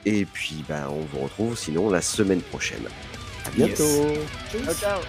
Et 0.06 0.26
puis, 0.26 0.64
bah, 0.70 0.88
on 0.92 1.02
vous 1.02 1.24
retrouve 1.24 1.58
sinon 1.58 1.90
la 1.90 2.02
semaine 2.02 2.42
prochaine. 2.42 2.86
À 3.46 3.50
bientôt. 3.50 3.84
Ciao, 4.52 4.74
ciao. 4.74 5.02